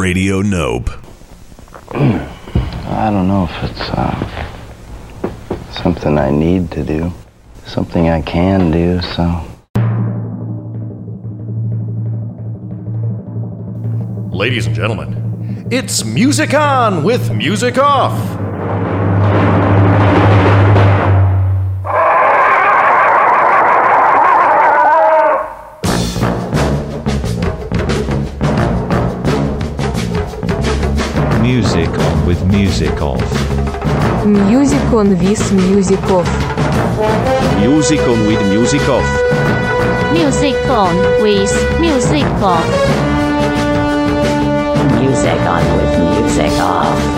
Radio 0.00 0.40
Nope. 0.40 0.88
I 1.92 3.10
don't 3.10 3.28
know 3.28 3.44
if 3.44 3.70
it's 3.70 3.80
uh, 3.90 5.72
something 5.72 6.16
I 6.16 6.30
need 6.30 6.70
to 6.70 6.82
do, 6.82 7.12
something 7.66 8.08
I 8.08 8.22
can 8.22 8.70
do, 8.70 9.02
so. 9.02 9.44
Ladies 14.34 14.64
and 14.64 14.74
gentlemen, 14.74 15.68
it's 15.70 16.02
Music 16.02 16.54
On 16.54 17.04
with 17.04 17.30
Music 17.30 17.76
Off. 17.76 18.39
Music 32.80 33.02
off. 33.02 34.24
Music 34.24 34.80
on 34.94 35.10
with 35.10 35.52
music 35.52 36.02
off. 36.04 36.26
Music 37.60 38.00
on 38.00 38.26
with 38.26 38.40
music 38.48 38.80
off. 38.88 39.04
Music 40.14 40.56
on 40.70 40.96
with 41.20 41.52
music 41.78 42.24
off. 42.40 42.64
Music 44.98 45.40
on 45.40 45.64
with 45.76 46.22
music 46.22 46.52
off. 46.58 47.09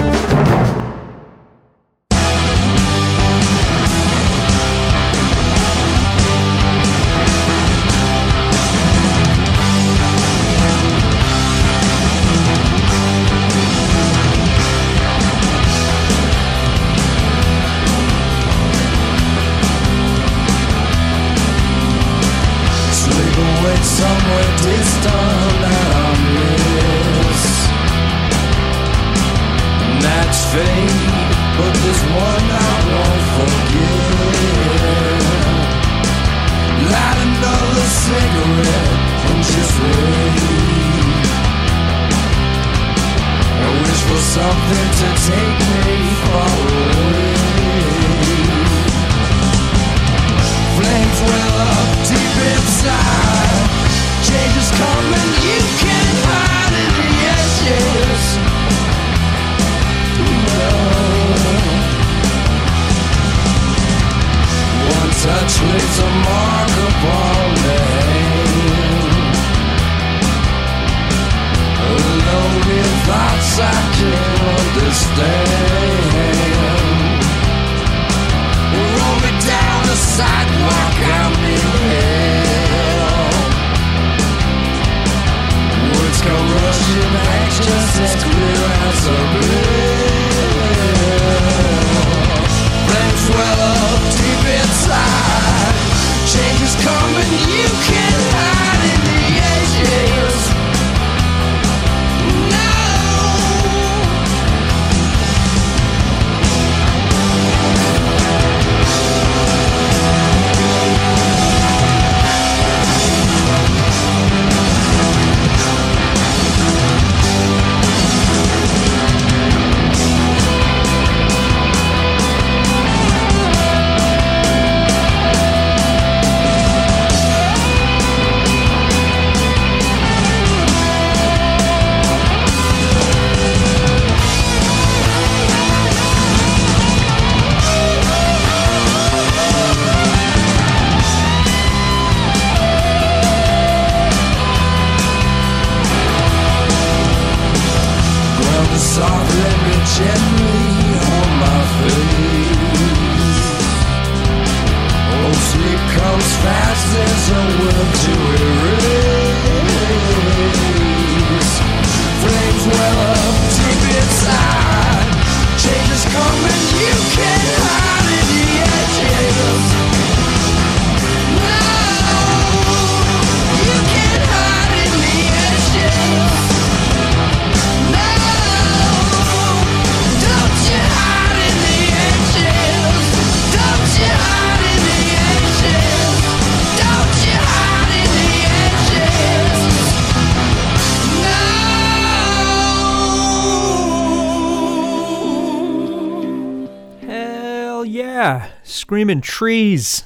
Screaming 198.92 199.22
Trees. 199.22 200.04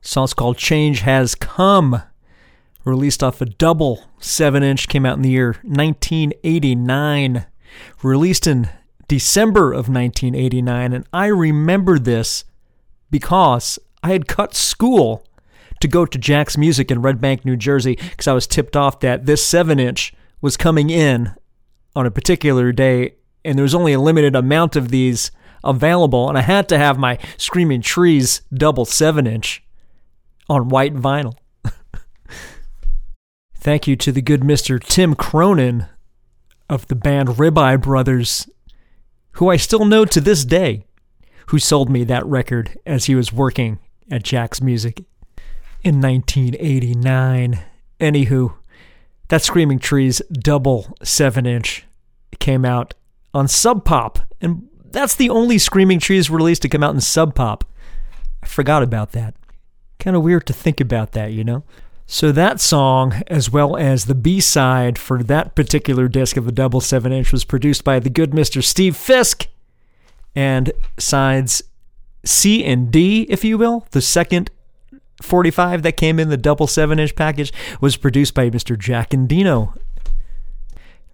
Song's 0.00 0.32
called 0.32 0.56
Change 0.56 1.00
Has 1.00 1.34
Come. 1.34 2.00
Released 2.84 3.20
off 3.20 3.40
a 3.40 3.46
double 3.46 4.04
7 4.20 4.62
inch, 4.62 4.86
came 4.86 5.04
out 5.04 5.16
in 5.16 5.22
the 5.22 5.30
year 5.30 5.56
1989. 5.64 7.46
Released 8.00 8.46
in 8.46 8.68
December 9.08 9.72
of 9.72 9.88
1989. 9.88 10.92
And 10.92 11.04
I 11.12 11.26
remember 11.26 11.98
this 11.98 12.44
because 13.10 13.76
I 14.04 14.10
had 14.12 14.28
cut 14.28 14.54
school 14.54 15.26
to 15.80 15.88
go 15.88 16.06
to 16.06 16.16
Jack's 16.16 16.56
Music 16.56 16.92
in 16.92 17.02
Red 17.02 17.20
Bank, 17.20 17.44
New 17.44 17.56
Jersey, 17.56 17.96
because 17.96 18.28
I 18.28 18.34
was 18.34 18.46
tipped 18.46 18.76
off 18.76 19.00
that 19.00 19.26
this 19.26 19.44
7 19.44 19.80
inch 19.80 20.14
was 20.40 20.56
coming 20.56 20.90
in 20.90 21.34
on 21.96 22.06
a 22.06 22.12
particular 22.12 22.70
day, 22.70 23.16
and 23.44 23.58
there 23.58 23.64
was 23.64 23.74
only 23.74 23.94
a 23.94 24.00
limited 24.00 24.36
amount 24.36 24.76
of 24.76 24.90
these 24.90 25.32
available, 25.64 26.28
and 26.28 26.38
I 26.38 26.42
had 26.42 26.68
to 26.70 26.78
have 26.78 26.98
my 26.98 27.18
Screaming 27.36 27.82
Trees 27.82 28.42
double 28.52 28.84
7 28.84 29.26
inch 29.26 29.62
on 30.48 30.68
white 30.68 30.94
vinyl. 30.94 31.34
Thank 33.54 33.86
you 33.86 33.96
to 33.96 34.12
the 34.12 34.22
good 34.22 34.40
Mr. 34.40 34.82
Tim 34.82 35.14
Cronin 35.14 35.86
of 36.68 36.86
the 36.88 36.94
band 36.94 37.28
Ribeye 37.30 37.80
Brothers, 37.80 38.48
who 39.32 39.50
I 39.50 39.56
still 39.56 39.84
know 39.84 40.04
to 40.04 40.20
this 40.20 40.44
day, 40.44 40.86
who 41.48 41.58
sold 41.58 41.90
me 41.90 42.04
that 42.04 42.24
record 42.26 42.78
as 42.86 43.06
he 43.06 43.14
was 43.14 43.32
working 43.32 43.78
at 44.10 44.22
Jack's 44.22 44.60
Music 44.62 45.04
in 45.82 46.00
1989. 46.00 47.60
Anywho, 47.98 48.54
That 49.28 49.42
Screaming 49.42 49.78
Trees 49.78 50.22
double 50.32 50.96
7 51.02 51.46
inch 51.46 51.84
came 52.38 52.64
out 52.64 52.94
on 53.34 53.46
Sub 53.46 53.84
Pop. 53.84 54.20
And 54.40 54.68
that's 54.92 55.14
the 55.14 55.30
only 55.30 55.58
Screaming 55.58 56.00
Trees 56.00 56.30
release 56.30 56.58
to 56.60 56.68
come 56.68 56.82
out 56.82 56.94
in 56.94 57.00
Sub 57.00 57.34
Pop. 57.34 57.64
I 58.42 58.46
forgot 58.46 58.82
about 58.82 59.12
that. 59.12 59.34
Kind 59.98 60.16
of 60.16 60.22
weird 60.22 60.46
to 60.46 60.52
think 60.52 60.80
about 60.80 61.12
that, 61.12 61.32
you 61.32 61.44
know? 61.44 61.62
So 62.06 62.32
that 62.32 62.60
song, 62.60 63.22
as 63.28 63.50
well 63.50 63.76
as 63.76 64.06
the 64.06 64.16
B 64.16 64.40
side 64.40 64.98
for 64.98 65.22
that 65.22 65.54
particular 65.54 66.08
disc 66.08 66.36
of 66.36 66.44
the 66.44 66.52
double 66.52 66.80
seven 66.80 67.12
inch, 67.12 67.30
was 67.30 67.44
produced 67.44 67.84
by 67.84 68.00
the 68.00 68.10
good 68.10 68.32
Mr. 68.32 68.64
Steve 68.64 68.96
Fisk. 68.96 69.46
And 70.34 70.72
sides 70.98 71.62
C 72.24 72.64
and 72.64 72.90
D, 72.90 73.26
if 73.28 73.44
you 73.44 73.58
will, 73.58 73.86
the 73.92 74.00
second 74.00 74.50
45 75.22 75.82
that 75.82 75.96
came 75.96 76.18
in 76.18 76.30
the 76.30 76.36
double 76.36 76.66
seven 76.66 76.98
inch 76.98 77.14
package, 77.14 77.52
was 77.80 77.96
produced 77.96 78.34
by 78.34 78.50
Mr. 78.50 78.78
Jack 78.78 79.10
Endino. 79.10 79.76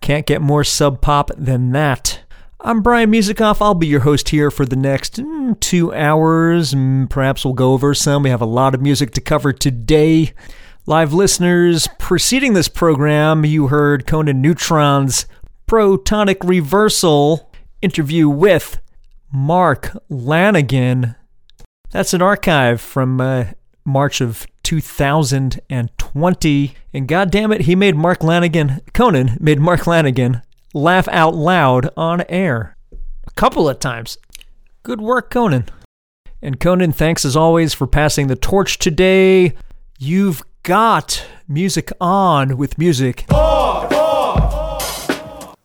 Can't 0.01 0.27
get 0.27 0.41
more 0.41 0.65
sub 0.65 1.01
pop 1.01 1.31
than 1.37 1.73
that. 1.73 2.21
I'm 2.61 2.81
Brian 2.81 3.13
Musikoff. 3.13 3.61
I'll 3.61 3.75
be 3.75 3.87
your 3.87 4.01
host 4.01 4.31
here 4.31 4.51
for 4.51 4.65
the 4.65 4.77
next 4.77 5.17
mm, 5.17 5.61
two 5.61 5.93
hours. 5.95 6.73
Mm, 6.73 7.11
Perhaps 7.11 7.45
we'll 7.45 7.53
go 7.55 7.75
over 7.75 7.93
some. 7.93 8.23
We 8.23 8.31
have 8.31 8.41
a 8.41 8.47
lot 8.47 8.75
of 8.75 8.81
music 8.81 9.11
to 9.13 9.21
cover 9.21 9.53
today. 9.53 10.33
Live 10.87 11.13
listeners, 11.13 11.87
preceding 11.99 12.55
this 12.55 12.69
program, 12.69 13.45
you 13.45 13.67
heard 13.67 14.07
Conan 14.07 14.41
Neutron's 14.41 15.27
Protonic 15.69 16.37
Reversal 16.49 17.51
interview 17.83 18.27
with 18.29 18.79
Mark 19.33 19.91
Lanegan. 20.11 21.17
That's 21.91 22.15
an 22.15 22.23
archive 22.23 22.81
from 22.81 23.21
uh, 23.21 23.47
March 23.85 24.23
of 24.23 24.47
2020. 24.63 26.75
And 26.95 27.09
goddamn 27.09 27.53
it, 27.53 27.61
he 27.63 27.77
made 27.77 27.97
Mark 27.97 28.21
Lanegan, 28.21 28.81
Conan 28.95 29.37
made 29.41 29.61
Mark 29.61 29.81
Lanegan 29.81 30.41
laugh 30.77 31.09
out 31.09 31.35
loud 31.35 31.91
on 31.97 32.23
air 32.29 32.77
a 33.27 33.31
couple 33.33 33.69
of 33.69 33.81
times. 33.81 34.19
Good 34.83 35.01
work, 35.01 35.31
Conan. 35.31 35.65
And 36.43 36.61
Conan, 36.61 36.93
thanks 36.93 37.25
as 37.25 37.35
always 37.35 37.73
for 37.75 37.87
passing 37.87 38.27
the 38.27 38.37
torch 38.37 38.79
today. 38.79 39.55
You've 39.99 40.43
got 40.63 41.27
music 41.49 41.91
on 42.01 42.57
with 42.59 42.77
music. 42.79 43.25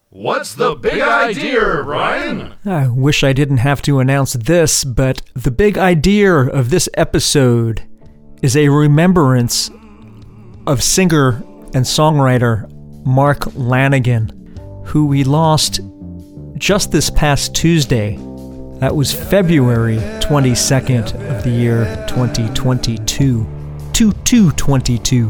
What's 0.10 0.54
the 0.56 0.76
big 0.76 1.02
idea, 1.02 1.82
Ryan? 1.82 2.54
I 2.66 2.88
wish 2.88 3.24
I 3.24 3.34
didn't 3.34 3.58
have 3.58 3.82
to 3.84 4.00
announce 4.00 4.34
this, 4.34 4.84
but 4.84 5.22
the 5.34 5.52
big 5.52 5.78
idea 5.78 6.34
of 6.34 6.70
this 6.70 6.88
episode 6.94 7.84
is 8.42 8.56
a 8.56 8.70
remembrance 8.70 9.70
of 10.68 10.82
singer 10.84 11.44
and 11.74 11.86
songwriter 11.86 12.70
Mark 13.06 13.40
Lanegan, 13.56 14.41
who 14.84 15.06
we 15.06 15.24
lost 15.24 15.80
just 16.58 16.92
this 16.92 17.10
past 17.10 17.56
Tuesday. 17.56 18.18
That 18.80 18.96
was 18.96 19.14
February 19.14 19.98
22nd 20.20 21.14
of 21.30 21.44
the 21.44 21.50
year 21.50 21.86
2022. 22.08 23.48
2222. 23.94 25.30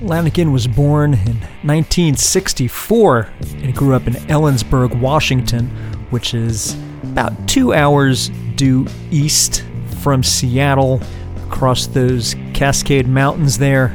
Lanegan 0.00 0.52
was 0.52 0.66
born 0.66 1.12
in 1.14 1.40
1964 1.62 3.28
and 3.40 3.74
grew 3.74 3.94
up 3.94 4.06
in 4.06 4.14
Ellensburg, 4.14 4.98
Washington, 4.98 5.68
which 6.10 6.34
is 6.34 6.74
about 7.02 7.32
two 7.48 7.74
hours 7.74 8.30
due 8.56 8.86
east 9.10 9.64
from 10.02 10.22
Seattle, 10.22 11.00
across 11.46 11.86
those 11.88 12.34
Cascade 12.54 13.06
Mountains 13.06 13.58
there, 13.58 13.88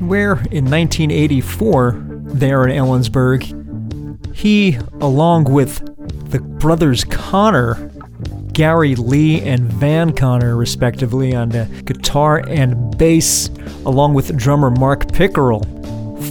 where 0.00 0.32
in 0.50 0.64
1984, 0.64 2.06
there 2.24 2.66
in 2.66 2.76
Ellensburg, 2.76 3.59
he, 4.40 4.78
along 5.02 5.44
with 5.44 5.84
the 6.30 6.40
brothers 6.40 7.04
Conner, 7.04 7.90
Gary 8.54 8.94
Lee 8.94 9.42
and 9.42 9.70
Van 9.74 10.14
Conner, 10.14 10.56
respectively, 10.56 11.34
on 11.34 11.50
the 11.50 11.66
guitar 11.84 12.42
and 12.48 12.96
bass, 12.96 13.50
along 13.84 14.14
with 14.14 14.34
drummer 14.38 14.70
Mark 14.70 15.12
Pickerel, 15.12 15.62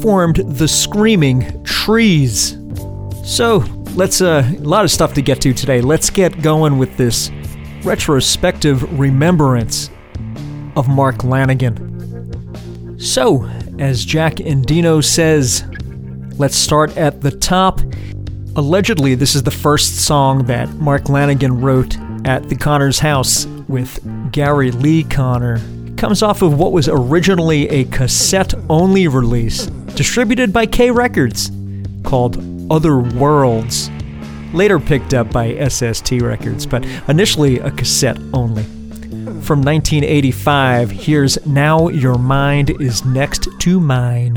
formed 0.01 0.38
the 0.38 0.67
Screaming 0.67 1.63
Trees. 1.63 2.57
So, 3.23 3.57
let's, 3.94 4.21
uh, 4.21 4.44
a 4.57 4.62
lot 4.62 4.85
of 4.85 4.89
stuff 4.89 5.13
to 5.13 5.21
get 5.21 5.39
to 5.41 5.53
today. 5.53 5.79
Let's 5.79 6.09
get 6.09 6.41
going 6.41 6.79
with 6.79 6.97
this 6.97 7.29
retrospective 7.83 9.00
remembrance 9.00 9.91
of 10.75 10.88
Mark 10.88 11.17
Lanegan. 11.17 13.00
So, 13.00 13.47
as 13.77 14.03
Jack 14.03 14.38
Endino 14.38 15.03
says, 15.03 15.63
let's 16.39 16.56
start 16.56 16.95
at 16.97 17.21
the 17.21 17.31
top. 17.31 17.81
Allegedly, 18.56 19.13
this 19.13 19.36
is 19.36 19.44
the 19.44 19.51
first 19.51 19.97
song 19.97 20.45
that 20.45 20.69
Mark 20.75 21.03
Lanegan 21.03 21.62
wrote 21.62 21.97
at 22.25 22.47
the 22.47 22.56
Conners 22.56 22.97
house 22.97 23.45
with 23.68 24.00
Gary 24.31 24.71
Lee 24.71 25.03
Conner. 25.03 25.59
It 25.86 25.97
comes 25.97 26.24
off 26.24 26.41
of 26.41 26.57
what 26.57 26.71
was 26.71 26.88
originally 26.88 27.68
a 27.69 27.83
cassette 27.86 28.53
only 28.69 29.07
release 29.07 29.65
distributed 29.95 30.53
by 30.53 30.65
K 30.65 30.89
Records 30.91 31.51
called 32.03 32.38
Other 32.71 33.00
Worlds, 33.00 33.91
later 34.53 34.80
picked 34.80 35.13
up 35.13 35.31
by 35.31 35.68
SST 35.68 36.21
Records, 36.21 36.65
but 36.65 36.86
initially 37.09 37.59
a 37.59 37.69
cassette 37.69 38.18
only. 38.33 38.63
From 39.44 39.62
1985, 39.62 40.91
here's 40.91 41.45
Now 41.45 41.89
Your 41.89 42.18
Mind 42.18 42.81
is 42.81 43.03
Next 43.03 43.50
to 43.59 43.80
Mine. 43.81 44.36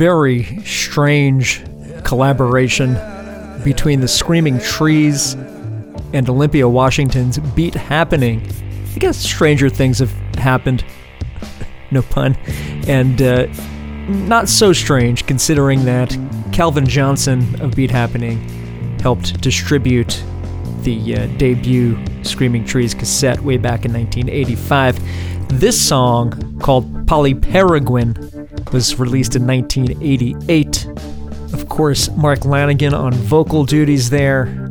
Very 0.00 0.44
strange 0.64 1.62
collaboration 2.04 2.94
between 3.62 4.00
the 4.00 4.08
Screaming 4.08 4.58
Trees 4.58 5.34
and 6.14 6.26
Olympia 6.26 6.66
Washington's 6.66 7.38
Beat 7.38 7.74
Happening. 7.74 8.50
I 8.94 8.98
guess 8.98 9.18
stranger 9.18 9.68
things 9.68 9.98
have 9.98 10.10
happened, 10.36 10.86
no 11.90 12.00
pun, 12.00 12.34
and 12.88 13.20
uh, 13.20 13.46
not 14.08 14.48
so 14.48 14.72
strange 14.72 15.26
considering 15.26 15.84
that 15.84 16.16
Calvin 16.50 16.86
Johnson 16.86 17.60
of 17.60 17.76
Beat 17.76 17.90
Happening 17.90 18.38
helped 19.00 19.38
distribute 19.42 20.24
the 20.80 21.14
uh, 21.14 21.26
debut 21.36 21.98
Screaming 22.22 22.64
Trees 22.64 22.94
cassette 22.94 23.40
way 23.40 23.58
back 23.58 23.84
in 23.84 23.92
1985. 23.92 24.98
This 25.60 25.78
song, 25.78 26.58
called 26.58 27.06
Polly 27.06 27.34
Pereguin, 27.34 28.19
was 28.72 28.98
released 28.98 29.36
in 29.36 29.46
1988. 29.46 30.86
Of 31.52 31.68
course, 31.68 32.08
Mark 32.10 32.40
Lanegan 32.40 32.92
on 32.92 33.12
vocal 33.12 33.64
duties 33.64 34.10
there, 34.10 34.70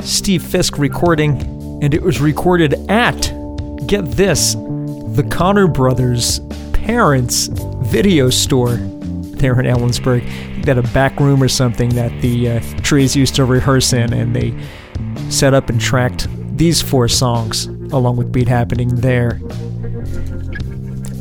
Steve 0.00 0.42
Fisk 0.42 0.78
recording, 0.78 1.40
and 1.82 1.94
it 1.94 2.02
was 2.02 2.20
recorded 2.20 2.74
at, 2.90 3.20
get 3.86 4.02
this, 4.12 4.54
the 4.54 5.26
Conner 5.30 5.66
brothers' 5.66 6.40
parents' 6.72 7.48
video 7.82 8.30
store 8.30 8.76
there 8.76 9.58
in 9.60 9.66
Ellensburg. 9.66 10.24
They 10.62 10.74
had 10.74 10.78
a 10.78 10.88
back 10.88 11.18
room 11.18 11.42
or 11.42 11.48
something 11.48 11.90
that 11.90 12.12
the 12.22 12.50
uh, 12.50 12.60
trees 12.82 13.16
used 13.16 13.34
to 13.36 13.44
rehearse 13.44 13.92
in, 13.92 14.12
and 14.12 14.34
they 14.34 14.56
set 15.30 15.54
up 15.54 15.68
and 15.68 15.80
tracked 15.80 16.28
these 16.56 16.80
four 16.80 17.08
songs 17.08 17.66
along 17.92 18.16
with 18.16 18.30
Beat 18.32 18.48
Happening 18.48 18.94
there. 18.96 19.40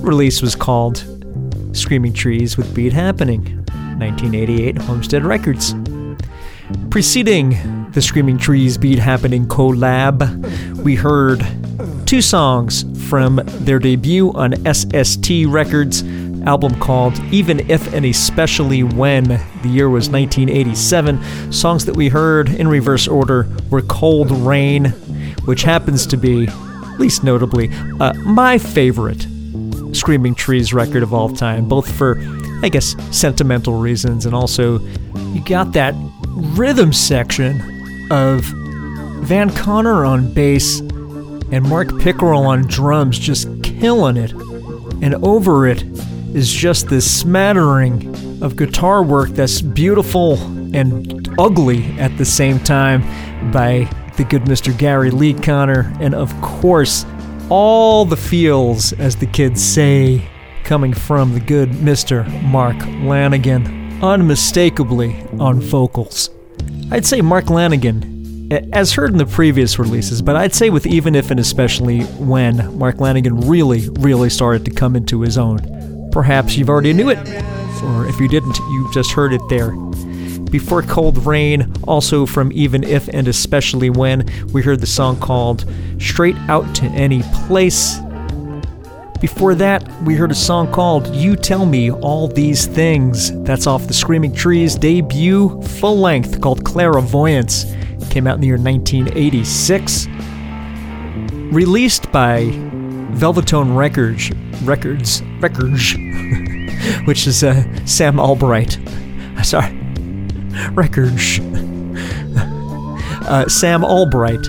Release 0.02 0.42
was 0.42 0.56
called 0.56 1.04
Screaming 1.74 2.14
Trees 2.14 2.58
with 2.58 2.74
Beat 2.76 2.94
Happening, 2.94 3.44
1988 4.00 4.78
Homestead 4.80 5.24
Records. 5.24 5.74
Preceding 6.90 7.90
the 7.92 8.02
Screaming 8.02 8.38
Trees 8.38 8.78
Beat 8.78 9.00
Happening 9.00 9.46
collab, 9.46 10.84
we 10.84 10.96
heard 10.96 11.46
two 12.06 12.22
songs 12.22 12.84
from 13.08 13.40
their 13.46 13.80
debut 13.80 14.32
on 14.34 14.54
SST 14.74 15.46
Records 15.48 16.04
album 16.46 16.78
called 16.80 17.18
Even 17.32 17.60
If 17.70 17.94
and 17.94 18.06
Especially 18.06 18.84
When. 18.84 19.24
The 19.62 19.70
year 19.70 19.90
was 19.90 20.10
1987. 20.10 21.54
Songs 21.54 21.86
that 21.86 21.96
we 21.96 22.10
heard 22.10 22.50
in 22.50 22.68
reverse 22.68 23.08
order 23.08 23.48
were 23.70 23.82
Cold 23.84 24.32
Rain, 24.32 24.86
which 25.46 25.64
happens 25.64 26.06
to 26.08 26.18
be, 26.18 26.48
least 27.00 27.24
notably, 27.24 27.70
uh, 28.00 28.14
my 28.16 28.58
favorite 28.58 29.26
Screaming 29.94 30.36
Trees 30.36 30.74
record 30.74 31.04
of 31.04 31.14
all 31.14 31.30
time, 31.30 31.68
both 31.68 31.92
for, 31.92 32.20
I 32.64 32.70
guess, 32.70 32.96
sentimental 33.16 33.76
reasons 33.76 34.26
and 34.26 34.36
also 34.36 34.80
you 35.34 35.44
got 35.44 35.74
that 35.74 35.94
rhythm 36.28 36.94
section 36.94 37.62
of 38.12 38.42
Van 39.22 39.50
Conner 39.50 40.06
on 40.06 40.34
bass 40.34 40.80
and 41.52 41.64
Mark 41.64 41.98
Pickerel 42.00 42.46
on 42.46 42.64
drums 42.68 43.20
just 43.20 43.48
killing 43.64 44.18
it. 44.18 44.32
And 45.02 45.16
over 45.24 45.68
it 45.68 45.84
is 46.34 46.52
just 46.52 46.88
this 46.88 47.20
smattering 47.20 48.42
of 48.42 48.56
guitar 48.56 49.04
work 49.04 49.30
that's 49.30 49.62
beautiful 49.62 50.38
and 50.76 51.30
ugly 51.38 51.86
at 52.00 52.18
the 52.18 52.26
same 52.26 52.60
time 52.60 53.02
by 53.52 53.90
the 54.18 54.24
good 54.24 54.44
Mr. 54.44 54.78
Gary 54.78 55.12
Lee 55.12 55.34
Conner, 55.34 55.92
and 56.00 56.14
of 56.14 56.34
course, 56.42 57.06
all 57.52 58.06
the 58.06 58.16
feels, 58.16 58.94
as 58.94 59.18
the 59.18 59.26
kids 59.26 59.62
say, 59.62 60.26
coming 60.64 60.94
from 60.94 61.34
the 61.34 61.40
good 61.42 61.70
Mr. 61.70 62.26
Mark 62.44 62.78
Lanegan, 62.78 64.02
unmistakably 64.02 65.22
on 65.38 65.60
vocals. 65.60 66.30
I'd 66.92 67.06
say 67.06 67.20
Mark 67.20 67.48
Lanegan, 67.48 68.72
as 68.72 68.94
heard 68.94 69.12
in 69.12 69.18
the 69.18 69.26
previous 69.26 69.78
releases, 69.78 70.22
but 70.22 70.38
I'd 70.38 70.56
say 70.56 70.70
with 70.70 70.86
even 70.88 71.14
if 71.14 71.30
and 71.30 71.42
especially 71.42 72.04
when 72.04 72.78
Mark 72.78 72.98
Lanegan 72.98 73.50
really, 73.50 73.90
really 74.00 74.30
started 74.30 74.64
to 74.64 74.72
come 74.72 74.96
into 74.96 75.20
his 75.20 75.38
own. 75.38 76.10
Perhaps 76.14 76.56
you've 76.56 76.70
already 76.70 76.94
knew 76.94 77.10
it, 77.10 77.20
or 77.84 78.08
if 78.08 78.18
you 78.18 78.30
didn't, 78.30 78.58
you've 78.60 78.94
just 78.94 79.12
heard 79.12 79.34
it 79.34 79.42
there. 79.50 79.74
Before 80.52 80.82
Cold 80.82 81.26
Rain, 81.26 81.74
also 81.84 82.26
from 82.26 82.52
Even 82.52 82.84
If 82.84 83.08
and 83.08 83.28
Especially 83.28 83.90
When, 83.90 84.30
we 84.52 84.62
heard 84.62 84.82
the 84.82 84.88
song 84.88 85.18
called 85.20 85.66
Straight 85.98 86.36
Out 86.50 86.76
to 86.76 86.86
Any 86.88 87.24
Place. 87.48 88.00
Before 89.22 89.56
that, 89.56 89.88
we 90.02 90.16
heard 90.16 90.32
a 90.32 90.36
song 90.36 90.72
called 90.72 91.08
You 91.16 91.36
Tell 91.36 91.66
Me 91.66 91.92
All 91.92 92.28
These 92.28 92.66
Things. 92.66 93.32
That's 93.44 93.66
off 93.66 93.88
the 93.88 93.94
Screaming 93.94 94.34
Trees 94.34 94.76
debut 94.76 95.62
full 95.62 95.98
length 95.98 96.42
called 96.42 96.66
Clairvoyance. 96.66 97.66
Came 98.10 98.28
out 98.28 98.36
in 98.36 98.42
the 98.42 98.48
year 98.48 98.58
1986. 98.58 100.08
Released 101.54 102.12
by 102.12 102.46
Velvetone 103.14 103.76
Records, 103.76 104.32
Records, 104.64 105.22
Records, 105.40 105.94
which 107.06 107.28
is 107.28 107.44
uh, 107.44 107.64
Sam 107.86 108.20
Albright. 108.20 108.80
Sorry, 109.44 109.81
Records. 110.74 111.40
Uh, 113.24 113.48
Sam 113.48 113.84
Albright 113.84 114.46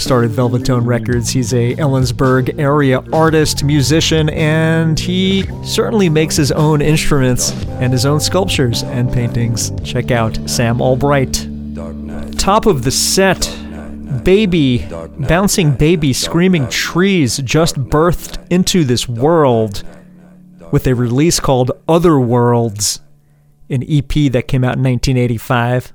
started 0.00 0.30
Velvetone 0.30 0.86
Records. 0.86 1.30
He's 1.30 1.52
a 1.52 1.74
Ellensburg 1.76 2.58
area 2.58 3.02
artist, 3.12 3.62
musician, 3.64 4.30
and 4.30 4.98
he 4.98 5.44
certainly 5.64 6.08
makes 6.08 6.36
his 6.36 6.50
own 6.52 6.80
instruments 6.80 7.52
and 7.80 7.92
his 7.92 8.06
own 8.06 8.20
sculptures 8.20 8.82
and 8.84 9.12
paintings. 9.12 9.72
Check 9.84 10.10
out 10.10 10.38
Sam 10.48 10.80
Albright. 10.80 11.46
Top 12.38 12.64
of 12.66 12.84
the 12.84 12.90
set, 12.90 13.54
Baby, 14.24 14.86
Bouncing 15.18 15.72
Baby 15.72 16.12
Screaming 16.12 16.68
Trees 16.68 17.38
just 17.38 17.76
birthed 17.76 18.38
into 18.50 18.84
this 18.84 19.08
world 19.08 19.82
with 20.72 20.86
a 20.86 20.94
release 20.94 21.40
called 21.40 21.72
Other 21.88 22.18
Worlds, 22.18 23.00
an 23.70 23.84
EP 23.88 24.30
that 24.32 24.48
came 24.48 24.64
out 24.64 24.76
in 24.76 24.82
1985. 24.82 25.92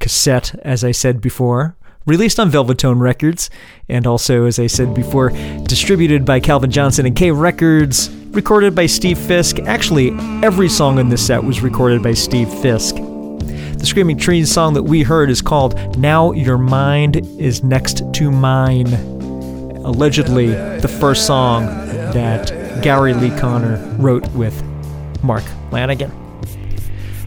Cassette, 0.00 0.54
as 0.62 0.82
I 0.82 0.90
said 0.90 1.20
before, 1.20 1.76
released 2.06 2.38
on 2.38 2.50
Velvetone 2.50 3.00
Records, 3.00 3.50
and 3.88 4.06
also, 4.06 4.46
as 4.46 4.58
I 4.58 4.66
said 4.66 4.94
before, 4.94 5.30
distributed 5.64 6.24
by 6.24 6.40
Calvin 6.40 6.70
Johnson 6.70 7.06
and 7.06 7.16
K 7.16 7.30
Records, 7.30 8.08
recorded 8.30 8.74
by 8.74 8.86
Steve 8.86 9.18
Fisk. 9.18 9.58
Actually, 9.60 10.10
every 10.42 10.68
song 10.68 10.98
in 10.98 11.08
this 11.08 11.26
set 11.26 11.42
was 11.42 11.60
recorded 11.60 12.02
by 12.02 12.14
Steve 12.14 12.52
Fisk. 12.60 12.96
The 12.96 13.84
Screaming 13.84 14.16
Trees 14.16 14.50
song 14.50 14.74
that 14.74 14.82
we 14.82 15.02
heard 15.02 15.30
is 15.30 15.42
called 15.42 15.98
Now 15.98 16.32
Your 16.32 16.58
Mind 16.58 17.16
is 17.38 17.62
Next 17.62 18.02
to 18.14 18.30
Mine. 18.30 18.92
Allegedly, 19.84 20.46
the 20.80 20.88
first 20.88 21.26
song 21.26 21.66
that 22.12 22.82
Gary 22.82 23.14
Lee 23.14 23.36
Conner 23.38 23.76
wrote 23.98 24.26
with 24.28 24.62
Mark 25.22 25.44
Lanegan. 25.70 26.25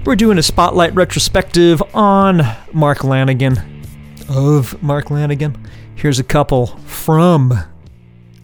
We're 0.05 0.15
doing 0.15 0.38
a 0.38 0.43
spotlight 0.43 0.95
retrospective 0.95 1.83
on 1.93 2.41
Mark 2.71 2.99
Lanegan, 2.99 3.62
of 4.29 4.81
Mark 4.81 5.07
Lanegan. 5.07 5.55
Here's 5.95 6.19
a 6.19 6.23
couple 6.23 6.67
from 6.67 7.53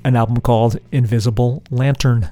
an 0.04 0.16
album 0.16 0.42
called 0.42 0.78
Invisible 0.92 1.64
Lantern. 1.72 2.30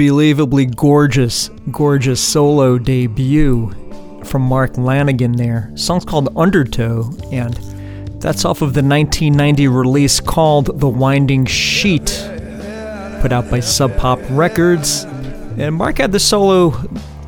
Unbelievably 0.00 0.64
gorgeous, 0.64 1.50
gorgeous 1.70 2.22
solo 2.22 2.78
debut 2.78 3.70
from 4.24 4.40
Mark 4.40 4.72
Lanegan 4.76 5.36
there. 5.36 5.68
The 5.72 5.78
song's 5.78 6.06
called 6.06 6.34
Undertow, 6.38 7.10
and 7.30 7.52
that's 8.18 8.46
off 8.46 8.62
of 8.62 8.72
the 8.72 8.82
1990 8.82 9.68
release 9.68 10.18
called 10.18 10.80
The 10.80 10.88
Winding 10.88 11.44
Sheet, 11.44 12.06
put 13.20 13.30
out 13.30 13.50
by 13.50 13.60
Sub 13.60 13.94
Pop 13.98 14.18
Records. 14.30 15.04
And 15.58 15.74
Mark 15.74 15.98
had 15.98 16.12
the 16.12 16.18
solo 16.18 16.70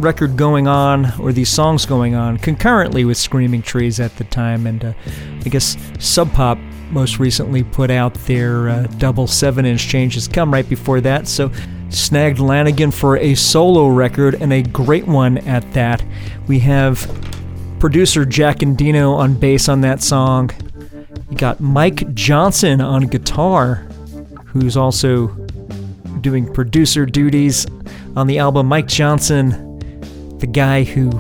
record 0.01 0.39
going 0.39 0.67
on, 0.67 1.13
or 1.21 1.31
these 1.31 1.51
songs 1.51 1.85
going 1.85 2.15
on, 2.15 2.39
concurrently 2.39 3.05
with 3.05 3.19
Screaming 3.19 3.61
Trees 3.61 4.01
at 4.01 4.17
the 4.17 4.25
time, 4.25 4.67
and 4.67 4.83
uh, 4.83 4.93
I 5.45 5.51
guess 5.51 5.77
Sub 5.99 6.33
Pop 6.33 6.57
most 6.91 7.19
recently 7.19 7.65
put 7.65 7.91
out 7.91 8.15
their 8.15 8.71
uh, 8.71 8.87
double 8.97 9.27
7 9.27 9.67
inch 9.67 9.87
changes 9.87 10.27
come 10.27 10.51
right 10.51 10.67
before 10.67 11.03
that, 11.03 11.29
so 11.29 11.51
snagged 11.95 12.39
Lanegan 12.39 12.93
for 12.93 13.17
a 13.17 13.35
solo 13.35 13.89
record 13.89 14.35
and 14.35 14.53
a 14.53 14.63
great 14.63 15.07
one 15.07 15.39
at 15.39 15.73
that. 15.73 16.05
We 16.47 16.59
have 16.61 17.07
producer 17.79 18.25
Jack 18.25 18.59
Endino 18.59 19.15
on 19.17 19.35
bass 19.35 19.69
on 19.69 19.81
that 19.83 20.03
song. 20.03 20.51
You 21.31 21.37
got 21.37 21.61
Mike 21.61 22.15
Johnson 22.15 22.81
on 22.81 23.07
guitar, 23.07 23.87
who's 24.47 24.77
also 24.77 25.29
doing 26.21 26.53
producer 26.53 27.07
duties 27.07 27.67
on 28.17 28.27
the 28.27 28.39
album. 28.39 28.67
Mike 28.67 28.87
Johnson, 28.87 29.79
the 30.39 30.47
guy 30.47 30.85
who 30.85 31.11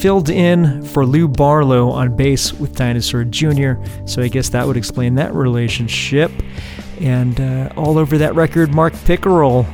filled 0.00 0.30
in 0.30 0.82
for 0.82 1.04
Lou 1.04 1.28
Barlow 1.28 1.90
on 1.90 2.16
bass 2.16 2.52
with 2.52 2.74
Dinosaur 2.74 3.24
Jr., 3.24 3.72
so 4.06 4.22
I 4.22 4.28
guess 4.28 4.48
that 4.50 4.66
would 4.66 4.76
explain 4.76 5.16
that 5.16 5.34
relationship. 5.34 6.30
And 7.00 7.40
uh, 7.40 7.70
all 7.76 7.98
over 7.98 8.18
that 8.18 8.34
record, 8.34 8.74
Mark 8.74 8.94
Pickerel 9.04 9.66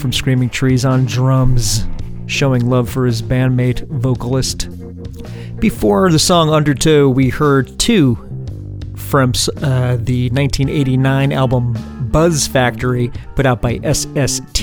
from 0.00 0.12
Screaming 0.12 0.48
Trees 0.48 0.84
on 0.84 1.04
drums, 1.04 1.84
showing 2.26 2.68
love 2.68 2.88
for 2.88 3.04
his 3.04 3.20
bandmate 3.20 3.86
vocalist. 3.88 4.68
Before 5.60 6.10
the 6.10 6.18
song 6.18 6.48
Undertow, 6.48 7.08
we 7.08 7.28
heard 7.28 7.78
two 7.78 8.16
from 8.96 9.32
uh, 9.58 9.96
the 9.96 10.30
1989 10.30 11.32
album 11.32 11.76
Buzz 12.10 12.46
Factory, 12.46 13.12
put 13.34 13.44
out 13.44 13.60
by 13.60 13.78
SST. 13.78 14.62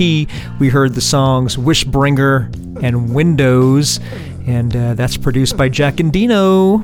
We 0.59 0.69
heard 0.69 0.95
the 0.95 1.01
songs 1.01 1.55
Wishbringer 1.55 2.51
and 2.83 3.13
Windows, 3.13 3.99
and 4.47 4.75
uh, 4.75 4.93
that's 4.95 5.17
produced 5.17 5.55
by 5.55 5.69
Jack 5.69 5.95
Endino. 5.95 6.83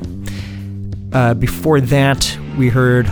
Uh, 1.14 1.34
before 1.34 1.82
that, 1.82 2.38
we 2.58 2.70
heard 2.70 3.12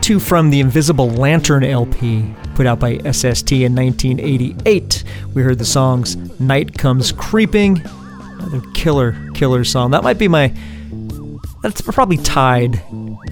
two 0.00 0.18
from 0.18 0.50
the 0.50 0.60
Invisible 0.60 1.10
Lantern 1.10 1.64
LP, 1.64 2.34
put 2.54 2.66
out 2.66 2.78
by 2.78 2.98
SST 2.98 3.52
in 3.52 3.74
1988. 3.74 5.04
We 5.34 5.42
heard 5.42 5.58
the 5.58 5.64
songs 5.64 6.16
Night 6.40 6.76
Comes 6.76 7.12
Creeping, 7.12 7.82
another 7.84 8.62
killer, 8.74 9.16
killer 9.34 9.64
song. 9.64 9.90
That 9.92 10.02
might 10.02 10.18
be 10.18 10.28
my. 10.28 10.54
That's 11.62 11.80
probably 11.80 12.16
tied 12.16 12.82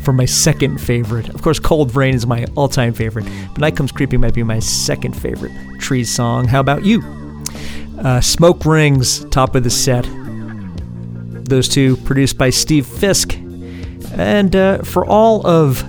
for 0.02 0.12
my 0.12 0.24
second 0.24 0.80
favorite. 0.80 1.28
Of 1.30 1.42
course, 1.42 1.58
Cold 1.58 1.94
Rain 1.96 2.14
is 2.14 2.26
my 2.26 2.46
all 2.54 2.68
time 2.68 2.92
favorite, 2.92 3.26
but 3.50 3.58
Night 3.58 3.76
Comes 3.76 3.92
Creeping 3.92 4.20
might 4.20 4.34
be 4.34 4.42
my 4.42 4.60
second 4.60 5.14
favorite 5.20 5.52
Trees 5.80 6.10
song. 6.14 6.46
How 6.46 6.60
about 6.60 6.84
you? 6.84 7.02
Uh, 7.98 8.20
Smoke 8.20 8.64
Rings, 8.64 9.24
top 9.26 9.54
of 9.54 9.64
the 9.64 9.70
set. 9.70 10.08
Those 11.44 11.68
two 11.68 11.96
produced 11.98 12.38
by 12.38 12.50
Steve 12.50 12.86
Fisk. 12.86 13.34
And 14.12 14.54
uh, 14.56 14.78
for 14.82 15.04
all 15.04 15.46
of 15.46 15.84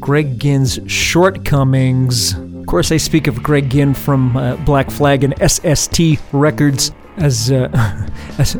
Greg 0.00 0.38
Ginn's 0.38 0.80
shortcomings, 0.86 2.34
of 2.60 2.66
course, 2.66 2.92
I 2.92 2.98
speak 2.98 3.26
of 3.26 3.42
Greg 3.42 3.70
Ginn 3.70 3.94
from 3.94 4.36
uh, 4.36 4.56
Black 4.56 4.90
Flag 4.90 5.24
and 5.24 5.34
SST 5.50 6.18
Records 6.32 6.92
as 7.16 7.50
uh, 7.50 7.68
as 8.38 8.56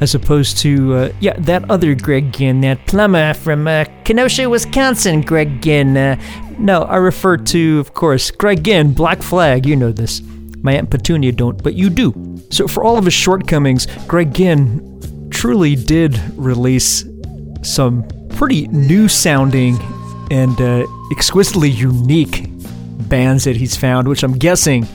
as 0.00 0.14
opposed 0.14 0.58
to 0.58 0.94
uh, 0.94 1.12
yeah 1.20 1.34
that 1.38 1.70
other 1.70 1.94
Greg 1.94 2.32
Ginn, 2.32 2.60
that 2.62 2.86
plumber 2.86 3.34
from 3.34 3.68
uh, 3.68 3.84
Kenosha, 4.04 4.48
Wisconsin, 4.48 5.20
Greg 5.20 5.62
Ginn. 5.62 5.96
Uh, 5.96 6.16
no, 6.58 6.82
I 6.82 6.96
refer 6.96 7.36
to, 7.36 7.78
of 7.78 7.94
course, 7.94 8.30
Greg 8.30 8.64
Ginn, 8.64 8.94
Black 8.94 9.22
Flag. 9.22 9.66
You 9.66 9.76
know 9.76 9.92
this. 9.92 10.22
My 10.62 10.74
Aunt 10.74 10.90
Petunia 10.90 11.32
don't, 11.32 11.62
but 11.62 11.74
you 11.74 11.90
do. 11.90 12.14
So 12.50 12.68
for 12.68 12.84
all 12.84 12.96
of 12.96 13.04
his 13.04 13.14
shortcomings, 13.14 13.86
Greg 14.06 14.32
Ginn 14.32 15.28
truly 15.30 15.74
did 15.74 16.20
release 16.36 17.04
some 17.62 18.04
pretty 18.30 18.68
new 18.68 19.08
sounding 19.08 19.78
and 20.30 20.60
uh, 20.60 20.86
exquisitely 21.10 21.68
unique 21.70 22.48
bands 23.12 23.44
that 23.44 23.56
he's 23.56 23.76
found, 23.76 24.08
which 24.08 24.22
I'm 24.22 24.32
guessing 24.32 24.88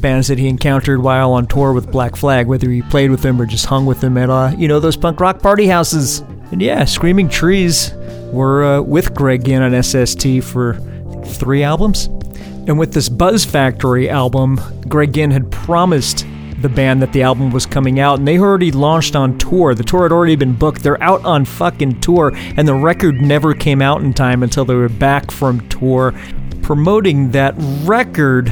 bands 0.00 0.26
that 0.26 0.40
he 0.40 0.48
encountered 0.48 1.00
while 1.00 1.30
on 1.30 1.46
tour 1.46 1.72
with 1.72 1.92
Black 1.92 2.16
Flag, 2.16 2.48
whether 2.48 2.68
he 2.68 2.82
played 2.82 3.12
with 3.12 3.22
them 3.22 3.40
or 3.40 3.46
just 3.46 3.66
hung 3.66 3.86
with 3.86 4.00
them 4.00 4.18
at, 4.18 4.28
uh, 4.28 4.52
you 4.58 4.66
know, 4.66 4.80
those 4.80 4.96
punk 4.96 5.20
rock 5.20 5.40
party 5.40 5.68
houses. 5.68 6.18
And 6.50 6.60
yeah, 6.60 6.84
Screaming 6.84 7.28
Trees 7.28 7.94
were 8.32 8.64
uh, 8.64 8.80
with 8.80 9.14
Greg 9.14 9.44
Ginn 9.44 9.62
on 9.62 9.80
SST 9.80 10.42
for 10.42 10.80
three 11.24 11.62
albums. 11.62 12.06
And 12.66 12.76
with 12.76 12.92
this 12.92 13.08
Buzz 13.08 13.44
Factory 13.44 14.10
album, 14.10 14.58
Greg 14.88 15.12
Ginn 15.12 15.30
had 15.30 15.48
promised 15.52 16.26
the 16.60 16.68
band 16.68 17.00
that 17.02 17.12
the 17.12 17.22
album 17.22 17.52
was 17.52 17.66
coming 17.66 18.00
out, 18.00 18.18
and 18.18 18.26
they 18.26 18.38
already 18.38 18.72
launched 18.72 19.14
on 19.14 19.38
tour. 19.38 19.76
The 19.76 19.84
tour 19.84 20.02
had 20.02 20.12
already 20.12 20.34
been 20.34 20.54
booked. 20.54 20.82
They're 20.82 21.02
out 21.02 21.24
on 21.24 21.44
fucking 21.44 22.00
tour, 22.00 22.32
and 22.34 22.66
the 22.66 22.74
record 22.74 23.20
never 23.20 23.54
came 23.54 23.80
out 23.80 24.02
in 24.02 24.12
time 24.12 24.42
until 24.42 24.64
they 24.64 24.74
were 24.74 24.88
back 24.88 25.30
from 25.30 25.66
tour 25.68 26.12
promoting 26.70 27.32
that 27.32 27.52
record 27.82 28.46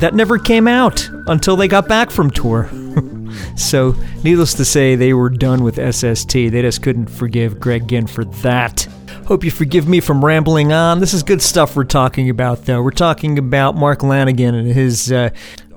that 0.00 0.14
never 0.14 0.36
came 0.36 0.66
out 0.66 1.08
until 1.28 1.54
they 1.54 1.68
got 1.68 1.86
back 1.86 2.10
from 2.10 2.28
tour. 2.28 2.68
so, 3.56 3.94
needless 4.24 4.52
to 4.54 4.64
say, 4.64 4.96
they 4.96 5.14
were 5.14 5.30
done 5.30 5.62
with 5.62 5.76
SST. 5.76 6.32
They 6.32 6.60
just 6.62 6.82
couldn't 6.82 7.06
forgive 7.06 7.60
Greg 7.60 7.86
Ginn 7.86 8.08
for 8.08 8.24
that. 8.24 8.88
Hope 9.28 9.44
you 9.44 9.52
forgive 9.52 9.86
me 9.86 10.00
from 10.00 10.24
rambling 10.24 10.72
on. 10.72 10.98
This 10.98 11.14
is 11.14 11.22
good 11.22 11.40
stuff 11.40 11.76
we're 11.76 11.84
talking 11.84 12.30
about, 12.30 12.64
though. 12.64 12.82
We're 12.82 12.90
talking 12.90 13.38
about 13.38 13.76
Mark 13.76 14.00
Lanegan 14.00 14.58
and 14.58 14.66
his 14.66 15.12
uh, 15.12 15.30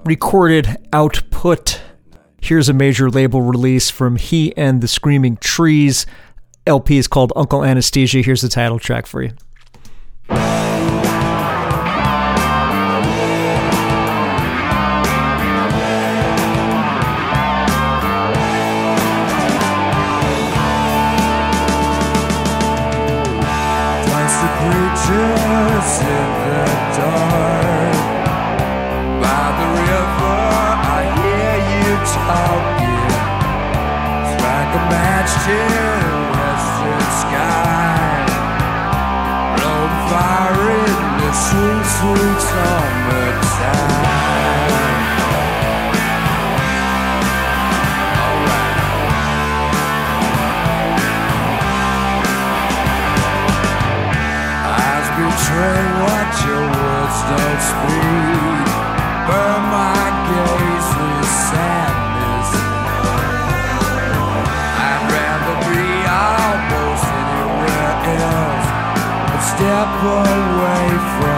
recorded 0.05 0.75
output. 0.91 1.79
Here's 2.41 2.67
a 2.67 2.73
major 2.73 3.11
label 3.11 3.43
release 3.43 3.91
from 3.91 4.15
he 4.15 4.57
and 4.57 4.81
the 4.81 4.88
Screaming 4.88 5.38
Trees. 5.38 6.07
LP 6.65 6.97
is 6.97 7.07
called 7.07 7.31
Uncle 7.35 7.63
Anesthesia. 7.63 8.23
Here's 8.23 8.41
the 8.41 8.49
title 8.49 8.79
track 8.79 9.05
for 9.05 9.21
you. 9.21 9.33
Betray 55.17 55.83
what 56.03 56.29
your 56.45 56.63
words 56.77 57.17
don't 57.29 57.61
speak. 57.61 58.36
Step 69.78 70.01
away 70.01 70.89
from 71.19 71.36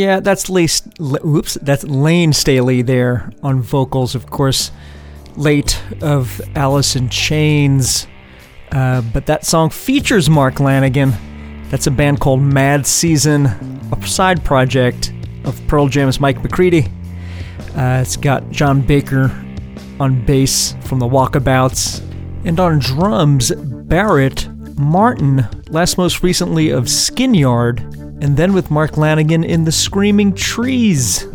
Yeah, 0.00 0.20
that's 0.20 0.48
Lace. 0.48 0.80
Oops, 0.98 1.58
that's 1.60 1.84
Lane 1.84 2.32
Staley 2.32 2.80
there 2.80 3.30
on 3.42 3.60
vocals, 3.60 4.14
of 4.14 4.30
course, 4.30 4.70
late 5.36 5.78
of 6.00 6.40
Alice 6.56 6.96
in 6.96 7.10
Chains. 7.10 8.06
Uh, 8.72 9.02
but 9.02 9.26
that 9.26 9.44
song 9.44 9.68
features 9.68 10.30
Mark 10.30 10.54
Lanegan. 10.54 11.12
That's 11.68 11.86
a 11.86 11.90
band 11.90 12.18
called 12.18 12.40
Mad 12.40 12.86
Season, 12.86 13.44
a 13.92 14.06
side 14.06 14.42
project 14.42 15.12
of 15.44 15.60
Pearl 15.66 15.86
Jam's 15.86 16.18
Mike 16.18 16.42
McCready. 16.42 16.86
Uh, 17.76 18.00
it's 18.00 18.16
got 18.16 18.50
John 18.50 18.80
Baker 18.80 19.24
on 20.00 20.24
bass 20.24 20.74
from 20.80 20.98
the 20.98 21.06
Walkabouts, 21.06 22.00
and 22.46 22.58
on 22.58 22.78
drums, 22.78 23.52
Barrett 23.54 24.48
Martin, 24.78 25.46
last 25.68 25.98
most 25.98 26.22
recently 26.22 26.70
of 26.70 26.88
Skin 26.88 27.34
Yard, 27.34 27.84
and 28.20 28.36
then 28.36 28.52
with 28.52 28.70
Mark 28.70 28.92
Lanegan 28.92 29.44
in 29.44 29.64
The 29.64 29.72
Screaming 29.72 30.34
Trees. 30.34 31.26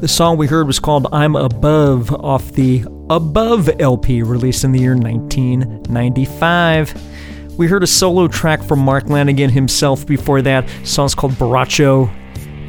The 0.00 0.08
song 0.08 0.36
we 0.36 0.46
heard 0.46 0.66
was 0.66 0.78
called 0.78 1.06
I'm 1.12 1.36
Above 1.36 2.12
off 2.12 2.52
the 2.52 2.84
Above 3.08 3.70
LP 3.80 4.22
released 4.22 4.64
in 4.64 4.72
the 4.72 4.80
year 4.80 4.96
1995. 4.96 7.56
We 7.56 7.68
heard 7.68 7.82
a 7.82 7.86
solo 7.86 8.28
track 8.28 8.62
from 8.62 8.80
Mark 8.80 9.04
Lanegan 9.04 9.50
himself 9.50 10.06
before 10.06 10.42
that. 10.42 10.66
The 10.66 10.86
song's 10.86 11.14
called 11.14 11.32
Borracho 11.34 12.10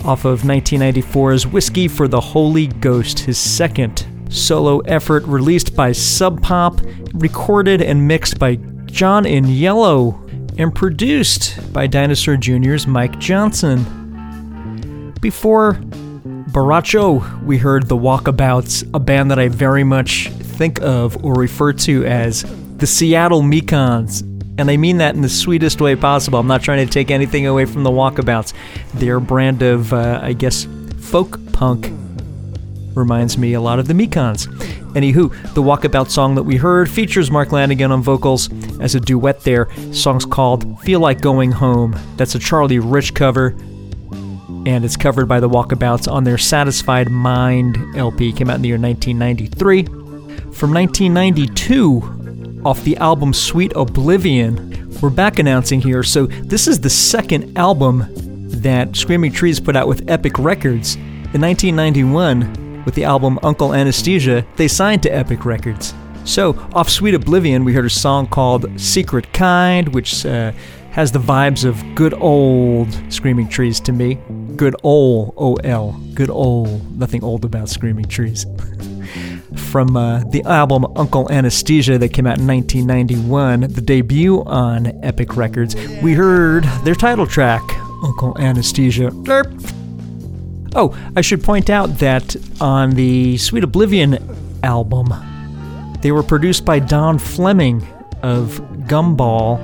off 0.05 0.25
of 0.25 0.43
1994's 0.43 1.47
Whiskey 1.47 1.87
for 1.87 2.07
the 2.07 2.21
Holy 2.21 2.67
Ghost, 2.67 3.19
his 3.19 3.37
second 3.37 4.05
solo 4.29 4.79
effort 4.81 5.23
released 5.23 5.75
by 5.75 5.91
Sub 5.91 6.41
Pop, 6.41 6.79
recorded 7.13 7.81
and 7.81 8.07
mixed 8.07 8.39
by 8.39 8.55
John 8.85 9.25
Agnello 9.25 10.26
and 10.57 10.73
produced 10.73 11.71
by 11.71 11.87
Dinosaur 11.87 12.37
Jr.'s 12.37 12.87
Mike 12.87 13.19
Johnson. 13.19 15.13
Before 15.21 15.73
Borracho, 15.73 17.43
we 17.43 17.57
heard 17.57 17.87
The 17.87 17.97
Walkabouts, 17.97 18.89
a 18.93 18.99
band 18.99 19.31
that 19.31 19.39
I 19.39 19.47
very 19.47 19.83
much 19.83 20.29
think 20.29 20.81
of 20.81 21.23
or 21.23 21.33
refer 21.35 21.73
to 21.73 22.05
as 22.05 22.43
the 22.77 22.87
Seattle 22.87 23.41
Mekons. 23.41 24.21
And 24.59 24.71
I 24.71 24.77
mean 24.77 24.97
that 24.97 25.13
in 25.13 25.21
the 25.21 25.29
sweetest 25.29 25.79
way 25.81 25.95
possible. 25.95 26.39
I'm 26.39 26.47
not 26.47 26.63
trying 26.63 26.85
to 26.85 26.91
take 26.91 27.11
anything 27.11 27.45
away 27.45 27.65
from 27.65 27.83
the 27.83 27.91
Walkabouts. 27.91 28.53
Their 28.95 29.19
brand 29.19 29.61
of, 29.61 29.93
uh, 29.93 30.19
I 30.23 30.33
guess, 30.33 30.67
folk 30.99 31.39
punk 31.53 31.91
reminds 32.97 33.37
me 33.37 33.53
a 33.53 33.61
lot 33.61 33.79
of 33.79 33.87
the 33.87 33.93
Mekons. 33.93 34.47
Anywho, 34.93 35.31
the 35.53 35.61
Walkabout 35.61 36.09
song 36.09 36.35
that 36.35 36.43
we 36.43 36.57
heard 36.57 36.89
features 36.89 37.29
Mark 37.31 37.49
Lanegan 37.49 37.91
on 37.91 38.01
vocals 38.01 38.49
as 38.79 38.95
a 38.95 38.99
duet 38.99 39.41
there. 39.41 39.69
song's 39.93 40.25
called 40.25 40.81
Feel 40.81 40.99
Like 40.99 41.21
Going 41.21 41.51
Home. 41.51 41.95
That's 42.17 42.35
a 42.35 42.39
Charlie 42.39 42.79
Rich 42.79 43.13
cover, 43.13 43.55
and 44.65 44.83
it's 44.83 44.97
covered 44.97 45.27
by 45.27 45.39
the 45.39 45.49
Walkabouts 45.49 46.11
on 46.11 46.23
their 46.23 46.37
Satisfied 46.37 47.09
Mind 47.09 47.77
LP. 47.95 48.33
Came 48.33 48.49
out 48.49 48.55
in 48.55 48.61
the 48.61 48.69
year 48.69 48.79
1993. 48.79 49.83
From 50.53 50.73
1992, 50.73 52.61
off 52.65 52.83
the 52.83 52.97
album 52.97 53.33
Sweet 53.33 53.71
Oblivion, 53.75 54.99
we're 55.01 55.09
back 55.09 55.39
announcing 55.39 55.79
here. 55.79 56.01
So, 56.03 56.25
this 56.25 56.67
is 56.67 56.81
the 56.81 56.89
second 56.89 57.57
album 57.57 58.05
that 58.61 58.95
Screaming 58.95 59.31
Trees 59.31 59.59
put 59.59 59.75
out 59.75 59.87
with 59.87 60.09
Epic 60.09 60.39
Records. 60.39 60.95
In 60.95 61.41
1991, 61.41 62.66
with 62.87 62.95
the 62.95 63.03
album 63.03 63.37
Uncle 63.43 63.73
Anesthesia, 63.73 64.47
they 64.55 64.69
signed 64.69 65.03
to 65.03 65.09
Epic 65.09 65.43
Records. 65.43 65.93
So, 66.23 66.53
off 66.71 66.89
Sweet 66.89 67.15
Oblivion, 67.15 67.65
we 67.65 67.73
heard 67.73 67.83
a 67.83 67.89
song 67.89 68.27
called 68.27 68.79
Secret 68.79 69.33
Kind, 69.33 69.93
which 69.93 70.25
uh, 70.25 70.53
has 70.91 71.11
the 71.11 71.19
vibes 71.19 71.65
of 71.65 71.83
good 71.95 72.13
old 72.13 72.87
Screaming 73.11 73.49
Trees 73.49 73.81
to 73.81 73.91
me. 73.91 74.17
Good 74.55 74.73
old 74.83 75.33
O-L. 75.35 76.01
Good 76.13 76.29
old. 76.29 76.97
Nothing 76.97 77.25
old 77.25 77.43
about 77.43 77.67
Screaming 77.67 78.05
Trees. 78.05 78.45
From 79.69 79.97
uh, 79.97 80.23
the 80.31 80.43
album 80.43 80.85
Uncle 80.95 81.29
Anesthesia 81.29 81.97
that 81.97 82.13
came 82.13 82.25
out 82.25 82.39
in 82.39 82.47
1991, 82.47 83.73
the 83.73 83.81
debut 83.81 84.45
on 84.45 84.97
Epic 85.03 85.35
Records, 85.35 85.75
we 86.01 86.13
heard 86.13 86.63
their 86.85 86.95
title 86.95 87.27
track, 87.27 87.61
Uncle 88.01 88.37
Anesthesia. 88.39 89.09
Derp. 89.09 89.76
Oh, 90.79 90.95
I 91.15 91.21
should 91.21 91.43
point 91.43 91.71
out 91.71 91.97
that 91.97 92.35
on 92.61 92.91
the 92.91 93.35
Sweet 93.37 93.63
Oblivion 93.63 94.19
album, 94.61 95.11
they 96.01 96.11
were 96.11 96.21
produced 96.21 96.65
by 96.65 96.77
Don 96.77 97.17
Fleming 97.17 97.81
of 98.21 98.59
Gumball 98.87 99.57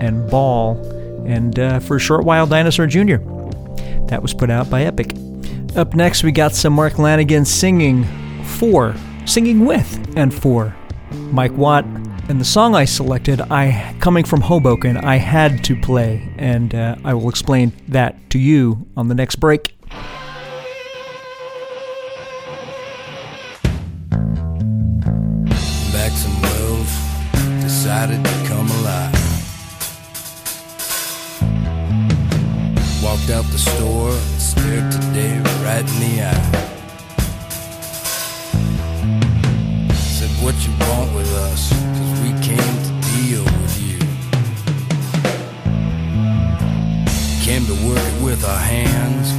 and 0.00 0.30
Ball, 0.30 0.78
and 1.26 1.58
uh, 1.58 1.80
for 1.80 1.96
a 1.96 2.00
short 2.00 2.24
while, 2.24 2.46
Dinosaur 2.46 2.86
Jr. 2.86 3.16
That 4.06 4.20
was 4.22 4.32
put 4.32 4.48
out 4.48 4.70
by 4.70 4.84
Epic. 4.84 5.14
Up 5.76 5.92
next, 5.94 6.22
we 6.24 6.32
got 6.32 6.54
some 6.54 6.72
Mark 6.72 6.94
Lanegan 6.94 7.46
singing 7.46 8.04
for, 8.42 8.94
singing 9.26 9.66
with, 9.66 10.16
and 10.16 10.32
for 10.32 10.74
Mike 11.12 11.52
Watt. 11.52 11.84
And 12.30 12.40
the 12.40 12.46
song 12.46 12.74
I 12.74 12.86
selected, 12.86 13.42
I 13.42 13.94
coming 14.00 14.24
from 14.24 14.40
Hoboken, 14.40 14.96
I 14.96 15.16
had 15.16 15.62
to 15.64 15.76
play, 15.76 16.32
and 16.38 16.74
uh, 16.74 16.96
I 17.04 17.12
will 17.12 17.28
explain 17.28 17.74
that 17.88 18.30
to 18.30 18.38
you 18.38 18.86
on 18.96 19.08
the 19.08 19.14
next 19.14 19.36
break. 19.36 19.74
Decided 27.96 28.22
to 28.22 28.30
come 28.46 28.68
alive. 28.80 29.12
Walked 33.02 33.30
out 33.30 33.44
the 33.52 33.58
store 33.58 34.10
and 34.10 34.40
stared 34.40 34.92
to 34.92 34.98
Dave 35.14 35.42
right 35.64 35.80
in 35.80 36.00
the 36.04 36.22
eye. 36.24 36.50
Said, 39.94 40.30
What 40.44 40.54
you 40.66 40.72
want 40.86 41.14
with 41.14 41.32
us? 41.48 41.70
Cause 41.96 42.12
we 42.20 42.30
came 42.44 42.74
to 42.86 42.92
deal 43.16 43.44
with 43.62 43.76
you. 43.80 43.98
Came 47.44 47.64
to 47.64 47.76
work 47.88 48.04
it 48.12 48.22
with 48.22 48.44
our 48.44 48.58
hands, 48.58 49.32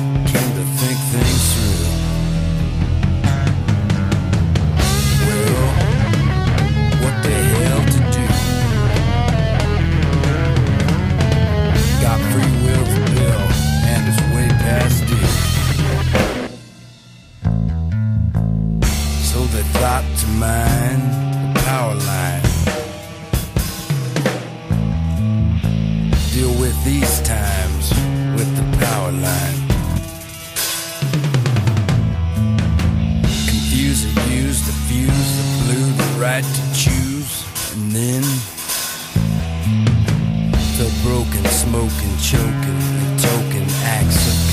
Thought 19.79 20.05
to 20.19 20.27
mine 20.39 21.01
the 21.53 21.59
power 21.61 21.93
line. 21.93 22.41
Deal 26.33 26.53
with 26.59 26.77
these 26.83 27.21
times 27.21 27.91
with 28.35 28.49
the 28.57 28.77
power 28.85 29.11
line. 29.11 29.59
Confuse 33.21 34.05
and 34.05 34.17
use 34.31 34.65
the 34.65 34.73
fuse 34.87 35.29
that 35.37 35.49
blew 35.63 35.85
the 35.93 36.19
right 36.19 36.43
to 36.43 36.63
choose, 36.73 37.45
and 37.73 37.91
then 37.91 38.23
felt 40.77 40.93
broken, 41.03 41.45
smoking, 41.45 42.17
choking, 42.17 42.81
token 43.17 43.65
acts 43.83 44.46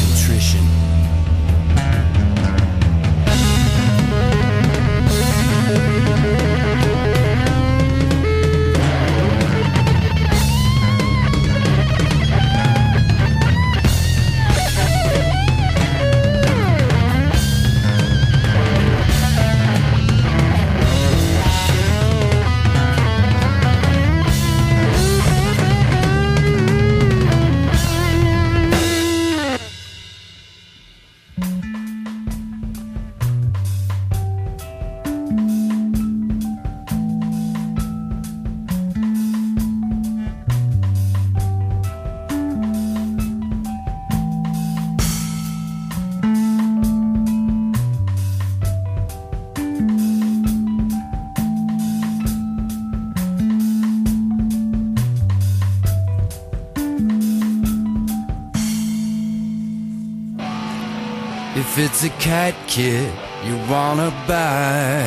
it's 61.94 62.02
a 62.02 62.10
cat 62.18 62.56
kit 62.66 63.08
you 63.44 63.56
wanna 63.70 64.10
buy, 64.26 65.06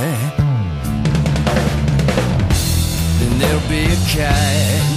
then 3.19 3.39
there'll 3.39 3.67
be 3.67 3.91
a 3.91 3.97
cat 4.07 4.96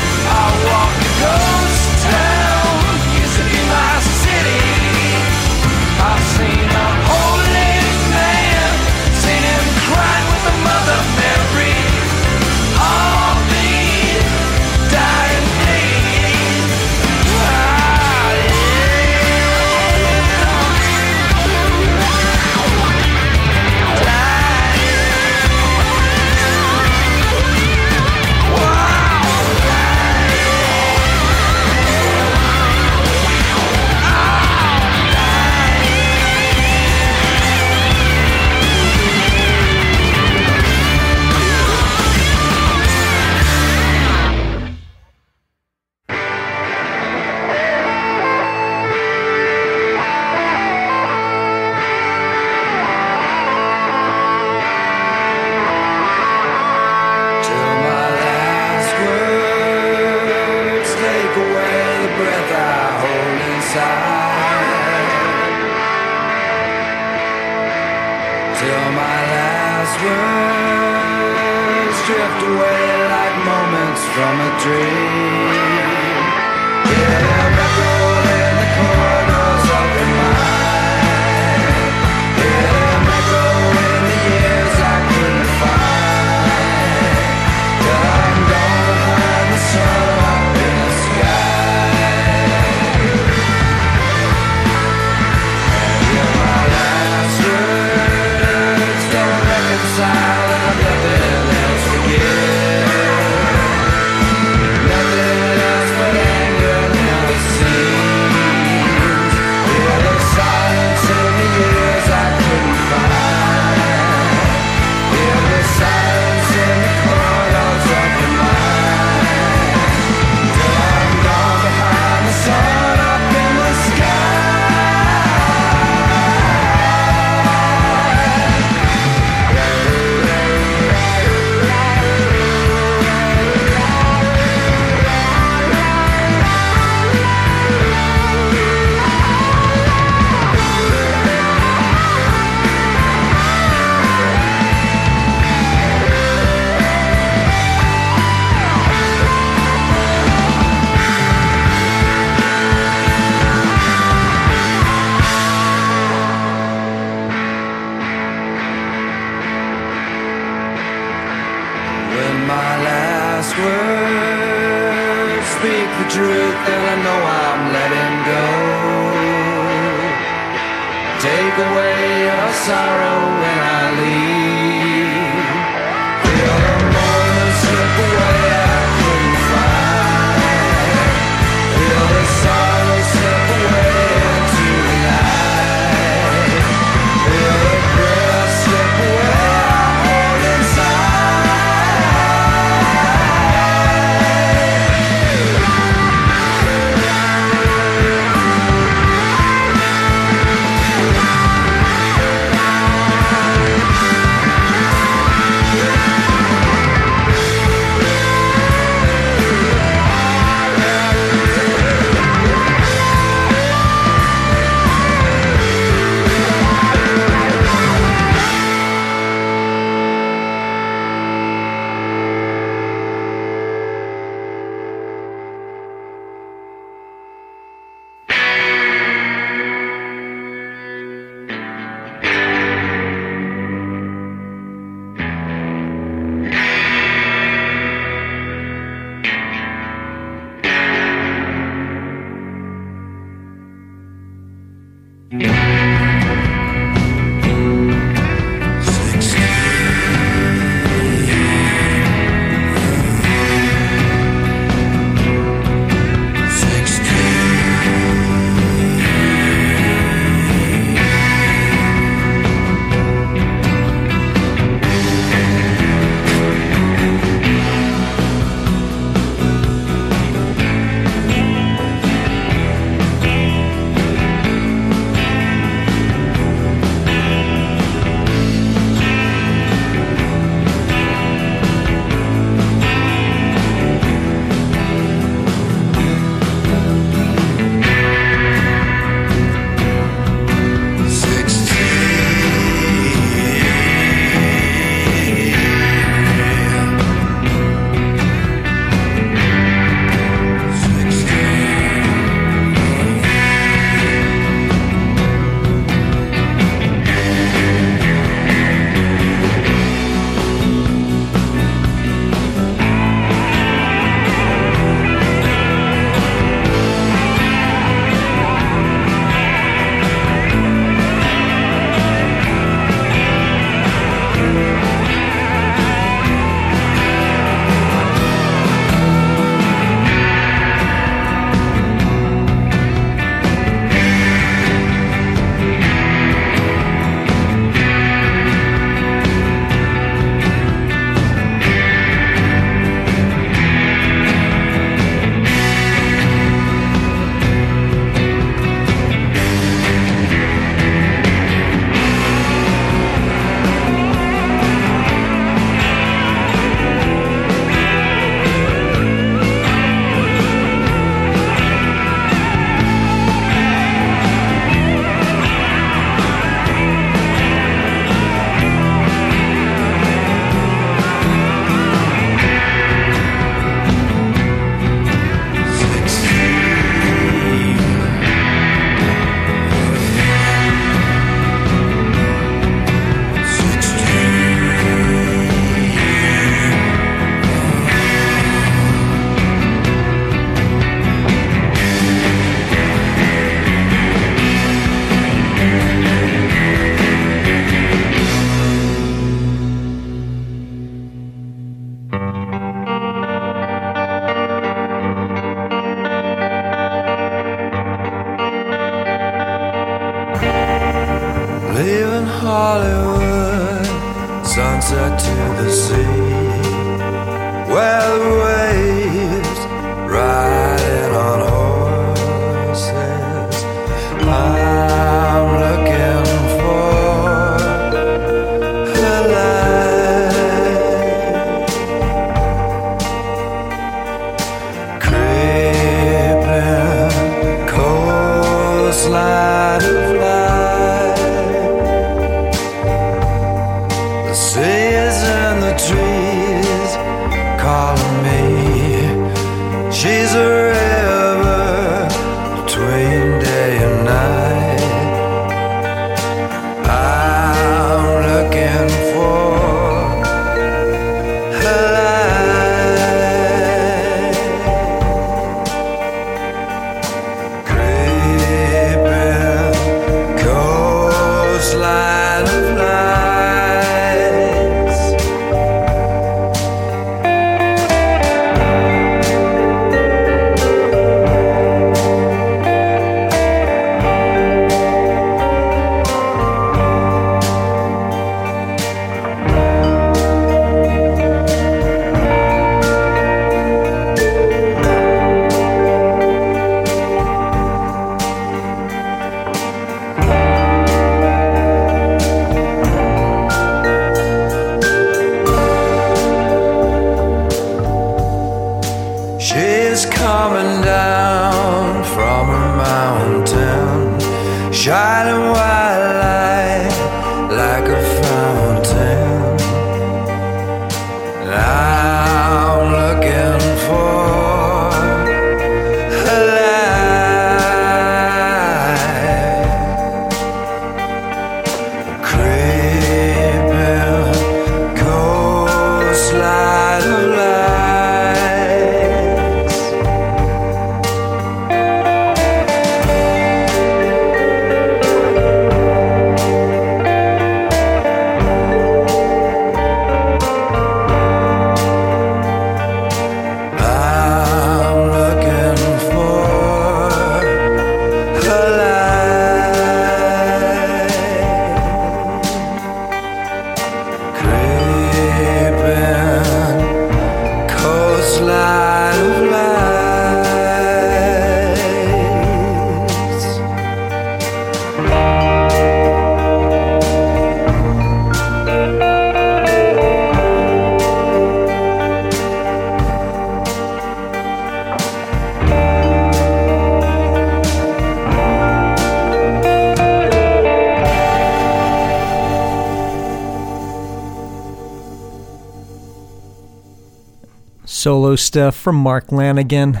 Solo 598.32 598.36
stuff 598.36 598.74
uh, 598.74 598.80
from 598.80 598.96
Mark 598.96 599.26
Lanegan. 599.26 600.00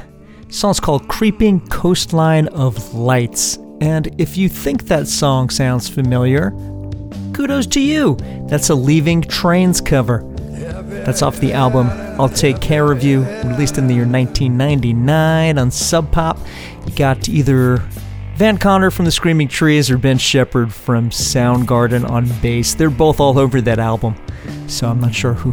song's 0.50 0.80
called 0.80 1.06
Creeping 1.06 1.60
Coastline 1.68 2.48
of 2.48 2.94
Lights. 2.94 3.58
And 3.82 4.08
if 4.18 4.38
you 4.38 4.48
think 4.48 4.86
that 4.86 5.06
song 5.06 5.50
sounds 5.50 5.86
familiar, 5.86 6.52
kudos 7.34 7.66
to 7.66 7.80
you. 7.80 8.16
That's 8.48 8.70
a 8.70 8.74
Leaving 8.74 9.20
Trains 9.20 9.82
cover. 9.82 10.22
That's 11.04 11.20
off 11.20 11.40
the 11.40 11.52
album 11.52 11.88
I'll 12.18 12.30
Take 12.30 12.62
Care 12.62 12.90
of 12.90 13.02
You, 13.04 13.22
released 13.44 13.76
in 13.76 13.86
the 13.86 13.94
year 13.94 14.06
1999 14.06 15.58
on 15.58 15.70
Sub 15.70 16.10
Pop. 16.10 16.38
You 16.86 16.94
got 16.94 17.28
either 17.28 17.78
Van 18.36 18.56
Conner 18.56 18.90
from 18.90 19.04
the 19.04 19.12
Screaming 19.12 19.48
Trees 19.48 19.90
or 19.90 19.98
Ben 19.98 20.16
Shepherd 20.16 20.72
from 20.72 21.10
Soundgarden 21.10 22.08
on 22.08 22.28
bass. 22.40 22.74
They're 22.74 22.88
both 22.88 23.20
all 23.20 23.38
over 23.38 23.60
that 23.60 23.78
album, 23.78 24.14
so 24.68 24.88
I'm 24.88 25.00
not 25.00 25.14
sure 25.14 25.34
who. 25.34 25.52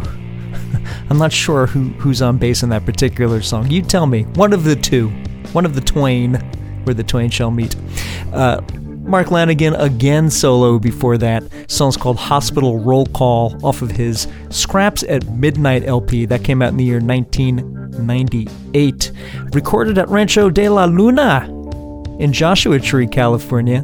I'm 1.09 1.17
not 1.17 1.31
sure 1.31 1.65
who, 1.65 1.89
who's 1.99 2.21
on 2.21 2.37
bass 2.37 2.63
in 2.63 2.69
that 2.69 2.85
particular 2.85 3.41
song. 3.41 3.71
You 3.71 3.81
tell 3.81 4.05
me. 4.05 4.23
One 4.35 4.53
of 4.53 4.63
the 4.63 4.75
two. 4.75 5.09
One 5.53 5.65
of 5.65 5.73
the 5.73 5.81
twain, 5.81 6.35
where 6.83 6.93
the 6.93 7.03
twain 7.03 7.31
shall 7.31 7.49
meet. 7.49 7.75
Uh, 8.31 8.61
Mark 9.09 9.27
Lanegan 9.29 9.77
again 9.79 10.29
solo 10.29 10.77
before 10.77 11.17
that. 11.17 11.41
Song's 11.67 11.97
called 11.97 12.17
Hospital 12.17 12.77
Roll 12.77 13.07
Call 13.07 13.57
off 13.65 13.81
of 13.81 13.89
his 13.89 14.27
Scraps 14.51 15.01
at 15.03 15.27
Midnight 15.29 15.83
LP. 15.83 16.27
That 16.27 16.43
came 16.43 16.61
out 16.61 16.69
in 16.69 16.77
the 16.77 16.83
year 16.83 16.99
1998. 16.99 19.11
Recorded 19.53 19.97
at 19.97 20.07
Rancho 20.09 20.51
de 20.51 20.69
la 20.69 20.85
Luna 20.85 21.47
in 22.19 22.31
Joshua 22.31 22.79
Tree, 22.79 23.07
California. 23.07 23.83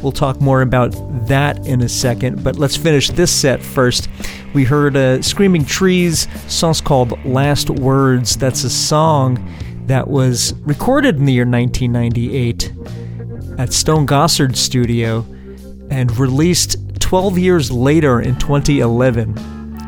We'll 0.00 0.12
talk 0.12 0.40
more 0.40 0.62
about 0.62 0.94
that 1.26 1.66
in 1.66 1.80
a 1.80 1.88
second, 1.88 2.44
but 2.44 2.56
let's 2.56 2.76
finish 2.76 3.10
this 3.10 3.32
set 3.32 3.60
first. 3.60 4.08
We 4.54 4.64
heard 4.64 4.96
uh, 4.96 5.20
Screaming 5.20 5.64
Trees, 5.64 6.26
song's 6.50 6.80
called 6.80 7.22
Last 7.24 7.68
Words. 7.68 8.36
That's 8.36 8.64
a 8.64 8.70
song 8.70 9.38
that 9.86 10.08
was 10.08 10.54
recorded 10.60 11.16
in 11.16 11.26
the 11.26 11.32
year 11.34 11.46
1998 11.46 12.72
at 13.58 13.72
Stone 13.72 14.06
Gossard 14.06 14.56
Studio 14.56 15.26
and 15.90 16.16
released 16.18 16.76
12 16.98 17.38
years 17.38 17.70
later 17.70 18.20
in 18.20 18.36
2011. 18.38 19.34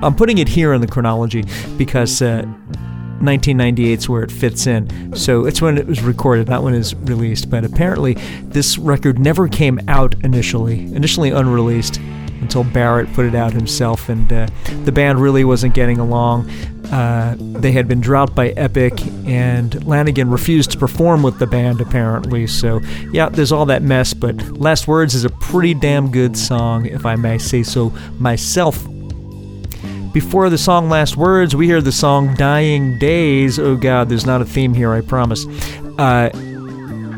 I'm 0.02 0.14
putting 0.14 0.38
it 0.38 0.48
here 0.48 0.74
in 0.74 0.80
the 0.80 0.86
chronology 0.86 1.44
because 1.78 2.20
uh, 2.20 2.42
1998 3.20 3.98
is 3.98 4.08
where 4.08 4.22
it 4.22 4.30
fits 4.30 4.66
in. 4.66 5.14
So 5.14 5.46
it's 5.46 5.60
when 5.62 5.78
it 5.78 5.86
was 5.86 6.02
recorded, 6.02 6.48
not 6.48 6.62
when 6.62 6.74
it 6.74 6.78
was 6.78 6.94
released. 6.94 7.50
But 7.50 7.64
apparently, 7.64 8.14
this 8.42 8.78
record 8.78 9.18
never 9.18 9.48
came 9.48 9.80
out 9.88 10.14
initially, 10.22 10.80
initially 10.94 11.30
unreleased 11.30 12.00
until 12.50 12.64
Barrett 12.64 13.12
put 13.12 13.26
it 13.26 13.34
out 13.36 13.52
himself, 13.52 14.08
and 14.08 14.32
uh, 14.32 14.48
the 14.82 14.90
band 14.90 15.20
really 15.20 15.44
wasn't 15.44 15.72
getting 15.72 15.98
along. 15.98 16.50
Uh, 16.90 17.36
they 17.38 17.70
had 17.70 17.86
been 17.86 18.00
dropped 18.00 18.34
by 18.34 18.48
Epic, 18.50 19.00
and 19.24 19.70
Lanegan 19.84 20.32
refused 20.32 20.72
to 20.72 20.78
perform 20.78 21.22
with 21.22 21.38
the 21.38 21.46
band, 21.46 21.80
apparently. 21.80 22.48
So, 22.48 22.80
yeah, 23.12 23.28
there's 23.28 23.52
all 23.52 23.66
that 23.66 23.82
mess, 23.82 24.14
but 24.14 24.34
Last 24.58 24.88
Words 24.88 25.14
is 25.14 25.24
a 25.24 25.30
pretty 25.30 25.74
damn 25.74 26.10
good 26.10 26.36
song, 26.36 26.86
if 26.86 27.06
I 27.06 27.14
may 27.14 27.38
say 27.38 27.62
so 27.62 27.90
myself. 28.18 28.84
Before 30.12 30.50
the 30.50 30.58
song 30.58 30.88
Last 30.88 31.16
Words, 31.16 31.54
we 31.54 31.66
hear 31.66 31.80
the 31.80 31.92
song 31.92 32.34
Dying 32.34 32.98
Days. 32.98 33.60
Oh 33.60 33.76
god, 33.76 34.08
there's 34.08 34.26
not 34.26 34.42
a 34.42 34.44
theme 34.44 34.74
here, 34.74 34.92
I 34.92 35.02
promise. 35.02 35.46
Uh, 36.00 36.30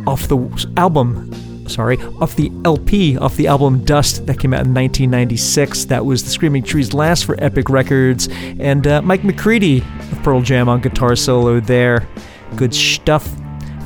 off 0.06 0.28
the 0.28 0.72
album 0.76 1.31
sorry, 1.72 1.98
off 2.20 2.36
the 2.36 2.50
LP, 2.64 3.16
off 3.18 3.36
the 3.36 3.46
album 3.46 3.84
Dust 3.84 4.26
that 4.26 4.38
came 4.38 4.52
out 4.52 4.66
in 4.66 4.74
1996. 4.74 5.86
That 5.86 6.04
was 6.04 6.22
the 6.22 6.30
Screaming 6.30 6.62
Trees 6.62 6.92
last 6.92 7.24
for 7.24 7.42
Epic 7.42 7.68
Records, 7.68 8.28
and 8.60 8.86
uh, 8.86 9.02
Mike 9.02 9.24
McCready 9.24 9.78
of 9.78 10.22
Pearl 10.22 10.42
Jam 10.42 10.68
on 10.68 10.80
guitar 10.80 11.16
solo 11.16 11.60
there. 11.60 12.08
Good 12.56 12.74
stuff. 12.74 13.28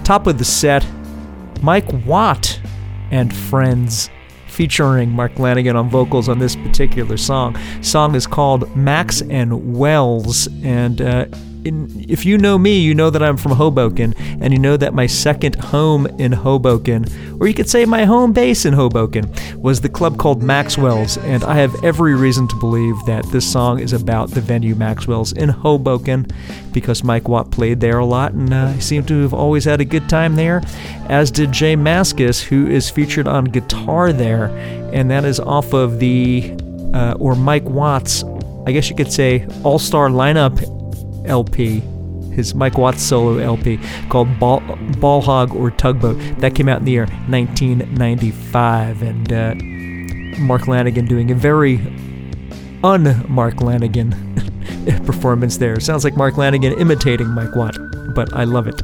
Top 0.04 0.26
of 0.26 0.38
the 0.38 0.44
set, 0.44 0.86
Mike 1.62 1.88
Watt 2.06 2.60
and 3.10 3.34
Friends 3.34 4.10
featuring 4.46 5.10
Mark 5.10 5.34
Lanegan 5.34 5.74
on 5.74 5.90
vocals 5.90 6.28
on 6.28 6.38
this 6.38 6.56
particular 6.56 7.16
song. 7.18 7.56
Song 7.82 8.14
is 8.14 8.26
called 8.26 8.74
Max 8.74 9.20
and 9.22 9.76
Wells, 9.76 10.48
and 10.62 11.02
uh, 11.02 11.26
in, 11.66 12.06
if 12.08 12.24
you 12.24 12.38
know 12.38 12.56
me, 12.56 12.80
you 12.80 12.94
know 12.94 13.10
that 13.10 13.22
I'm 13.22 13.36
from 13.36 13.52
Hoboken, 13.52 14.14
and 14.40 14.52
you 14.52 14.58
know 14.58 14.76
that 14.76 14.94
my 14.94 15.06
second 15.06 15.56
home 15.56 16.06
in 16.18 16.32
Hoboken, 16.32 17.04
or 17.40 17.48
you 17.48 17.54
could 17.54 17.68
say 17.68 17.84
my 17.84 18.04
home 18.04 18.32
base 18.32 18.64
in 18.64 18.72
Hoboken, 18.72 19.30
was 19.56 19.80
the 19.80 19.88
club 19.88 20.16
called 20.16 20.42
Maxwell's, 20.42 21.18
and 21.18 21.44
I 21.44 21.56
have 21.56 21.84
every 21.84 22.14
reason 22.14 22.46
to 22.48 22.56
believe 22.56 22.94
that 23.06 23.24
this 23.26 23.50
song 23.50 23.80
is 23.80 23.92
about 23.92 24.30
the 24.30 24.40
venue 24.40 24.74
Maxwell's 24.74 25.32
in 25.32 25.48
Hoboken, 25.48 26.26
because 26.72 27.04
Mike 27.04 27.28
Watt 27.28 27.50
played 27.50 27.80
there 27.80 27.98
a 27.98 28.06
lot, 28.06 28.32
and 28.32 28.54
uh, 28.54 28.72
I 28.76 28.78
seem 28.78 29.04
to 29.06 29.22
have 29.22 29.34
always 29.34 29.64
had 29.64 29.80
a 29.80 29.84
good 29.84 30.08
time 30.08 30.36
there, 30.36 30.62
as 31.08 31.30
did 31.30 31.52
Jay 31.52 31.74
Mascis, 31.74 32.42
who 32.42 32.68
is 32.68 32.88
featured 32.88 33.26
on 33.26 33.44
guitar 33.44 34.12
there, 34.12 34.46
and 34.92 35.10
that 35.10 35.24
is 35.24 35.40
off 35.40 35.72
of 35.72 35.98
the, 35.98 36.54
uh, 36.94 37.16
or 37.18 37.34
Mike 37.34 37.64
Watts, 37.64 38.24
I 38.66 38.72
guess 38.72 38.88
you 38.90 38.96
could 38.96 39.12
say, 39.12 39.46
all 39.62 39.78
star 39.78 40.08
lineup 40.08 40.75
LP, 41.26 41.80
his 42.32 42.54
Mike 42.54 42.78
Watts 42.78 43.02
solo 43.02 43.38
LP 43.38 43.78
called 44.08 44.38
Ball, 44.38 44.60
Ball 44.98 45.20
Hog 45.20 45.54
or 45.54 45.70
Tugboat. 45.70 46.18
That 46.40 46.54
came 46.54 46.68
out 46.68 46.80
in 46.80 46.84
the 46.84 46.92
year 46.92 47.06
1995. 47.28 49.02
And 49.02 49.32
uh, 49.32 49.54
Mark 50.40 50.62
Lanegan 50.62 51.08
doing 51.08 51.30
a 51.30 51.34
very 51.34 51.76
un 52.84 53.24
Mark 53.28 53.56
Lanegan 53.56 54.14
performance 55.06 55.56
there. 55.56 55.80
Sounds 55.80 56.04
like 56.04 56.16
Mark 56.16 56.34
Lanegan 56.34 56.78
imitating 56.80 57.28
Mike 57.28 57.56
Watt, 57.56 57.76
but 58.14 58.32
I 58.34 58.44
love 58.44 58.68
it. 58.68 58.80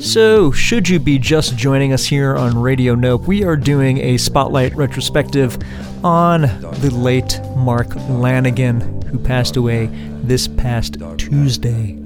So, 0.00 0.50
should 0.52 0.88
you 0.88 0.98
be 0.98 1.18
just 1.18 1.56
joining 1.56 1.92
us 1.92 2.04
here 2.04 2.36
on 2.36 2.58
Radio 2.60 2.94
Nope, 2.94 3.26
we 3.26 3.42
are 3.42 3.56
doing 3.56 3.98
a 3.98 4.18
spotlight 4.18 4.74
retrospective 4.76 5.56
on 6.04 6.42
the 6.42 6.90
late 6.92 7.40
Mark 7.56 7.88
Lanegan, 7.88 9.03
who 9.14 9.20
passed 9.20 9.56
away 9.56 9.86
this 10.24 10.48
past 10.48 10.96
Tuesday. 11.18 11.96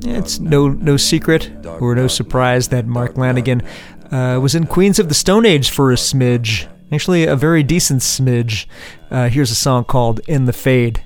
It's 0.00 0.40
no 0.40 0.68
no 0.68 0.96
secret 0.96 1.50
or 1.78 1.94
no 1.94 2.08
surprise 2.08 2.68
that 2.68 2.86
Mark 2.86 3.16
Lanegan 3.16 3.62
uh, 4.10 4.40
was 4.40 4.54
in 4.54 4.66
Queens 4.66 4.98
of 4.98 5.10
the 5.10 5.14
Stone 5.14 5.44
Age 5.44 5.68
for 5.68 5.92
a 5.92 5.96
smidge. 5.96 6.66
Actually, 6.90 7.24
a 7.24 7.36
very 7.36 7.62
decent 7.62 8.00
smidge. 8.00 8.64
Uh, 9.10 9.28
here's 9.28 9.50
a 9.50 9.54
song 9.54 9.84
called 9.84 10.20
In 10.26 10.46
the 10.46 10.54
Fade. 10.54 11.04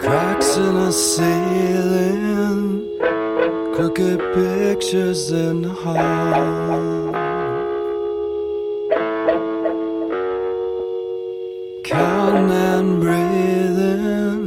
Cracks 0.00 0.56
in 0.56 0.74
the 0.74 0.90
ceiling, 0.90 1.41
pictures 4.82 5.30
in 5.30 5.62
the 5.62 5.68
hall. 5.68 7.12
Counting 11.84 12.50
and 12.50 13.00
breathing, 13.00 14.42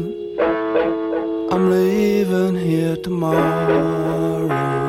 I'm 1.51 1.71
leaving 1.71 2.55
here 2.55 2.97
tomorrow. 2.97 4.84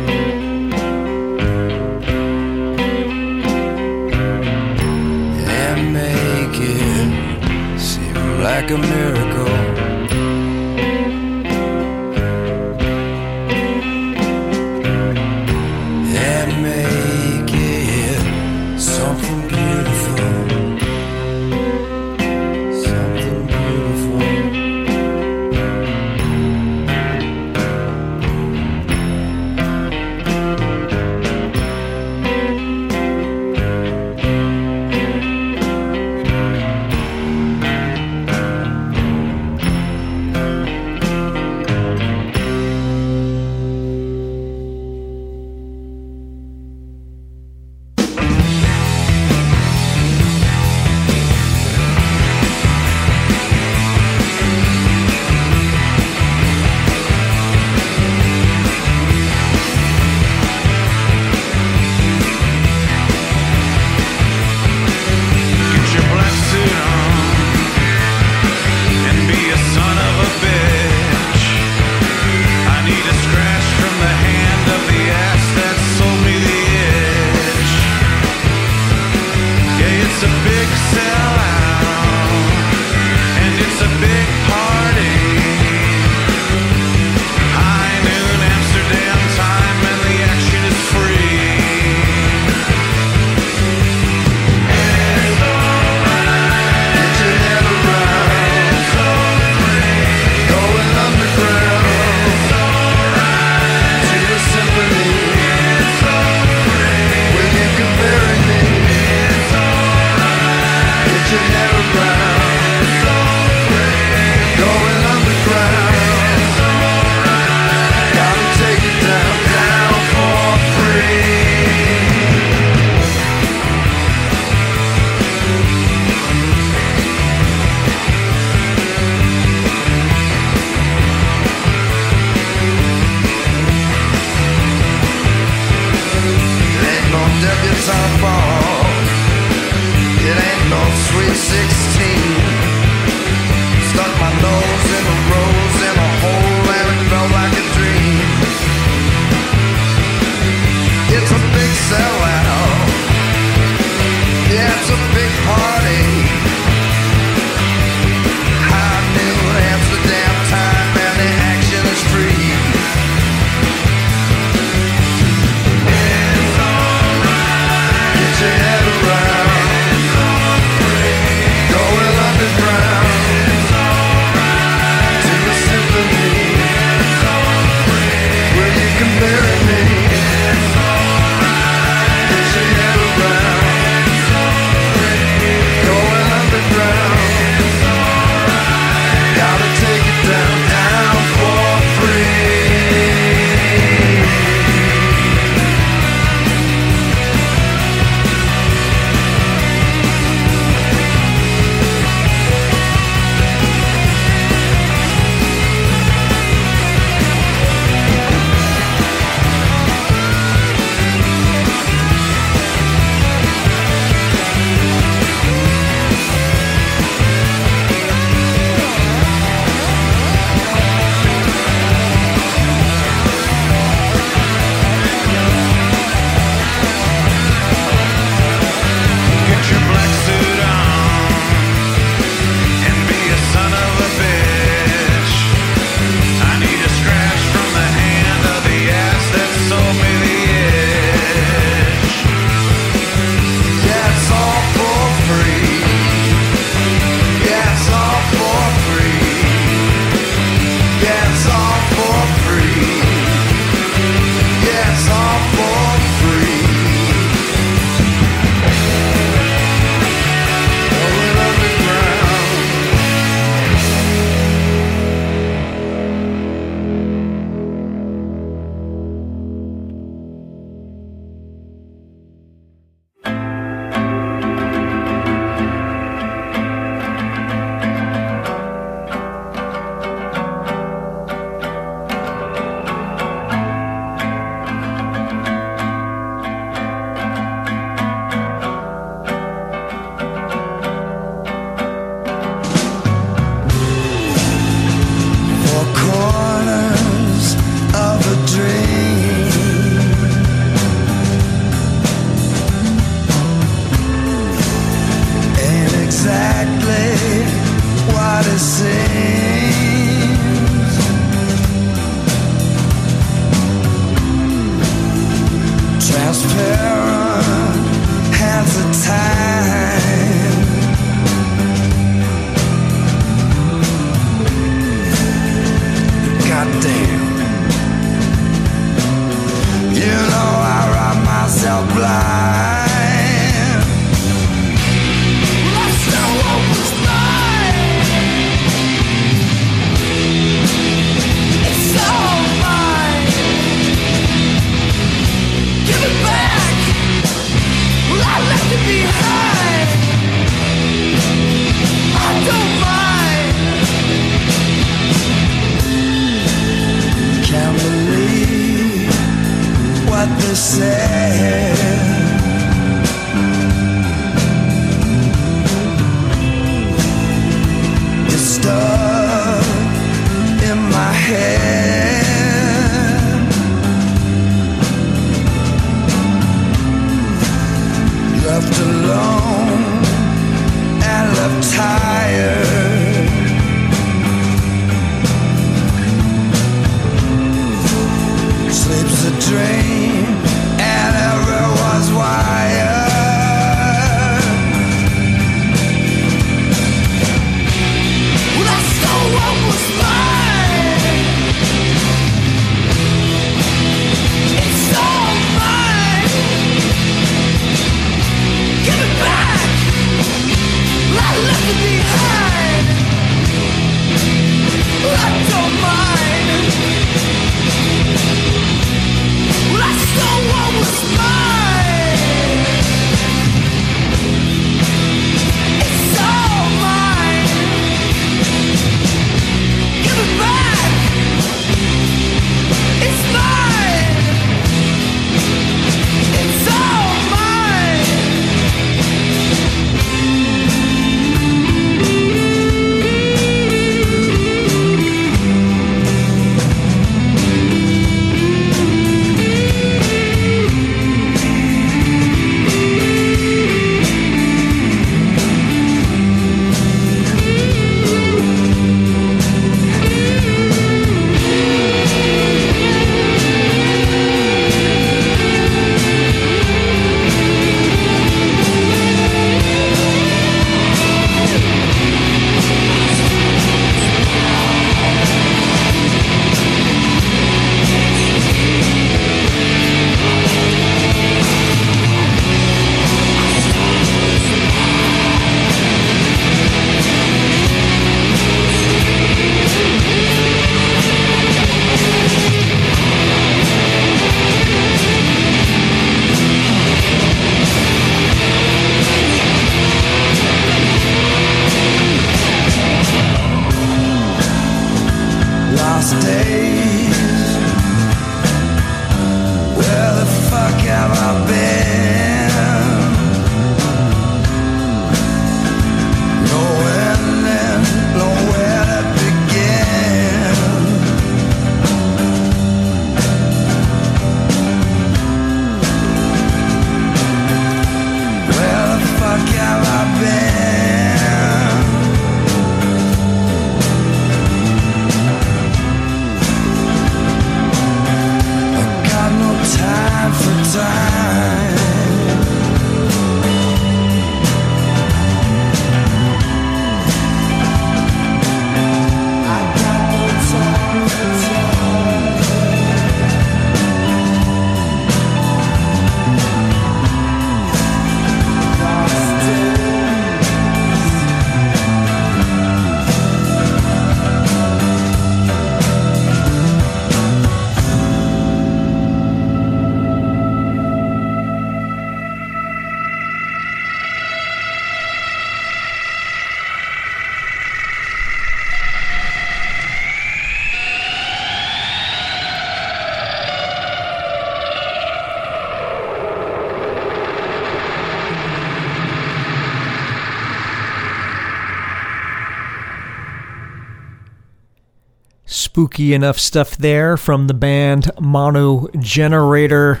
Spooky 595.76 596.14
enough 596.14 596.38
stuff 596.38 596.78
there 596.78 597.18
from 597.18 597.48
the 597.48 597.52
band 597.52 598.10
Mondo 598.18 598.88
Generator. 598.98 600.00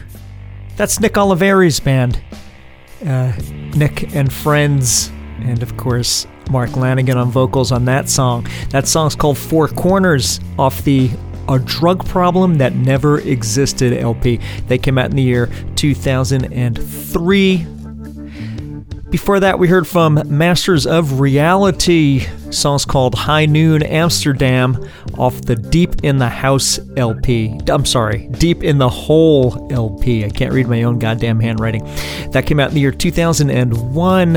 That's 0.76 1.00
Nick 1.00 1.18
Oliveri's 1.18 1.80
band. 1.80 2.18
Uh, 3.06 3.34
Nick 3.76 4.14
and 4.14 4.32
Friends, 4.32 5.08
and 5.40 5.62
of 5.62 5.76
course, 5.76 6.26
Mark 6.50 6.70
Lanegan 6.70 7.16
on 7.16 7.30
vocals 7.30 7.72
on 7.72 7.84
that 7.84 8.08
song. 8.08 8.46
That 8.70 8.88
song's 8.88 9.14
called 9.14 9.36
Four 9.36 9.68
Corners 9.68 10.40
off 10.58 10.82
the 10.82 11.10
A 11.50 11.58
Drug 11.58 12.06
Problem 12.06 12.54
That 12.54 12.74
Never 12.74 13.20
Existed 13.20 13.92
LP. 13.92 14.40
They 14.68 14.78
came 14.78 14.96
out 14.96 15.10
in 15.10 15.16
the 15.16 15.22
year 15.22 15.50
2003. 15.74 17.66
Before 19.10 19.40
that, 19.40 19.58
we 19.58 19.68
heard 19.68 19.86
from 19.86 20.22
Masters 20.24 20.86
of 20.86 21.20
Reality. 21.20 22.26
Song's 22.56 22.84
called 22.84 23.14
High 23.14 23.46
Noon 23.46 23.82
Amsterdam 23.82 24.88
off 25.18 25.40
the 25.42 25.56
Deep 25.56 26.02
in 26.02 26.18
the 26.18 26.28
House 26.28 26.78
LP. 26.96 27.58
I'm 27.68 27.84
sorry, 27.84 28.28
Deep 28.28 28.62
in 28.62 28.78
the 28.78 28.88
Hole 28.88 29.68
LP. 29.70 30.24
I 30.24 30.30
can't 30.30 30.52
read 30.52 30.68
my 30.68 30.82
own 30.82 30.98
goddamn 30.98 31.40
handwriting. 31.40 31.84
That 32.32 32.46
came 32.46 32.58
out 32.60 32.68
in 32.68 32.74
the 32.74 32.80
year 32.80 32.92
2001. 32.92 34.36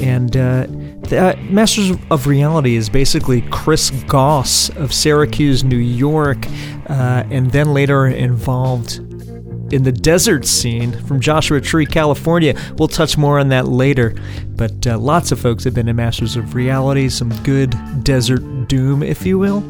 And 0.00 0.36
uh, 0.36 0.66
that 1.08 1.42
Masters 1.44 1.96
of 2.10 2.26
Reality 2.28 2.76
is 2.76 2.88
basically 2.88 3.42
Chris 3.50 3.90
Goss 4.06 4.68
of 4.76 4.94
Syracuse, 4.94 5.64
New 5.64 5.76
York, 5.76 6.46
uh, 6.88 7.24
and 7.30 7.50
then 7.50 7.74
later 7.74 8.06
involved 8.06 9.00
in 9.72 9.82
the 9.82 9.92
desert 9.92 10.46
scene 10.46 10.92
from 11.06 11.20
Joshua 11.20 11.60
Tree, 11.60 11.86
California. 11.86 12.54
We'll 12.76 12.88
touch 12.88 13.16
more 13.16 13.38
on 13.38 13.48
that 13.48 13.68
later. 13.68 14.14
But 14.56 14.86
uh, 14.86 14.98
lots 14.98 15.32
of 15.32 15.40
folks 15.40 15.64
have 15.64 15.74
been 15.74 15.88
in 15.88 15.96
Masters 15.96 16.36
of 16.36 16.54
Reality, 16.54 17.08
some 17.08 17.30
good 17.42 17.74
desert 18.02 18.68
doom, 18.68 19.02
if 19.02 19.26
you 19.26 19.38
will. 19.38 19.60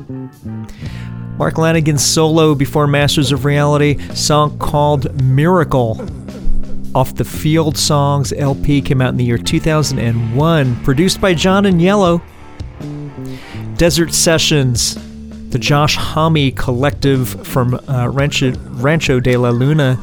Mark 1.37 1.55
Lanegan 1.55 1.99
solo 1.99 2.55
before 2.55 2.87
Masters 2.87 3.33
of 3.33 3.45
Reality, 3.45 3.99
song 4.15 4.59
called 4.59 5.23
Miracle. 5.23 6.01
Off 6.95 7.15
the 7.15 7.25
Field 7.25 7.77
Songs 7.77 8.33
LP 8.33 8.81
came 8.81 9.01
out 9.01 9.11
in 9.11 9.17
the 9.17 9.25
year 9.25 9.39
2001, 9.39 10.85
produced 10.85 11.21
by 11.21 11.35
John 11.35 11.65
Agnello. 11.65 12.23
Desert 13.77 14.13
Sessions, 14.13 14.97
the 15.51 15.59
Josh 15.59 15.97
Homme 15.97 16.51
collective 16.53 17.47
from 17.47 17.75
uh, 17.89 18.09
Rancho, 18.09 18.53
Rancho 18.73 19.21
de 19.21 19.37
la 19.37 19.51
Luna. 19.51 19.99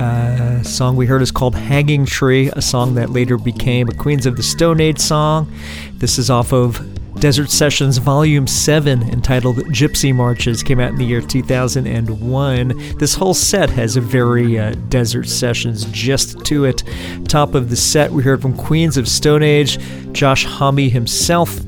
Uh, 0.00 0.62
song 0.62 0.94
we 0.94 1.06
heard 1.06 1.22
is 1.22 1.30
called 1.30 1.54
Hanging 1.54 2.04
Tree, 2.04 2.50
a 2.52 2.62
song 2.62 2.94
that 2.94 3.10
later 3.10 3.36
became 3.36 3.88
a 3.88 3.94
Queens 3.94 4.26
of 4.26 4.36
the 4.36 4.42
Stone 4.42 4.80
Age 4.80 4.98
song. 4.98 5.52
This 5.94 6.18
is 6.18 6.30
off 6.30 6.52
of 6.52 6.86
Desert 7.18 7.50
Sessions 7.50 7.98
Volume 7.98 8.46
7, 8.46 9.02
entitled 9.02 9.56
Gypsy 9.72 10.14
Marches, 10.14 10.62
came 10.62 10.78
out 10.78 10.90
in 10.90 10.96
the 10.96 11.04
year 11.04 11.20
2001. 11.20 12.96
This 12.98 13.14
whole 13.14 13.34
set 13.34 13.70
has 13.70 13.96
a 13.96 14.00
very 14.00 14.58
uh, 14.58 14.74
Desert 14.88 15.28
Sessions 15.28 15.86
gist 15.86 16.44
to 16.44 16.64
it. 16.64 16.84
Top 17.26 17.54
of 17.56 17.70
the 17.70 17.76
set, 17.76 18.12
we 18.12 18.22
heard 18.22 18.40
from 18.40 18.56
Queens 18.56 18.96
of 18.96 19.08
Stone 19.08 19.42
Age, 19.42 19.78
Josh 20.12 20.44
Homme 20.44 20.90
himself. 20.90 21.58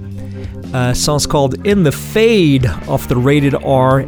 Uh, 0.73 0.95
song's 0.95 1.27
called 1.27 1.67
In 1.67 1.83
the 1.83 1.93
Fade 1.93 2.67
off 2.67 3.09
the 3.09 3.17
Rated 3.17 3.55
R 3.57 4.05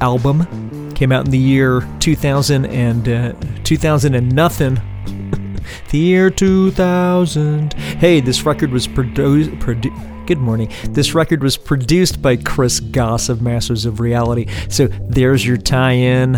album. 0.00 0.90
Came 0.94 1.12
out 1.12 1.24
in 1.24 1.30
the 1.30 1.38
year 1.38 1.86
2000 2.00 2.66
and 2.66 3.08
uh, 3.08 3.32
2000 3.64 4.14
and 4.14 4.34
nothing. 4.34 4.74
the 5.90 5.98
year 5.98 6.28
2000. 6.30 7.72
Hey, 7.72 8.20
this 8.20 8.44
record 8.44 8.70
was 8.70 8.86
produced. 8.86 9.50
Produ- 9.52 10.26
Good 10.26 10.38
morning. 10.38 10.70
This 10.90 11.14
record 11.14 11.42
was 11.42 11.56
produced 11.56 12.20
by 12.20 12.36
Chris 12.36 12.80
Goss 12.80 13.30
of 13.30 13.40
Masters 13.40 13.86
of 13.86 13.98
Reality. 13.98 14.46
So 14.68 14.88
there's 14.88 15.46
your 15.46 15.56
tie 15.56 15.92
in. 15.92 16.32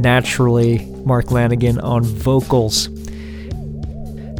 Naturally, 0.00 0.86
Mark 1.04 1.26
Lanegan 1.26 1.82
on 1.82 2.04
vocals. 2.04 2.88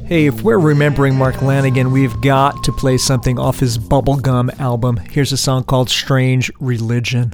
Hey, 0.05 0.27
if 0.27 0.43
we're 0.43 0.59
remembering 0.59 1.17
Mark 1.17 1.37
Lanegan, 1.37 1.91
we've 1.91 2.21
got 2.21 2.65
to 2.65 2.73
play 2.73 2.99
something 2.99 3.39
off 3.39 3.61
his 3.61 3.79
Bubblegum 3.79 4.59
album. 4.61 4.97
Here's 4.97 5.33
a 5.33 5.37
song 5.37 5.65
called 5.65 5.89
Strange 5.89 6.51
Religion. 6.61 7.33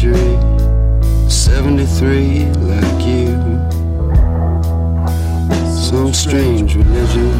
Century, 0.00 0.38
73 1.28 2.46
like 2.70 3.06
you. 3.06 3.36
Some 5.68 6.14
strange 6.14 6.74
religion. 6.74 7.30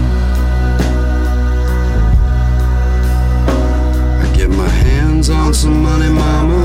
I 4.20 4.32
get 4.36 4.50
my 4.50 4.68
hands 4.68 5.30
on 5.30 5.54
some 5.54 5.82
money, 5.82 6.10
mama, 6.10 6.64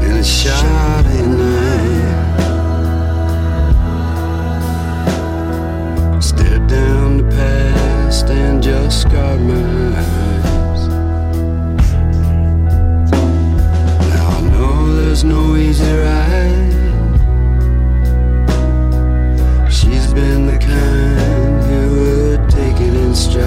and 0.00 0.18
it's 0.18 0.28
shoddy 0.28 1.22
night. 1.22 2.22
Stare 6.22 6.66
down 6.66 7.18
the 7.18 7.24
past 7.36 8.26
and 8.26 8.62
just 8.62 9.02
scarred 9.02 9.40
my 9.40 9.93
no 15.24 15.56
easy 15.56 15.92
ride. 15.92 16.72
She's 19.72 20.12
been 20.12 20.46
the 20.46 20.58
kind 20.58 21.64
who 21.64 21.82
would 22.00 22.50
take 22.50 22.78
it 22.80 22.94
in 22.94 23.14
stride. 23.14 23.44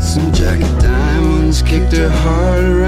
Some 0.00 0.30
jacket 0.32 0.80
diamonds 0.80 1.62
kicked 1.62 1.92
her 1.92 2.10
heart 2.10 2.64
around. 2.64 2.81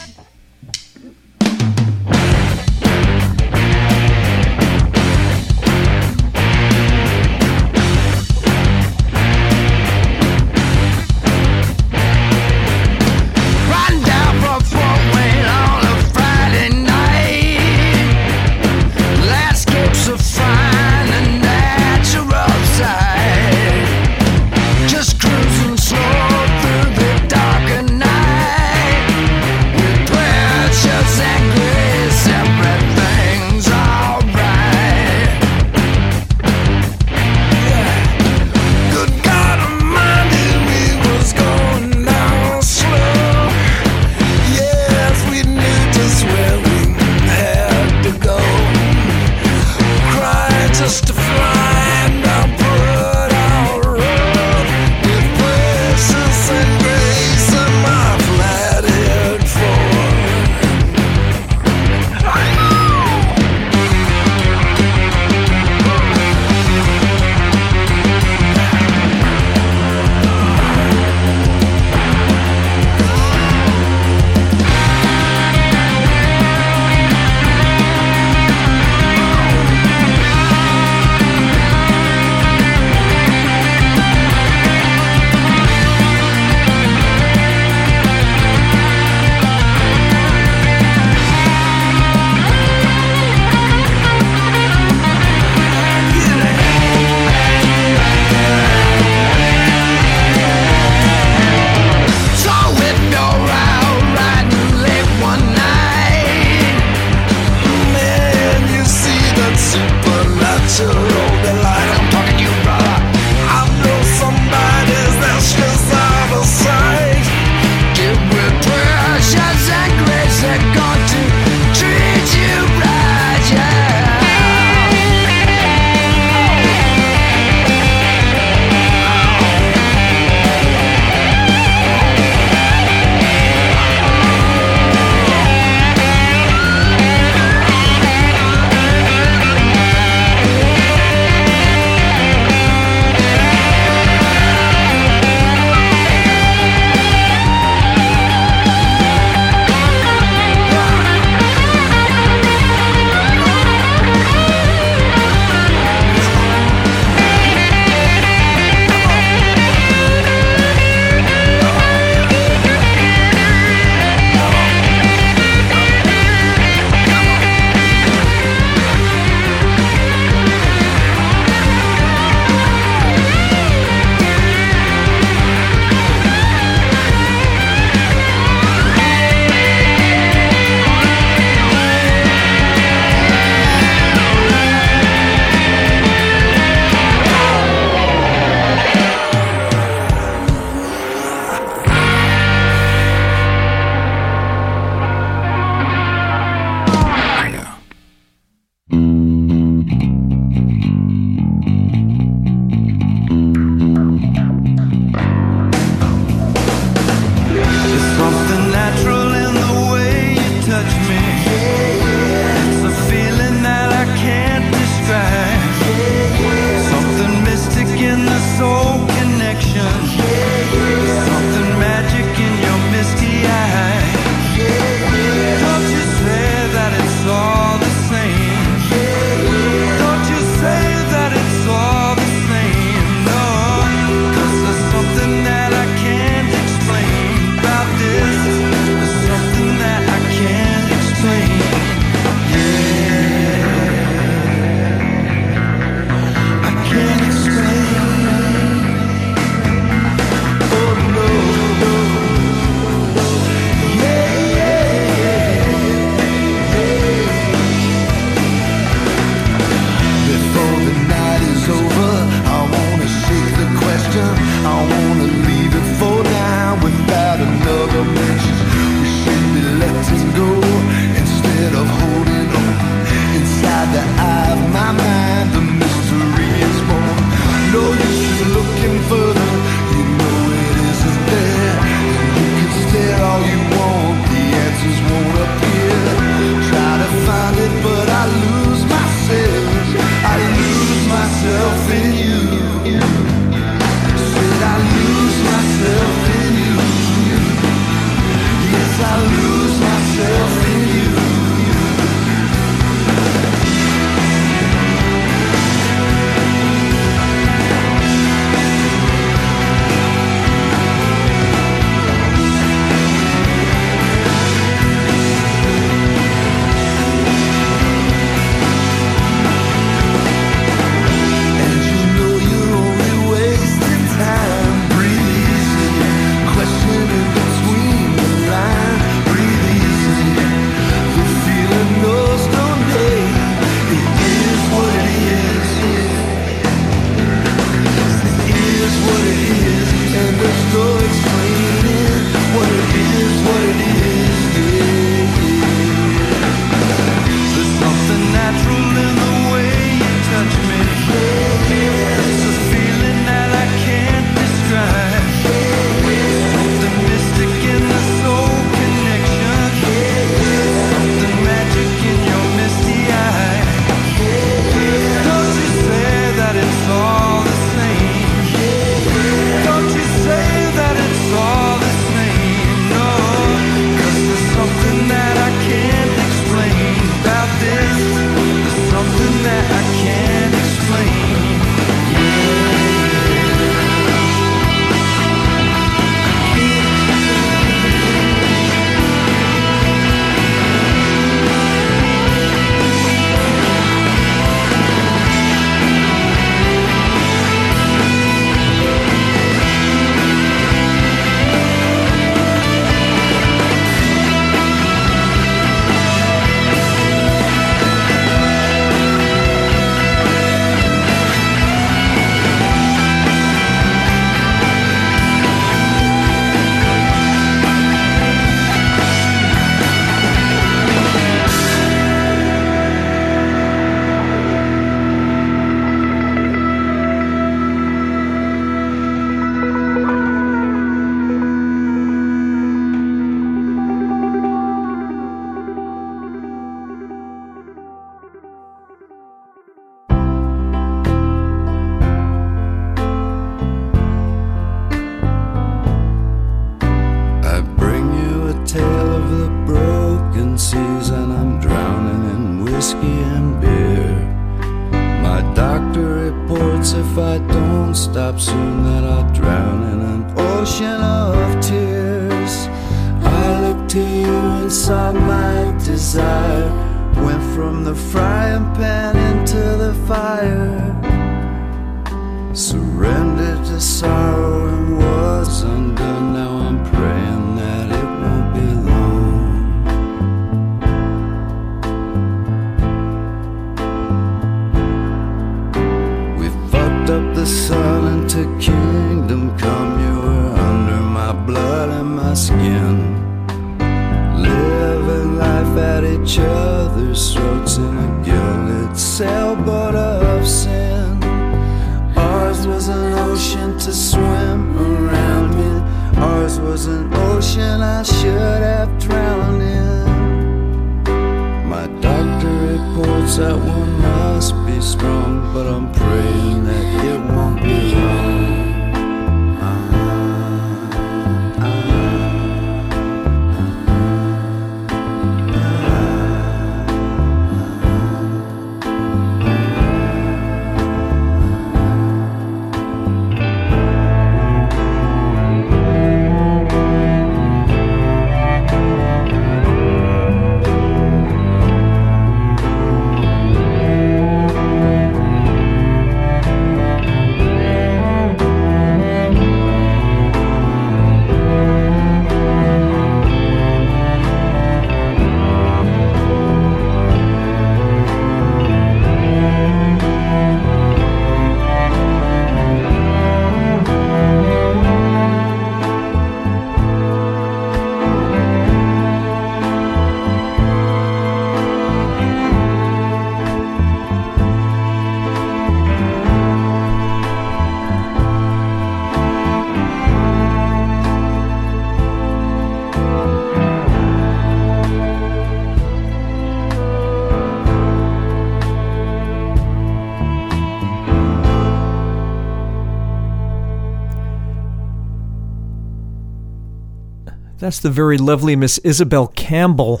That's 597.66 597.80
the 597.80 597.90
very 597.90 598.16
lovely 598.16 598.54
Miss 598.54 598.78
Isobel 598.84 599.34
Campbell 599.34 600.00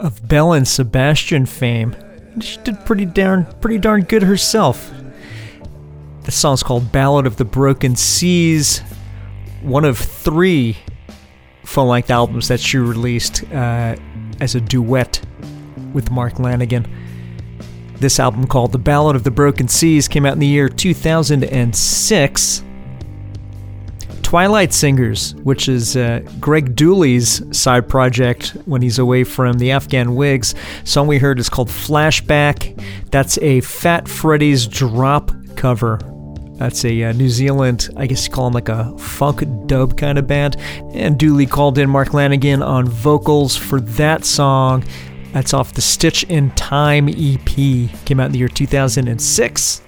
of 0.00 0.26
Belle 0.26 0.52
and 0.54 0.66
Sebastian 0.66 1.46
fame. 1.46 1.94
She 2.40 2.58
did 2.64 2.84
pretty 2.84 3.04
darn 3.04 3.46
pretty 3.60 3.78
darn 3.78 4.02
good 4.02 4.24
herself. 4.24 4.92
The 6.24 6.32
song's 6.32 6.64
called 6.64 6.90
Ballad 6.90 7.28
of 7.28 7.36
the 7.36 7.44
Broken 7.44 7.94
Seas, 7.94 8.80
one 9.62 9.84
of 9.84 9.96
three 9.96 10.76
full 11.62 11.86
length 11.86 12.10
albums 12.10 12.48
that 12.48 12.58
she 12.58 12.78
released 12.78 13.44
uh, 13.52 13.94
as 14.40 14.56
a 14.56 14.60
duet 14.60 15.24
with 15.92 16.10
Mark 16.10 16.34
Lanegan. 16.38 16.84
This 18.00 18.18
album, 18.18 18.48
called 18.48 18.72
The 18.72 18.78
Ballad 18.78 19.14
of 19.14 19.22
the 19.22 19.30
Broken 19.30 19.68
Seas, 19.68 20.08
came 20.08 20.26
out 20.26 20.32
in 20.32 20.40
the 20.40 20.48
year 20.48 20.68
2006. 20.68 22.63
Twilight 24.34 24.72
Singers, 24.72 25.32
which 25.44 25.68
is 25.68 25.96
uh, 25.96 26.18
Greg 26.40 26.74
Dulli's 26.74 27.56
side 27.56 27.88
project 27.88 28.56
when 28.64 28.82
he's 28.82 28.98
away 28.98 29.22
from 29.22 29.58
the 29.58 29.70
Afghan 29.70 30.16
Whigs. 30.16 30.56
Song 30.82 31.06
we 31.06 31.18
heard 31.18 31.38
is 31.38 31.48
called 31.48 31.68
Flashback. 31.68 32.76
That's 33.12 33.38
a 33.38 33.60
Fat 33.60 34.08
Freddy's 34.08 34.66
drop 34.66 35.30
cover. 35.54 36.00
That's 36.54 36.84
a 36.84 37.04
uh, 37.04 37.12
New 37.12 37.28
Zealand, 37.28 37.90
I 37.96 38.08
guess 38.08 38.26
you 38.26 38.32
call 38.32 38.46
them 38.50 38.54
like 38.54 38.68
a 38.68 38.98
funk 38.98 39.44
dub 39.68 39.96
kind 39.96 40.18
of 40.18 40.26
band. 40.26 40.56
And 40.92 41.16
Dulli 41.16 41.48
called 41.48 41.78
in 41.78 41.88
Mark 41.88 42.08
Lanegan 42.08 42.60
on 42.60 42.88
vocals 42.88 43.56
for 43.56 43.80
that 43.82 44.24
song. 44.24 44.84
That's 45.32 45.54
off 45.54 45.74
the 45.74 45.80
Stitch 45.80 46.24
in 46.24 46.50
Time 46.56 47.08
EP. 47.08 47.44
Came 47.46 48.18
out 48.18 48.26
in 48.26 48.32
the 48.32 48.38
year 48.38 48.48
2006. 48.48 49.80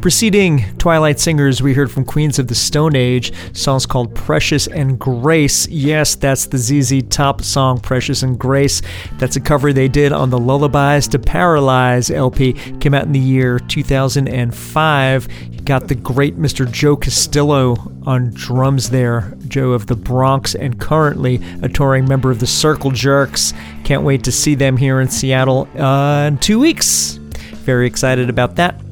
Preceding 0.00 0.62
Twilight 0.78 1.18
Singers, 1.18 1.62
we 1.62 1.74
heard 1.74 1.90
from 1.90 2.04
Queens 2.04 2.38
of 2.38 2.46
the 2.46 2.54
Stone 2.54 2.94
Age, 2.94 3.32
songs 3.56 3.86
called 3.86 4.14
Precious 4.14 4.68
and 4.68 4.98
Grace. 5.00 5.66
Yes, 5.68 6.14
that's 6.14 6.46
the 6.46 6.58
ZZ 6.58 7.02
Top 7.08 7.42
song, 7.42 7.80
Precious 7.80 8.22
and 8.22 8.38
Grace. 8.38 8.82
That's 9.14 9.34
a 9.34 9.40
cover 9.40 9.72
they 9.72 9.88
did 9.88 10.12
on 10.12 10.30
the 10.30 10.38
Lullabies 10.38 11.08
to 11.08 11.18
Paralyze 11.18 12.10
LP. 12.10 12.52
Came 12.78 12.94
out 12.94 13.04
in 13.04 13.12
the 13.12 13.18
year 13.18 13.58
2005. 13.58 15.28
You 15.50 15.60
got 15.62 15.88
the 15.88 15.96
great 15.96 16.36
Mr. 16.36 16.70
Joe 16.70 16.96
Castillo 16.96 17.76
on 18.04 18.30
drums 18.32 18.90
there. 18.90 19.34
Joe 19.48 19.72
of 19.72 19.88
the 19.88 19.96
Bronx 19.96 20.54
and 20.54 20.78
currently 20.78 21.40
a 21.62 21.68
touring 21.68 22.06
member 22.06 22.30
of 22.30 22.38
the 22.38 22.46
Circle 22.46 22.92
Jerks. 22.92 23.52
Can't 23.82 24.04
wait 24.04 24.22
to 24.24 24.30
see 24.30 24.54
them 24.54 24.76
here 24.76 25.00
in 25.00 25.08
Seattle 25.08 25.66
uh, 25.76 26.26
in 26.28 26.38
two 26.38 26.60
weeks. 26.60 27.18
Very 27.64 27.88
excited 27.88 28.30
about 28.30 28.54
that. 28.56 28.85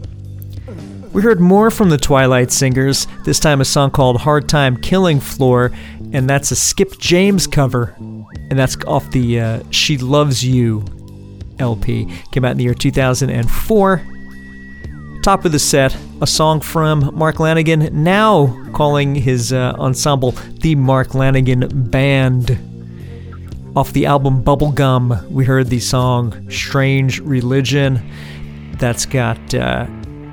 We 1.15 1.23
heard 1.23 1.39
more 1.39 1.71
from 1.71 1.91
the 1.91 1.97
Twilight 1.97 2.51
Singers, 2.51 3.07
this 3.25 3.39
time 3.39 3.61
a 3.61 3.65
song 3.65 3.93
called 3.93 4.21
Hard 4.23 4.49
Time 4.49 4.77
Killing 4.77 5.21
Floor, 5.21 5.71
and 6.13 6.29
that's 6.29 6.51
a 6.51 6.57
Skip 6.57 6.99
James 6.99 7.47
cover. 7.47 7.95
And 8.01 8.59
that's 8.59 8.77
off 8.85 9.09
the 9.13 9.39
uh, 9.39 9.63
She 9.71 9.97
Loves 9.97 10.45
You 10.45 10.85
LP. 11.61 12.13
Came 12.33 12.45
out 12.45 12.51
in 12.51 12.57
the 12.57 12.65
year 12.65 12.75
2004. 12.75 14.03
Top 15.23 15.45
of 15.45 15.53
the 15.53 15.59
set, 15.61 15.97
a 16.21 16.27
song 16.27 16.59
from 16.61 17.15
Mark 17.15 17.37
Lanegan, 17.37 17.93
now 17.93 18.69
calling 18.73 19.15
his 19.15 19.53
uh, 19.53 19.73
ensemble 19.79 20.33
the 20.33 20.75
Mark 20.75 21.11
Lanegan 21.11 21.93
Band. 21.93 22.59
Off 23.77 23.93
the 23.93 24.07
album 24.07 24.43
Bubblegum, 24.43 25.31
we 25.31 25.45
heard 25.45 25.69
the 25.69 25.79
song 25.79 26.51
Strange 26.51 27.21
Religion. 27.21 28.03
That's 28.79 29.07
got 29.07 29.55
uh, 29.55 29.87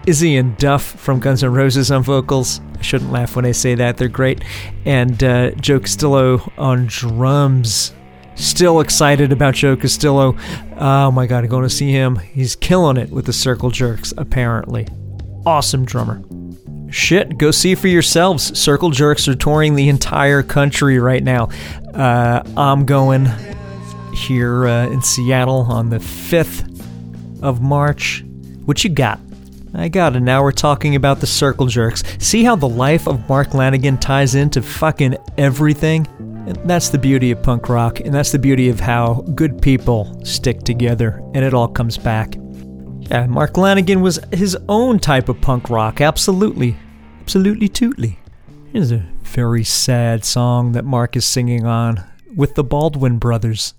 Izzy 0.07 0.37
and 0.37 0.57
Duff 0.57 0.83
from 0.83 1.19
Guns 1.19 1.43
N' 1.43 1.53
Roses 1.53 1.91
on 1.91 2.03
vocals. 2.03 2.59
I 2.77 2.81
shouldn't 2.81 3.11
laugh 3.11 3.35
when 3.35 3.45
I 3.45 3.51
say 3.51 3.75
that, 3.75 3.97
they're 3.97 4.07
great. 4.07 4.43
And 4.85 5.23
uh, 5.23 5.51
Joe 5.51 5.79
Castillo 5.79 6.51
on 6.57 6.87
drums. 6.87 7.93
Still 8.35 8.79
excited 8.79 9.31
about 9.31 9.53
Joe 9.53 9.75
Castillo. 9.75 10.35
Oh 10.77 11.11
my 11.11 11.27
god, 11.27 11.43
I'm 11.43 11.49
going 11.49 11.63
to 11.63 11.69
see 11.69 11.91
him. 11.91 12.15
He's 12.15 12.55
killing 12.55 12.97
it 12.97 13.11
with 13.11 13.25
the 13.25 13.33
Circle 13.33 13.69
Jerks, 13.69 14.13
apparently. 14.17 14.87
Awesome 15.45 15.85
drummer. 15.85 16.23
Shit, 16.89 17.37
go 17.37 17.51
see 17.51 17.75
for 17.75 17.87
yourselves. 17.87 18.57
Circle 18.59 18.89
Jerks 18.89 19.27
are 19.27 19.35
touring 19.35 19.75
the 19.75 19.89
entire 19.89 20.43
country 20.43 20.99
right 20.99 21.23
now. 21.23 21.49
Uh, 21.93 22.41
I'm 22.57 22.85
going 22.85 23.27
here 24.13 24.67
uh, 24.67 24.87
in 24.87 25.01
Seattle 25.01 25.67
on 25.69 25.89
the 25.89 25.99
5th 25.99 26.67
of 27.41 27.61
March. 27.61 28.25
What 28.65 28.83
you 28.83 28.89
got? 28.89 29.19
I 29.73 29.87
got 29.87 30.15
it. 30.15 30.19
Now 30.19 30.43
we're 30.43 30.51
talking 30.51 30.95
about 30.95 31.19
the 31.19 31.27
circle 31.27 31.65
jerks. 31.65 32.03
See 32.19 32.43
how 32.43 32.55
the 32.55 32.67
life 32.67 33.07
of 33.07 33.27
Mark 33.29 33.49
Lanegan 33.49 33.99
ties 33.99 34.35
into 34.35 34.61
fucking 34.61 35.15
everything? 35.37 36.07
And 36.19 36.57
that's 36.69 36.89
the 36.89 36.97
beauty 36.97 37.31
of 37.31 37.41
punk 37.41 37.69
rock, 37.69 37.99
and 37.99 38.13
that's 38.13 38.31
the 38.31 38.39
beauty 38.39 38.67
of 38.69 38.79
how 38.79 39.21
good 39.35 39.61
people 39.61 40.19
stick 40.25 40.63
together, 40.63 41.21
and 41.33 41.45
it 41.45 41.53
all 41.53 41.67
comes 41.67 41.97
back. 41.97 42.35
Yeah, 42.99 43.27
Mark 43.27 43.53
Lanegan 43.53 44.01
was 44.01 44.19
his 44.33 44.57
own 44.67 44.99
type 44.99 45.29
of 45.29 45.39
punk 45.39 45.69
rock, 45.69 46.01
absolutely. 46.01 46.75
Absolutely 47.21 47.69
tootly. 47.69 48.17
Here's 48.73 48.91
a 48.91 49.05
very 49.21 49.63
sad 49.63 50.25
song 50.25 50.71
that 50.73 50.83
Mark 50.83 51.15
is 51.15 51.25
singing 51.25 51.65
on 51.65 52.03
with 52.35 52.55
the 52.55 52.63
Baldwin 52.63 53.19
brothers. 53.19 53.73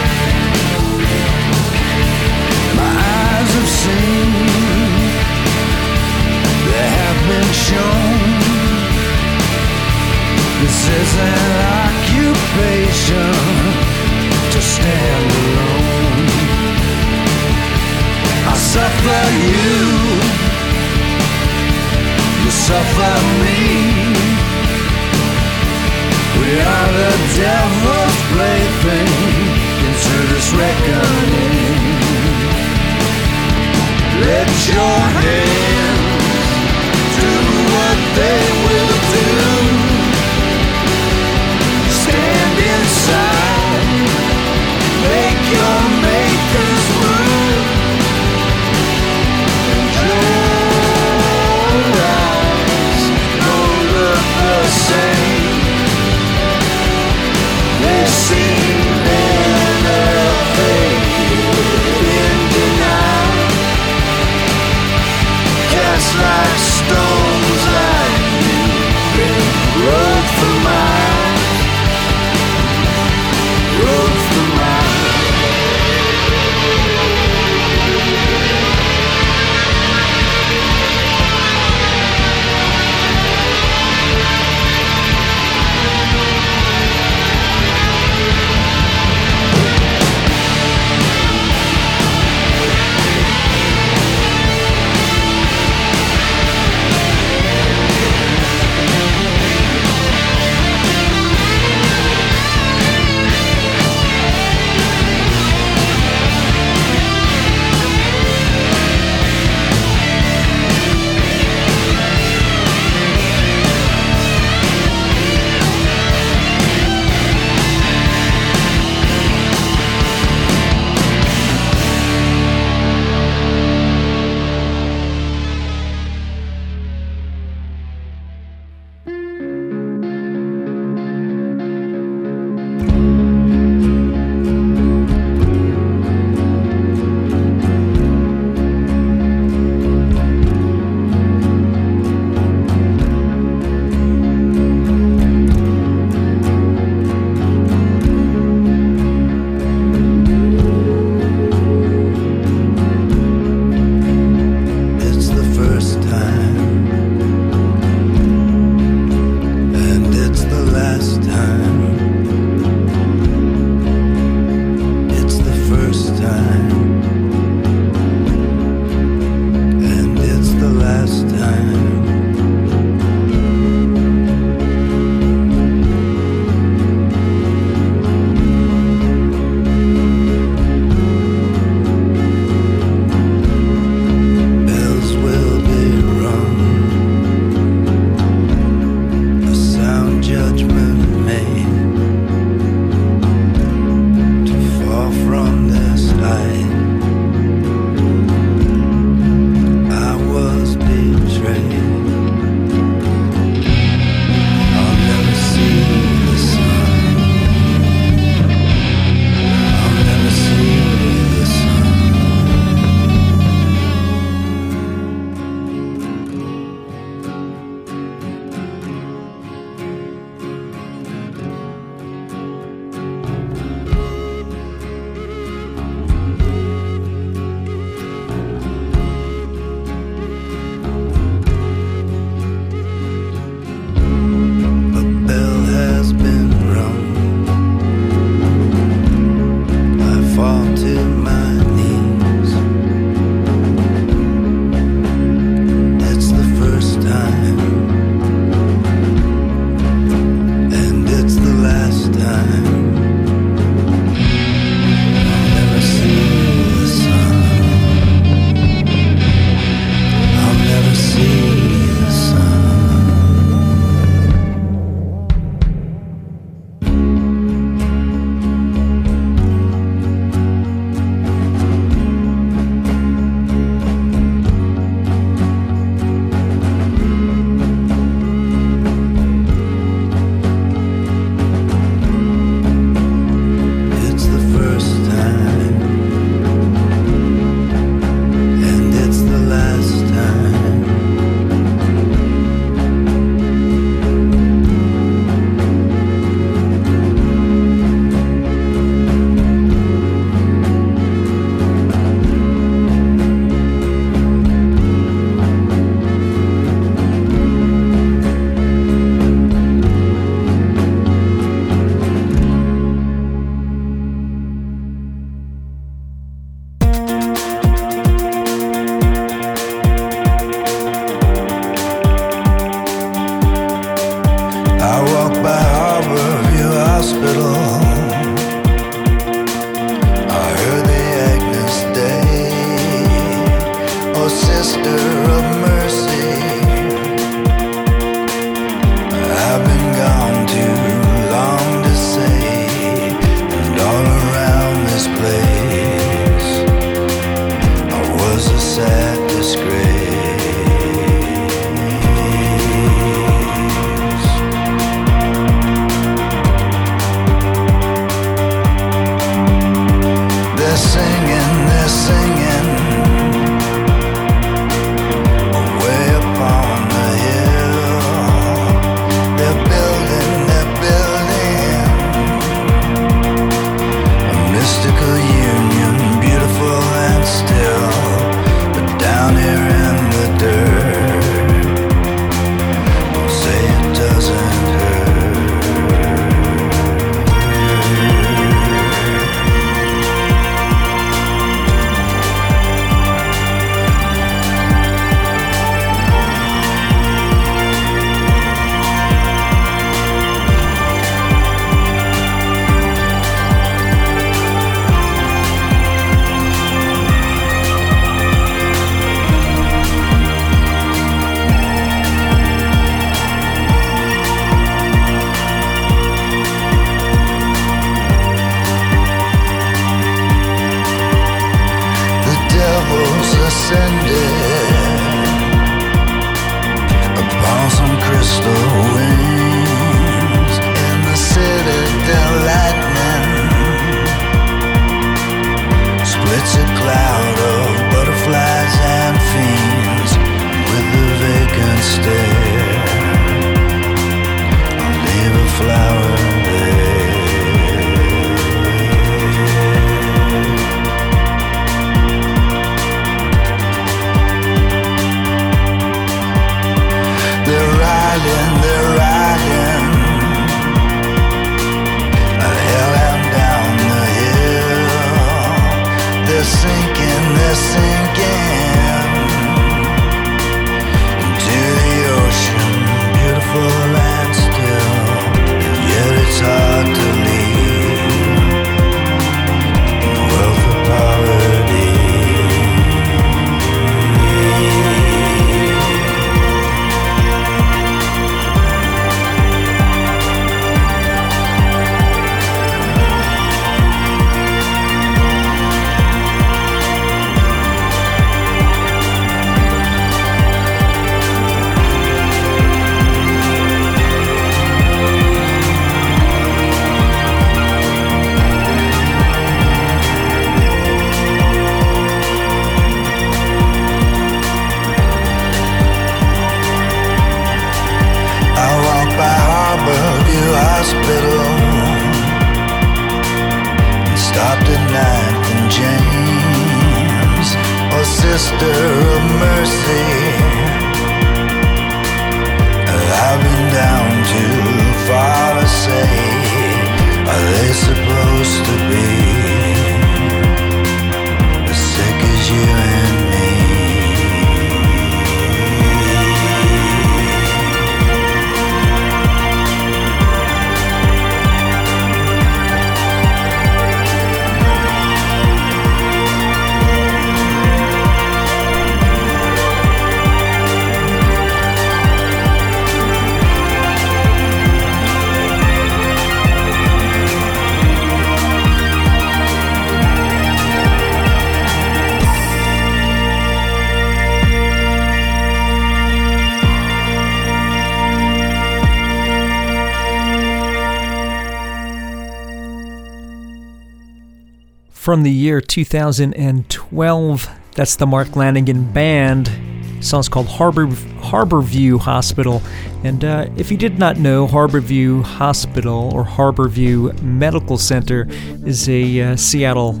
From 585.12 585.24
the 585.24 585.30
year 585.30 585.60
2012, 585.60 587.48
that's 587.74 587.96
the 587.96 588.06
Mark 588.06 588.28
Lanegan 588.28 588.94
Band. 588.94 589.50
The 589.98 590.02
song's 590.02 590.26
called 590.26 590.46
Harbor 590.46 590.86
Harborview 590.86 592.00
Hospital. 592.00 592.62
And 593.04 593.22
uh, 593.22 593.50
if 593.58 593.70
you 593.70 593.76
did 593.76 593.98
not 593.98 594.16
know, 594.16 594.46
Harborview 594.46 595.22
Hospital 595.22 596.10
or 596.14 596.24
Harborview 596.24 597.20
Medical 597.20 597.76
Center 597.76 598.26
is 598.64 598.88
a 598.88 599.20
uh, 599.20 599.36
Seattle 599.36 600.00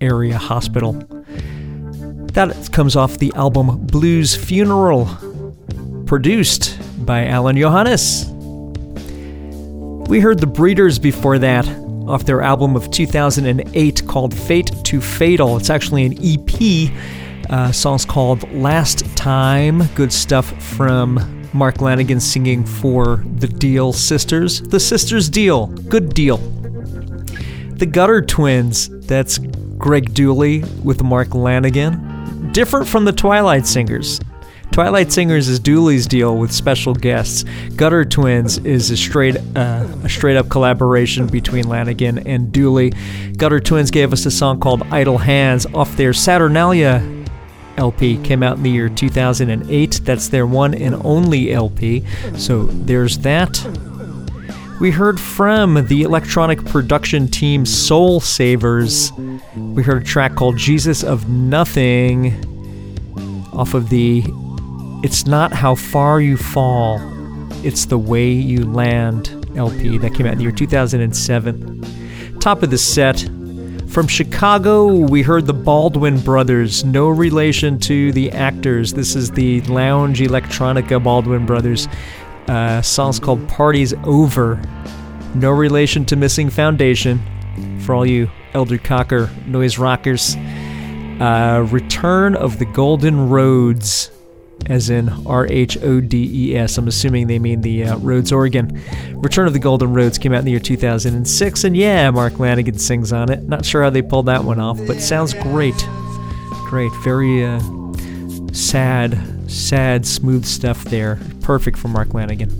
area 0.00 0.38
hospital. 0.38 0.92
That 2.34 2.68
comes 2.72 2.94
off 2.94 3.18
the 3.18 3.32
album 3.34 3.88
Blues 3.88 4.36
Funeral, 4.36 5.06
produced 6.06 6.78
by 7.04 7.26
Alan 7.26 7.56
Johannes. 7.56 8.26
We 10.08 10.20
heard 10.20 10.38
the 10.38 10.46
Breeders 10.46 11.00
before 11.00 11.40
that 11.40 11.66
off 12.08 12.26
their 12.26 12.42
album 12.42 12.76
of 12.76 12.90
2008 12.90 14.01
called 14.12 14.34
Fate 14.34 14.70
to 14.84 15.00
Fatal. 15.00 15.56
It's 15.56 15.70
actually 15.70 16.04
an 16.04 16.18
EP. 16.22 16.92
Uh, 17.48 17.72
song's 17.72 18.04
called 18.04 18.50
Last 18.52 19.06
Time. 19.16 19.84
Good 19.94 20.12
stuff 20.12 20.52
from 20.62 21.48
Mark 21.54 21.76
Lanegan 21.76 22.20
singing 22.20 22.62
for 22.62 23.24
the 23.36 23.48
Deal 23.48 23.90
Sisters. 23.94 24.60
The 24.60 24.78
Sisters 24.78 25.30
Deal. 25.30 25.68
Good 25.68 26.12
deal. 26.12 26.36
The 26.36 27.86
Gutter 27.86 28.20
Twins. 28.20 28.90
That's 29.06 29.38
Greg 29.78 30.12
Dulli 30.12 30.62
with 30.82 31.02
Mark 31.02 31.28
Lanegan. 31.28 32.52
Different 32.52 32.86
from 32.88 33.06
the 33.06 33.12
Twilight 33.12 33.66
Singers. 33.66 34.20
Twilight 34.72 35.12
Singers 35.12 35.48
is 35.48 35.60
Dulli's 35.60 36.06
deal 36.06 36.38
with 36.38 36.50
special 36.50 36.94
guests. 36.94 37.44
Gutter 37.76 38.06
Twins 38.06 38.56
is 38.58 38.90
a 38.90 38.96
straight 38.96 39.36
uh, 39.54 39.86
a 40.02 40.08
straight 40.08 40.38
up 40.38 40.48
collaboration 40.48 41.26
between 41.26 41.64
Lanegan 41.66 42.22
and 42.24 42.50
Dulli. 42.50 42.96
Gutter 43.42 43.58
Twins 43.58 43.90
gave 43.90 44.12
us 44.12 44.24
a 44.24 44.30
song 44.30 44.60
called 44.60 44.84
Idle 44.92 45.18
Hands 45.18 45.66
off 45.74 45.96
their 45.96 46.12
Saturnalia 46.12 47.02
LP. 47.76 48.18
Came 48.18 48.40
out 48.40 48.58
in 48.58 48.62
the 48.62 48.70
year 48.70 48.88
2008. 48.88 50.00
That's 50.04 50.28
their 50.28 50.46
one 50.46 50.74
and 50.74 50.94
only 51.04 51.52
LP. 51.52 52.04
So 52.36 52.66
there's 52.66 53.18
that. 53.18 53.60
We 54.80 54.92
heard 54.92 55.18
from 55.18 55.88
the 55.88 56.02
electronic 56.02 56.64
production 56.66 57.26
team 57.26 57.66
Soul 57.66 58.20
Savers. 58.20 59.10
We 59.56 59.82
heard 59.82 60.02
a 60.02 60.04
track 60.04 60.36
called 60.36 60.56
Jesus 60.56 61.02
of 61.02 61.28
Nothing 61.28 62.34
off 63.52 63.74
of 63.74 63.88
the 63.88 64.22
It's 65.02 65.26
Not 65.26 65.52
How 65.52 65.74
Far 65.74 66.20
You 66.20 66.36
Fall, 66.36 67.00
It's 67.64 67.86
the 67.86 67.98
Way 67.98 68.30
You 68.30 68.64
Land 68.64 69.30
LP 69.56 69.98
that 69.98 70.14
came 70.14 70.26
out 70.26 70.34
in 70.34 70.38
the 70.38 70.44
year 70.44 70.52
2007. 70.52 71.82
Top 72.42 72.64
of 72.64 72.70
the 72.70 72.78
set. 72.78 73.30
From 73.92 74.08
Chicago, 74.08 74.86
we 74.86 75.20
heard 75.20 75.44
the 75.44 75.52
Baldwin 75.52 76.18
Brothers, 76.18 76.82
no 76.82 77.10
relation 77.10 77.78
to 77.80 78.10
the 78.12 78.30
actors. 78.32 78.94
This 78.94 79.14
is 79.14 79.30
the 79.30 79.60
lounge 79.62 80.20
electronica 80.20 81.02
Baldwin 81.04 81.44
Brothers. 81.44 81.88
Uh, 82.48 82.80
song's 82.80 83.20
called 83.20 83.46
Party's 83.50 83.92
Over. 84.04 84.58
No 85.34 85.50
relation 85.50 86.06
to 86.06 86.16
Missing 86.16 86.48
Foundation. 86.48 87.20
For 87.80 87.94
all 87.94 88.06
you 88.06 88.30
Elder 88.54 88.78
Cocker 88.78 89.28
noise 89.46 89.76
rockers. 89.76 90.36
Uh, 91.20 91.68
Return 91.70 92.34
of 92.34 92.58
the 92.58 92.64
Golden 92.64 93.28
Rhodes, 93.28 94.10
as 94.66 94.90
in 94.90 95.08
R 95.26 95.46
H 95.48 95.76
O 95.82 96.00
D 96.00 96.50
E 96.50 96.56
S. 96.56 96.78
I'm 96.78 96.88
assuming 96.88 97.26
they 97.26 97.38
mean 97.38 97.60
the 97.60 97.84
uh, 97.84 97.96
Rhodes 97.98 98.32
organ. 98.32 98.80
Return 99.14 99.46
of 99.46 99.52
the 99.52 99.58
Golden 99.58 99.92
Rhodes 99.92 100.18
came 100.18 100.32
out 100.32 100.40
in 100.40 100.44
the 100.44 100.50
year 100.50 100.60
2006, 100.60 101.64
and 101.64 101.76
yeah, 101.76 102.10
Mark 102.10 102.34
Lanegan 102.34 102.78
sings 102.78 103.12
on 103.12 103.30
it. 103.30 103.42
Not 103.42 103.64
sure 103.64 103.82
how 103.82 103.90
they 103.90 104.02
pulled 104.02 104.26
that 104.26 104.44
one 104.44 104.60
off, 104.60 104.78
but 104.86 105.00
sounds 105.00 105.34
great. 105.34 105.86
Great. 106.66 106.92
Very 107.04 107.44
uh, 107.44 107.60
sad, 108.52 109.18
sad, 109.50 110.06
smooth 110.06 110.44
stuff 110.44 110.84
there. 110.84 111.18
Perfect 111.42 111.78
for 111.78 111.88
Mark 111.88 112.08
Lanegan. 112.08 112.50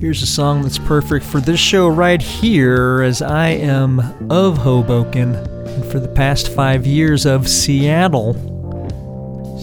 Here's 0.00 0.22
a 0.22 0.26
song 0.26 0.62
that's 0.62 0.78
perfect 0.78 1.24
for 1.24 1.40
this 1.40 1.58
show 1.58 1.88
right 1.88 2.20
here, 2.20 3.00
as 3.00 3.22
I 3.22 3.48
am 3.48 4.00
of 4.30 4.58
Hoboken, 4.58 5.34
and 5.34 5.86
for 5.86 5.98
the 5.98 6.08
past 6.08 6.48
five 6.48 6.86
years 6.86 7.24
of 7.24 7.48
Seattle. 7.48 8.53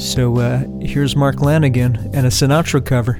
So 0.01 0.39
uh, 0.39 0.63
here's 0.81 1.15
Mark 1.15 1.35
Lanegan 1.37 1.95
and 2.15 2.25
a 2.25 2.29
Sinatra 2.29 2.83
cover. 2.83 3.19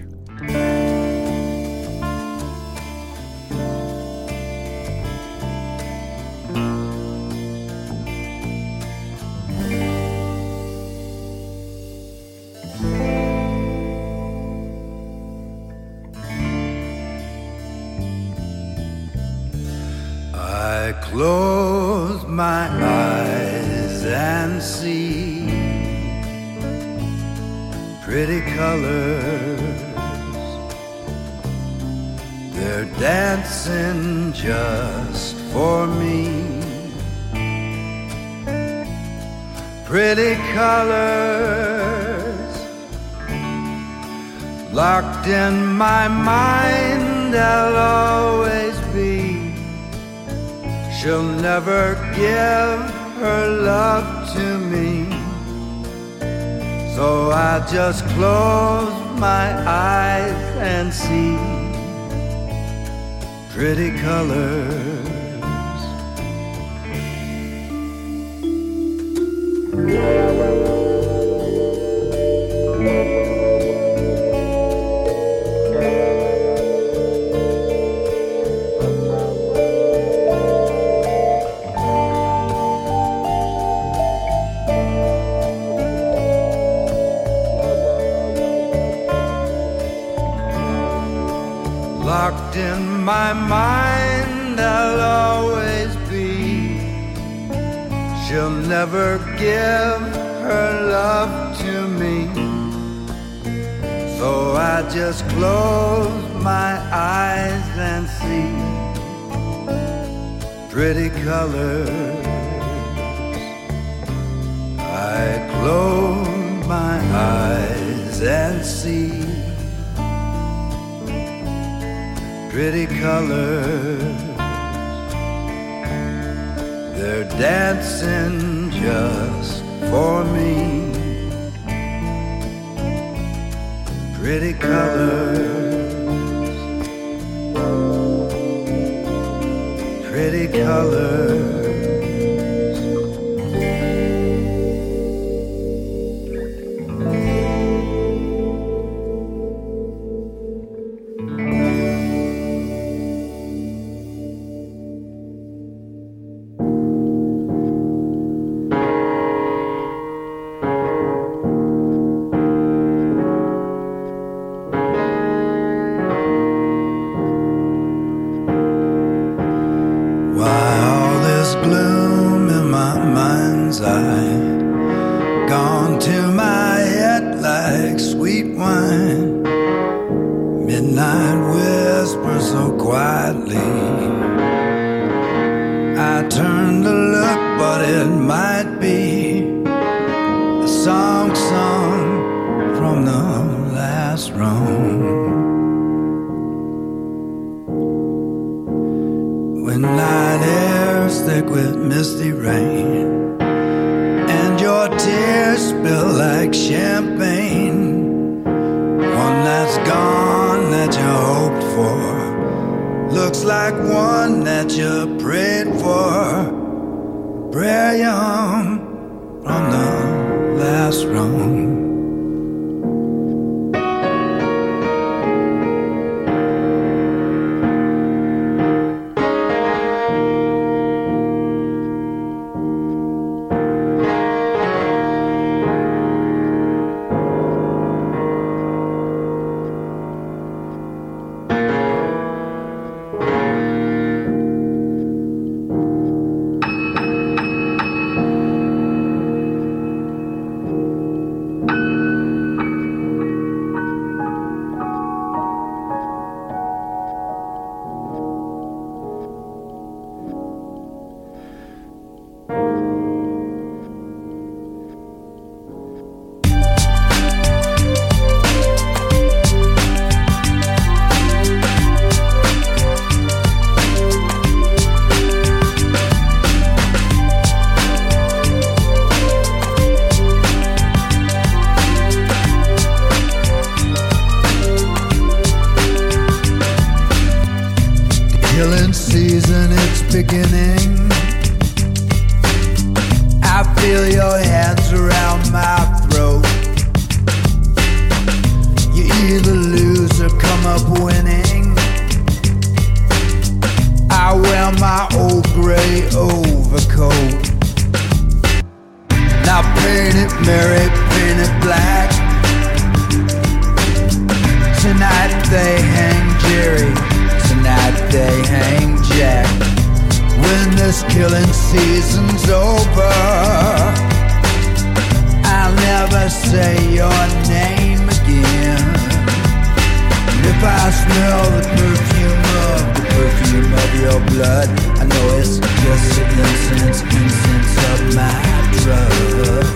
smell 331.31 331.51
the 331.51 331.63
perfume 331.79 332.43
of 332.67 332.79
the 332.95 333.03
perfume 333.15 333.71
of 333.83 333.89
your 334.03 334.19
blood. 334.31 334.67
I 334.99 335.03
know 335.05 335.25
it's 335.39 335.59
just 335.59 336.19
an 336.19 336.27
incense, 336.43 336.99
incense 337.19 337.75
of 337.91 337.99
my 338.19 338.41
drug. 338.83 339.71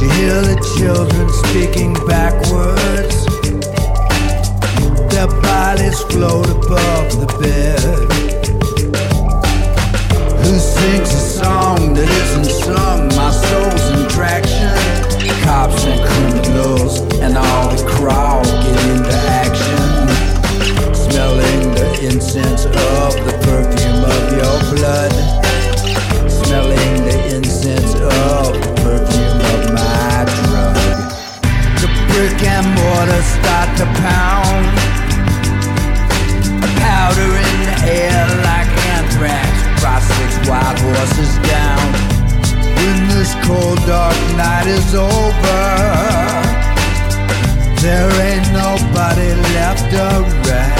You 0.00 0.08
hear 0.18 0.40
the 0.52 0.58
children 0.76 1.26
speaking 1.44 1.94
backwards. 2.06 3.18
Their 5.12 5.28
bodies 5.40 5.98
float 6.12 6.48
above 6.50 7.08
the 7.22 7.28
bed. 7.40 7.80
Who 10.44 10.58
sings 10.58 11.10
a 11.10 11.24
song 11.40 11.94
that 11.94 12.08
isn't 12.22 12.50
sung? 12.64 13.08
My 13.16 13.30
soul's 13.30 13.86
in 13.96 14.08
traction. 14.10 14.76
Cops 15.42 15.84
and 15.84 16.00
criminals 16.08 17.00
and 17.20 17.36
all 17.36 17.68
the 17.74 17.82
crowd. 17.88 18.53
incense 22.14 22.64
of 22.66 23.12
the 23.26 23.34
perfume 23.42 24.04
of 24.06 24.24
your 24.38 24.58
blood. 24.70 25.12
Smelling 26.30 26.94
the 27.02 27.34
incense 27.34 27.94
of 27.94 28.54
the 28.54 28.70
perfume 28.86 29.40
of 29.54 29.62
my 29.74 30.22
drug. 30.38 30.78
The 31.82 31.90
brick 32.14 32.38
and 32.46 32.66
mortar 32.78 33.22
start 33.34 33.68
to 33.78 33.86
pound. 33.98 34.66
Powder 36.86 37.30
in 37.46 37.56
the 37.66 37.78
air 37.82 38.22
like 38.46 38.70
anthrax. 38.94 39.50
Prostrate 39.82 40.36
wild 40.48 40.78
horses 40.86 41.34
down. 41.50 41.84
When 42.78 43.08
this 43.10 43.34
cold 43.42 43.78
dark 43.90 44.14
night 44.38 44.68
is 44.68 44.94
over, 44.94 45.64
there 47.82 48.10
ain't 48.22 48.46
nobody 48.52 49.34
left 49.58 49.92
around. 49.92 50.73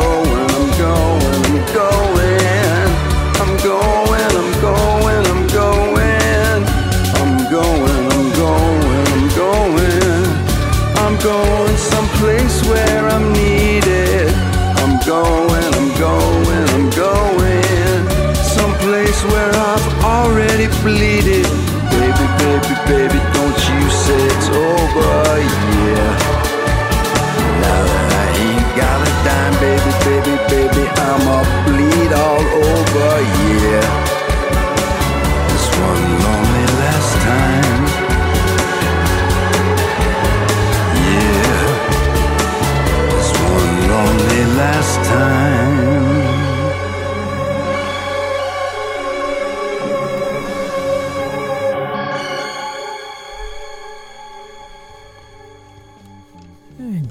I'm 0.00 0.27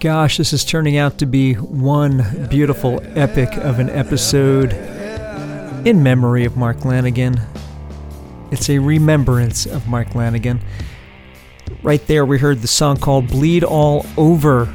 Gosh, 0.08 0.38
this 0.38 0.53
is 0.53 0.64
turning 0.64 0.95
out 0.95 1.18
to 1.18 1.26
be 1.26 1.56
one 1.56 2.48
beautiful 2.50 3.02
epic 3.18 3.58
of 3.58 3.80
an 3.80 3.90
episode 3.90 4.72
in 5.86 6.02
memory 6.02 6.45
of 6.45 6.56
Mark 6.56 6.77
Lanegan. 6.77 7.38
It's 8.50 8.69
a 8.69 8.80
remembrance 8.80 9.66
of 9.66 9.90
Mark 9.90 10.11
Lanegan. 10.11 10.61
Right 11.84 12.08
there, 12.08 12.26
we 12.26 12.40
heard 12.40 12.61
the 12.61 12.69
song 12.69 12.95
called 12.95 13.27
Bleed 13.27 13.66
All 13.66 14.06
Over 14.16 14.74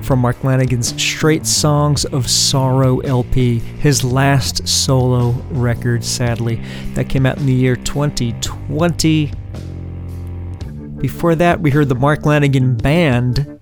from 0.00 0.20
Mark 0.20 0.38
Lanegan's 0.38 0.98
Straight 0.98 1.44
Songs 1.44 2.06
of 2.06 2.30
Sorrow 2.30 3.00
LP, 3.00 3.58
his 3.58 4.02
last 4.02 4.66
solo 4.66 5.32
record, 5.50 6.02
sadly. 6.02 6.62
That 6.94 7.10
came 7.10 7.26
out 7.26 7.36
in 7.36 7.44
the 7.44 7.52
year 7.52 7.76
2020. 7.76 9.32
Before 10.96 11.34
that, 11.34 11.60
we 11.60 11.70
heard 11.70 11.90
the 11.90 11.94
Mark 11.94 12.22
Lanegan 12.22 12.80
Band 12.80 13.58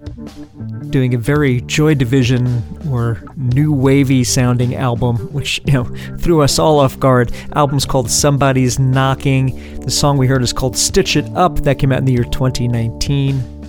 doing 0.90 1.14
a 1.14 1.18
very 1.18 1.60
Joy 1.62 1.94
Division 1.94 2.62
or 2.90 3.22
new 3.36 3.72
wavy 3.72 4.24
sounding 4.24 4.74
album, 4.74 5.16
which 5.32 5.60
you 5.66 5.72
know 5.72 5.84
threw 6.18 6.42
us 6.42 6.58
all 6.58 6.78
off 6.78 6.98
guard. 6.98 7.32
Album's 7.54 7.86
called 7.86 8.10
Somebody's 8.10 8.78
Knocking. 8.78 9.80
The 9.80 9.90
song 9.90 10.18
we 10.18 10.26
heard 10.26 10.42
is 10.42 10.52
called 10.52 10.76
Stitch 10.76 11.16
It 11.16 11.26
Up. 11.36 11.60
That 11.60 11.78
came 11.78 11.92
out 11.92 11.98
in 11.98 12.04
the 12.04 12.12
year 12.12 12.24
2019. 12.24 13.60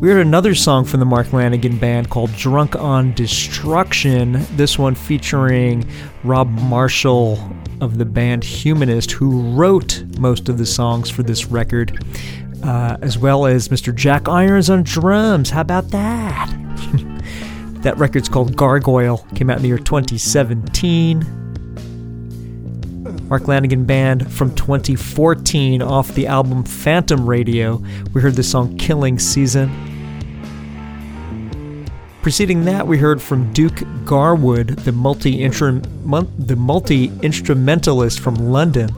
We 0.00 0.10
heard 0.10 0.26
another 0.26 0.54
song 0.54 0.84
from 0.84 1.00
the 1.00 1.06
Mark 1.06 1.28
Lanegan 1.28 1.80
Band 1.80 2.10
called 2.10 2.34
Drunk 2.36 2.76
on 2.76 3.14
Destruction. 3.14 4.44
This 4.56 4.78
one 4.78 4.94
featuring 4.94 5.88
Rob 6.24 6.50
Marshall 6.50 7.38
of 7.80 7.98
the 7.98 8.04
band 8.04 8.44
Humanist, 8.44 9.12
who 9.12 9.54
wrote 9.54 10.04
most 10.18 10.48
of 10.48 10.58
the 10.58 10.66
songs 10.66 11.10
for 11.10 11.22
this 11.22 11.46
record 11.46 12.04
uh, 12.64 12.96
as 13.02 13.18
well 13.18 13.46
as 13.46 13.68
Mr. 13.68 13.94
Jack 13.94 14.28
Irons 14.28 14.70
on 14.70 14.82
drums. 14.82 15.50
How 15.50 15.60
about 15.60 15.90
that? 15.90 16.50
that 17.82 17.98
record's 17.98 18.28
called 18.28 18.56
Gargoyle, 18.56 19.18
came 19.34 19.50
out 19.50 19.58
in 19.58 19.62
the 19.62 19.68
year 19.68 19.78
2017. 19.78 21.42
Mark 23.28 23.42
Lanegan 23.44 23.86
Band 23.86 24.32
from 24.32 24.54
2014 24.54 25.82
off 25.82 26.14
the 26.14 26.26
album 26.26 26.64
Phantom 26.64 27.26
Radio. 27.26 27.82
We 28.12 28.20
heard 28.20 28.34
the 28.34 28.42
song 28.42 28.76
Killing 28.78 29.18
Season. 29.18 29.70
Preceding 32.22 32.64
that, 32.64 32.86
we 32.86 32.96
heard 32.96 33.20
from 33.20 33.52
Duke 33.52 33.82
Garwood, 34.06 34.68
the 34.68 34.92
multi 34.92 35.46
the 35.46 36.56
multi 36.56 37.12
instrumentalist 37.22 38.20
from 38.20 38.34
London 38.36 38.88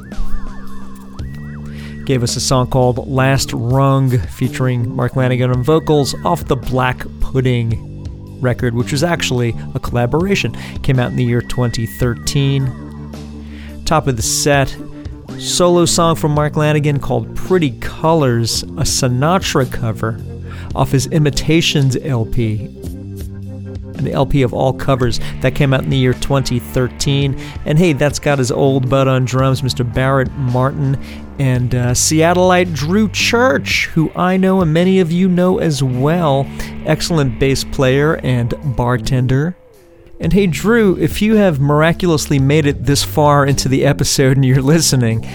gave 2.07 2.23
us 2.23 2.37
a 2.37 2.41
song 2.41 2.69
called 2.69 3.09
Last 3.09 3.53
Rung 3.53 4.17
featuring 4.19 4.95
Mark 4.95 5.15
Lanegan 5.15 5.53
on 5.53 5.65
vocals 5.65 6.15
off 6.25 6.47
the 6.47 6.55
Black 6.55 7.05
Pudding 7.21 8.41
record, 8.41 8.75
which 8.75 8.93
was 8.93 9.03
actually 9.03 9.57
a 9.75 9.81
collaboration. 9.81 10.53
Came 10.83 11.01
out 11.01 11.11
in 11.11 11.17
the 11.17 11.25
year 11.25 11.43
2013. 11.43 13.83
Top 13.85 14.07
of 14.07 14.17
the 14.17 14.23
set, 14.23 14.75
solo 15.39 15.85
song 15.85 16.15
from 16.15 16.31
Mark 16.33 16.53
Lanegan 16.55 17.03
called 17.03 17.35
Pretty 17.35 17.73
Colors, 17.81 18.63
a 18.63 18.87
Sinatra 18.87 19.69
cover 19.71 20.21
off 20.77 20.93
his 20.93 21.09
Imitations 21.09 21.97
LP. 21.97 22.69
An 23.99 24.09
LP 24.09 24.43
of 24.43 24.53
all 24.53 24.73
covers 24.73 25.21
that 25.41 25.55
came 25.55 25.73
out 25.73 25.85
in 25.85 25.91
the 25.91 25.97
year 25.97 26.13
2013. 26.15 27.39
And 27.65 27.79
hey, 27.79 27.93
that's 27.93 28.19
got 28.19 28.39
his 28.39 28.51
old 28.51 28.89
bud 28.89 29.09
on 29.09 29.25
drums, 29.25 29.63
Mr. 29.63 29.91
Barrett 29.91 30.31
Martin, 30.33 31.03
and 31.39 31.75
uh, 31.75 31.93
Seattleite 31.93 32.75
Drew 32.75 33.09
Church, 33.09 33.87
who 33.87 34.11
I 34.15 34.37
know 34.37 34.61
and 34.61 34.73
many 34.73 35.01
of 35.01 35.13
you 35.13 35.29
know 35.29 35.59
as 35.59 35.83
well. 35.83 36.47
Excellent 36.85 37.39
bass 37.39 37.65
player 37.65 38.17
and 38.17 38.55
bartender. 38.77 39.57
And 40.19 40.33
hey, 40.33 40.47
Drew, 40.47 40.97
if 40.99 41.21
you 41.21 41.37
have 41.37 41.61
miraculously 41.61 42.39
made 42.39 42.65
it 42.65 42.85
this 42.85 43.05
far 43.05 43.45
into 43.45 43.69
the 43.69 43.85
episode 43.85 44.37
and 44.37 44.45
you're 44.47 44.63
listening, 44.63 45.27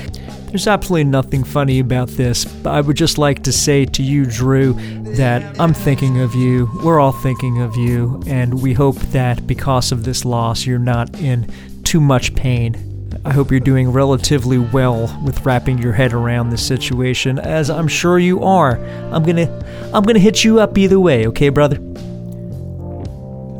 there's 0.51 0.67
absolutely 0.67 1.05
nothing 1.05 1.45
funny 1.45 1.79
about 1.79 2.09
this. 2.09 2.43
But 2.43 2.71
I 2.71 2.81
would 2.81 2.97
just 2.97 3.17
like 3.17 3.43
to 3.43 3.53
say 3.53 3.85
to 3.85 4.03
you, 4.03 4.25
Drew, 4.25 4.73
that 5.15 5.59
I'm 5.59 5.73
thinking 5.73 6.19
of 6.19 6.35
you. 6.35 6.69
We're 6.83 6.99
all 6.99 7.13
thinking 7.13 7.61
of 7.61 7.77
you. 7.77 8.21
And 8.27 8.61
we 8.61 8.73
hope 8.73 8.97
that 8.97 9.47
because 9.47 9.93
of 9.93 10.03
this 10.03 10.25
loss, 10.25 10.65
you're 10.65 10.77
not 10.77 11.17
in 11.19 11.49
too 11.83 12.01
much 12.01 12.35
pain. 12.35 12.75
I 13.23 13.31
hope 13.31 13.49
you're 13.49 13.59
doing 13.61 13.91
relatively 13.91 14.57
well 14.57 15.21
with 15.23 15.45
wrapping 15.45 15.77
your 15.77 15.93
head 15.93 16.11
around 16.11 16.49
this 16.49 16.65
situation, 16.65 17.39
as 17.39 17.69
I'm 17.69 17.87
sure 17.87 18.19
you 18.19 18.43
are. 18.43 18.77
I'm 19.13 19.23
gonna, 19.23 19.91
I'm 19.93 20.03
gonna 20.03 20.19
hit 20.19 20.43
you 20.43 20.59
up 20.59 20.77
either 20.77 20.99
way, 20.99 21.27
okay, 21.27 21.49
brother? 21.49 21.75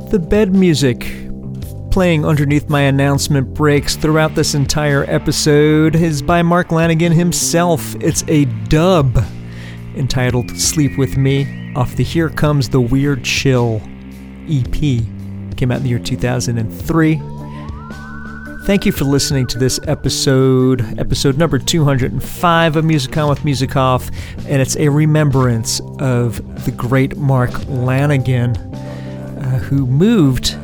The 0.10 0.20
bed 0.20 0.54
music 0.54 1.06
playing 1.92 2.26
underneath 2.26 2.70
my 2.70 2.84
announcement 2.84 3.54
breaks 3.54 3.98
throughout 3.98 4.34
this 4.34 4.56
entire 4.56 5.04
episode 5.10 5.94
is 5.94 6.22
by 6.22 6.42
Mark 6.42 6.70
Lanegan 6.70 7.14
himself. 7.14 7.96
It's 7.96 8.24
a 8.30 8.46
dub 8.70 9.22
entitled 9.96 10.58
Sleep 10.58 10.98
With 10.98 11.18
Me 11.18 11.74
off 11.76 11.98
the 11.98 12.04
Here 12.04 12.30
Comes 12.30 12.70
the 12.70 12.80
Weird 12.80 13.26
Chill 13.26 13.82
EP. 14.48 14.74
Came 15.58 15.70
out 15.70 15.78
in 15.78 15.84
the 15.84 15.90
year 15.90 16.00
2003. 16.00 17.22
Thank 18.66 18.86
you 18.86 18.94
for 18.94 19.04
listening 19.04 19.46
to 19.48 19.60
this 19.60 19.78
episode, 19.86 20.98
episode 20.98 21.38
number 21.38 21.60
205 21.60 22.76
of 22.78 22.86
Music 22.86 23.18
On 23.18 23.28
with 23.28 23.44
Music 23.44 23.76
Off, 23.76 24.10
and 24.48 24.62
it's 24.62 24.78
a 24.78 24.88
remembrance 24.88 25.82
of 26.00 26.64
the 26.64 26.72
great 26.72 27.18
Mark 27.18 27.52
Lanegan, 27.52 28.56
uh, 29.44 29.58
who 29.60 29.86
moved 29.86 30.56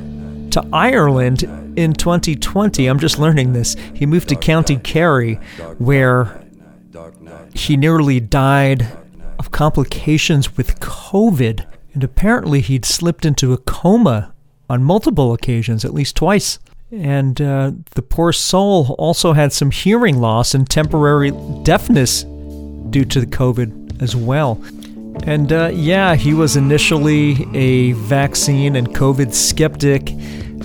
to 0.58 0.68
Ireland 0.74 1.44
in 1.78 1.94
2020. 1.94 2.88
I'm 2.88 3.00
just 3.00 3.20
learning 3.20 3.54
this. 3.54 3.76
He 3.94 4.06
moved 4.06 4.30
to 4.30 4.36
County 4.36 4.78
Kerry, 4.78 5.36
where 5.78 6.44
he 7.54 7.78
nearly 7.78 8.20
died 8.20 8.88
of 9.38 9.52
complications 9.52 10.58
with 10.58 10.80
COVID. 10.80 11.66
And 11.94 12.04
apparently, 12.04 12.62
he'd 12.62 12.86
slipped 12.86 13.26
into 13.26 13.54
a 13.54 13.58
coma 13.58 14.34
on 14.70 14.84
multiple 14.84 15.34
occasions, 15.34 15.86
at 15.86 15.94
least 15.94 16.16
twice. 16.16 16.60
And 16.92 17.40
uh, 17.40 17.72
the 17.96 18.02
poor 18.02 18.32
soul 18.32 18.96
also 18.98 19.34
had 19.34 19.54
some 19.54 19.72
hearing 19.72 20.18
loss 20.18 20.54
and 20.56 20.68
temporary 20.68 21.32
deafness 21.64 22.24
due 22.24 23.06
to 23.06 23.20
the 23.20 23.28
COVID 23.28 24.02
as 24.02 24.16
well. 24.16 24.62
And 25.24 25.52
uh, 25.52 25.72
yeah, 25.74 26.16
he 26.16 26.34
was 26.34 26.56
initially 26.56 27.46
a 27.54 27.92
vaccine 27.94 28.76
and 28.76 28.88
COVID 28.90 29.34
skeptic, 29.34 30.14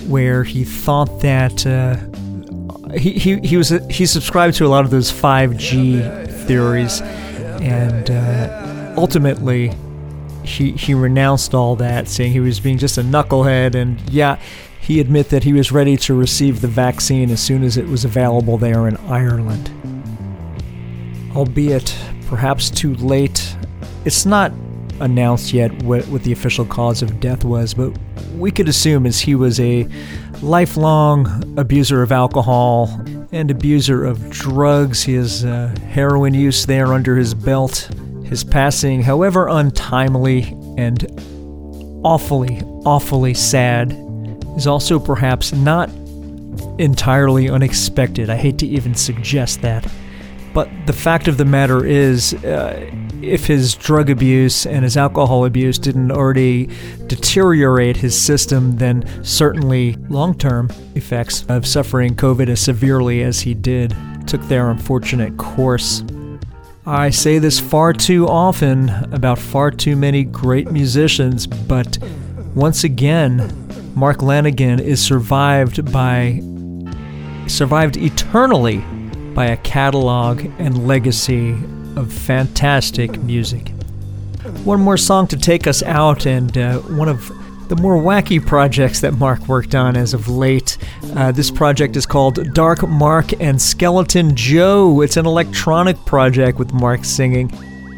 where 0.07 0.43
he 0.43 0.63
thought 0.63 1.21
that 1.21 1.65
uh, 1.65 1.97
he, 2.97 3.13
he 3.13 3.39
he 3.39 3.57
was 3.57 3.69
he 3.89 4.05
subscribed 4.05 4.55
to 4.57 4.65
a 4.65 4.69
lot 4.69 4.85
of 4.85 4.91
those 4.91 5.11
5G 5.11 6.31
theories, 6.45 7.01
and 7.01 8.09
uh, 8.09 8.93
ultimately 8.97 9.73
he 10.43 10.71
he 10.73 10.93
renounced 10.93 11.53
all 11.53 11.75
that, 11.77 12.07
saying 12.07 12.31
he 12.31 12.39
was 12.39 12.59
being 12.59 12.77
just 12.77 12.97
a 12.97 13.01
knucklehead. 13.01 13.75
And 13.75 13.99
yeah, 14.09 14.39
he 14.79 14.99
admit 14.99 15.29
that 15.29 15.43
he 15.43 15.53
was 15.53 15.71
ready 15.71 15.97
to 15.97 16.13
receive 16.13 16.61
the 16.61 16.67
vaccine 16.67 17.31
as 17.31 17.41
soon 17.41 17.63
as 17.63 17.77
it 17.77 17.87
was 17.87 18.05
available 18.05 18.57
there 18.57 18.87
in 18.87 18.97
Ireland, 18.97 19.71
albeit 21.35 21.95
perhaps 22.27 22.69
too 22.69 22.93
late. 22.95 23.55
It's 24.05 24.25
not 24.25 24.51
announced 25.03 25.53
yet 25.53 25.71
what, 25.83 26.07
what 26.07 26.23
the 26.23 26.31
official 26.31 26.65
cause 26.65 27.01
of 27.01 27.19
death 27.19 27.43
was, 27.43 27.73
but 27.73 27.91
we 28.35 28.51
could 28.51 28.67
assume 28.67 29.05
as 29.05 29.19
he 29.19 29.35
was 29.35 29.59
a 29.59 29.87
lifelong 30.41 31.27
abuser 31.57 32.01
of 32.01 32.11
alcohol 32.11 32.89
and 33.31 33.51
abuser 33.51 34.05
of 34.05 34.29
drugs, 34.29 35.03
his 35.03 35.45
uh, 35.45 35.75
heroin 35.89 36.33
use 36.33 36.65
there 36.65 36.93
under 36.93 37.15
his 37.15 37.33
belt, 37.33 37.89
his 38.25 38.43
passing, 38.43 39.01
however 39.01 39.47
untimely 39.47 40.43
and 40.77 41.05
awfully, 42.03 42.61
awfully 42.85 43.33
sad, 43.33 43.91
is 44.55 44.67
also 44.67 44.99
perhaps 44.99 45.51
not 45.53 45.89
entirely 46.79 47.49
unexpected. 47.49 48.29
I 48.29 48.35
hate 48.35 48.57
to 48.59 48.67
even 48.67 48.95
suggest 48.95 49.61
that. 49.61 49.85
But 50.53 50.69
the 50.85 50.93
fact 50.93 51.27
of 51.27 51.37
the 51.37 51.45
matter 51.45 51.83
is, 51.85 52.33
uh, 52.45 52.89
if 53.23 53.47
his 53.47 53.73
drug 53.73 54.09
abuse 54.09 54.65
and 54.65 54.83
his 54.83 54.97
alcohol 54.97 55.45
abuse 55.45 55.79
didn't 55.79 56.11
already 56.11 56.69
deteriorate 57.07 57.97
his 57.97 58.19
system, 58.19 58.77
then 58.77 59.03
certainly 59.23 59.93
long 60.09 60.37
term 60.37 60.69
effects 60.95 61.45
of 61.49 61.65
suffering 61.65 62.15
COVID 62.15 62.49
as 62.49 62.59
severely 62.59 63.23
as 63.23 63.41
he 63.41 63.53
did 63.53 63.95
took 64.27 64.41
their 64.43 64.69
unfortunate 64.69 65.37
course. 65.37 66.03
I 66.85 67.11
say 67.11 67.39
this 67.39 67.59
far 67.59 67.93
too 67.93 68.27
often 68.27 68.89
about 69.13 69.39
far 69.39 69.71
too 69.71 69.95
many 69.95 70.23
great 70.23 70.69
musicians, 70.69 71.47
but 71.47 71.97
once 72.55 72.83
again, 72.83 73.49
Mark 73.95 74.17
Lanegan 74.17 74.79
is 74.81 75.01
survived 75.01 75.91
by 75.91 76.41
survived 77.47 77.97
eternally 77.97 78.83
by 79.33 79.45
a 79.47 79.57
catalog 79.57 80.45
and 80.59 80.87
legacy 80.87 81.51
of 81.95 82.11
fantastic 82.11 83.21
music. 83.23 83.69
One 84.63 84.81
more 84.81 84.97
song 84.97 85.27
to 85.27 85.37
take 85.37 85.67
us 85.67 85.81
out, 85.83 86.25
and 86.25 86.57
uh, 86.57 86.79
one 86.79 87.09
of 87.09 87.31
the 87.69 87.75
more 87.77 87.95
wacky 87.95 88.45
projects 88.45 88.99
that 89.01 89.13
Mark 89.13 89.47
worked 89.47 89.73
on 89.73 89.95
as 89.95 90.13
of 90.13 90.27
late. 90.27 90.77
Uh, 91.15 91.31
this 91.31 91.49
project 91.49 91.95
is 91.95 92.05
called 92.05 92.53
Dark 92.53 92.87
Mark 92.87 93.39
and 93.41 93.61
Skeleton 93.61 94.35
Joe. 94.35 95.01
It's 95.01 95.17
an 95.17 95.25
electronic 95.25 95.97
project 96.05 96.59
with 96.59 96.73
Mark 96.73 97.05
singing. 97.05 97.47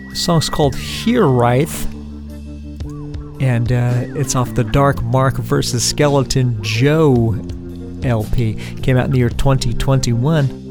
The 0.10 0.16
song's 0.16 0.50
called 0.50 0.76
Here 0.76 1.28
Writhe, 1.28 1.86
and 3.42 3.72
uh, 3.72 4.20
it's 4.20 4.36
off 4.36 4.54
the 4.54 4.64
Dark 4.64 5.02
Mark 5.04 5.36
versus 5.36 5.84
Skeleton 5.84 6.62
Joe 6.64 7.36
LP. 8.04 8.54
Came 8.82 8.98
out 8.98 9.06
in 9.06 9.12
the 9.12 9.18
year 9.18 9.30
2021. 9.30 10.65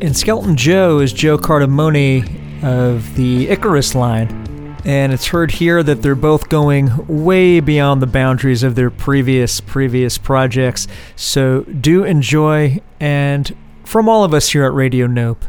And 0.00 0.16
Skeleton 0.16 0.56
Joe 0.56 1.00
is 1.00 1.12
Joe 1.12 1.36
Cardamone 1.36 2.62
of 2.62 3.16
the 3.16 3.48
Icarus 3.48 3.96
line. 3.96 4.76
And 4.84 5.12
it's 5.12 5.26
heard 5.26 5.50
here 5.50 5.82
that 5.82 6.02
they're 6.02 6.14
both 6.14 6.48
going 6.48 7.24
way 7.24 7.58
beyond 7.58 8.00
the 8.00 8.06
boundaries 8.06 8.62
of 8.62 8.76
their 8.76 8.90
previous 8.90 9.60
previous 9.60 10.16
projects. 10.16 10.86
So 11.16 11.62
do 11.62 12.04
enjoy 12.04 12.80
and 13.00 13.56
from 13.84 14.08
all 14.08 14.22
of 14.22 14.32
us 14.32 14.50
here 14.50 14.64
at 14.64 14.72
Radio 14.72 15.08
Nope, 15.08 15.44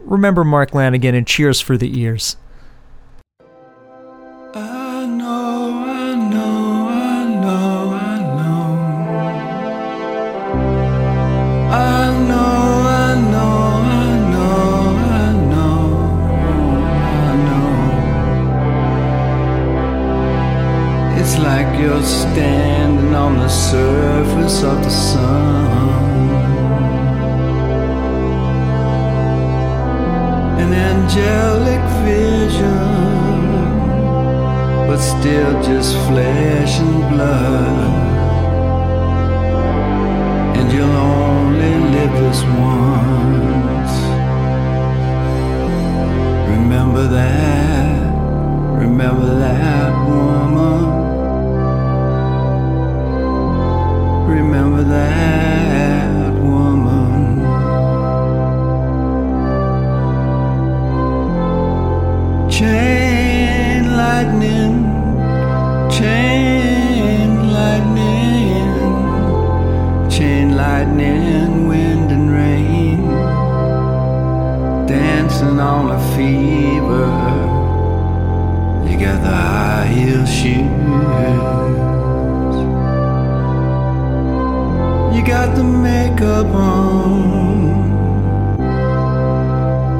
remember 0.00 0.42
Mark 0.42 0.72
Lanegan 0.72 1.14
and 1.14 1.26
cheers 1.26 1.60
for 1.60 1.76
the 1.76 2.00
ears. 2.00 2.36
You're 21.82 22.02
standing 22.02 23.12
on 23.12 23.38
the 23.38 23.48
surface 23.48 24.62
of 24.62 24.76
the 24.84 24.90
sun. 24.90 26.28
An 30.62 30.72
angelic 30.72 31.82
vision 32.06 33.02
but 34.86 34.98
still 34.98 35.52
just 35.62 35.96
flesh 36.06 36.78
and 36.78 36.98
blood. 37.10 37.92
And 40.58 40.72
you'll 40.72 40.98
only 41.16 41.74
live 41.96 42.12
this 42.22 42.42
once. 42.70 43.94
Remember 46.56 47.04
that, 47.08 48.12
remember 48.84 49.34
that 49.46 49.90
woman. 50.06 51.01
Remember 54.44 54.82
that 54.82 56.34
woman. 56.34 57.38
Chain 62.50 63.96
lightning, 63.96 64.76
chain 65.90 67.52
lightning, 67.52 68.72
chain 70.10 70.56
lightning, 70.56 71.68
wind 71.68 72.10
and 72.10 72.28
rain, 72.30 73.06
dancing 74.86 75.60
on 75.60 75.92
a 75.92 76.00
fever. 76.14 77.10
You 78.90 78.98
got 78.98 79.18
the 79.22 79.30
high 79.30 79.86
heel 79.86 80.26
shoes, 80.26 80.81
you 85.22 85.28
got 85.28 85.54
the 85.54 85.62
makeup 85.62 86.46
on, 86.46 87.92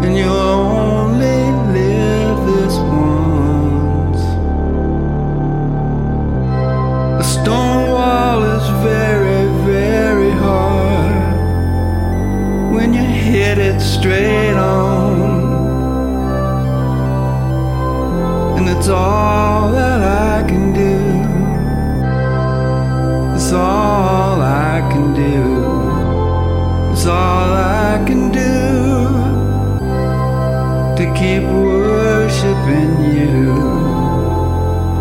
and 0.05 0.17
you 0.17 0.25
only 0.25 1.53
live 1.79 2.39
this 2.47 2.75
once. 2.77 4.23
A 7.21 7.25
stone 7.25 7.91
wall 7.93 8.43
is 8.43 8.69
very, 8.83 9.47
very 9.65 10.33
hard 10.33 11.37
when 12.75 12.93
you 12.93 13.03
hit 13.03 13.59
it 13.59 13.81
straight 13.81 14.55
on. 14.55 15.21
And 18.59 18.69
it's 18.69 18.89
all 18.89 19.71
that 19.71 20.01
I 20.03 20.49
can 20.49 20.73
do. 20.73 20.97
It's 23.37 23.53
all 23.53 24.22
do. 25.15 26.93
It's 26.93 27.07
all 27.07 27.53
I 27.55 28.03
can 28.07 28.31
do 28.31 28.53
to 30.99 31.05
keep 31.19 31.43
worshiping 31.43 32.93
you, 33.17 33.55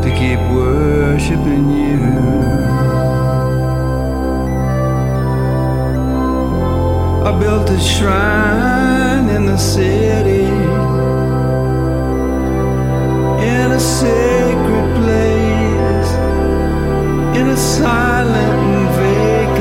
to 0.04 0.10
keep 0.22 0.40
worshiping 0.52 1.70
you. 1.70 2.02
I 7.28 7.32
built 7.40 7.70
a 7.70 7.80
shrine 7.80 9.30
in 9.30 9.46
the 9.46 9.58
city, 9.58 10.48
in 13.54 13.72
a 13.72 13.80
sacred 13.80 14.88
place, 15.00 16.12
in 17.40 17.48
a 17.50 17.58
silent 17.58 18.81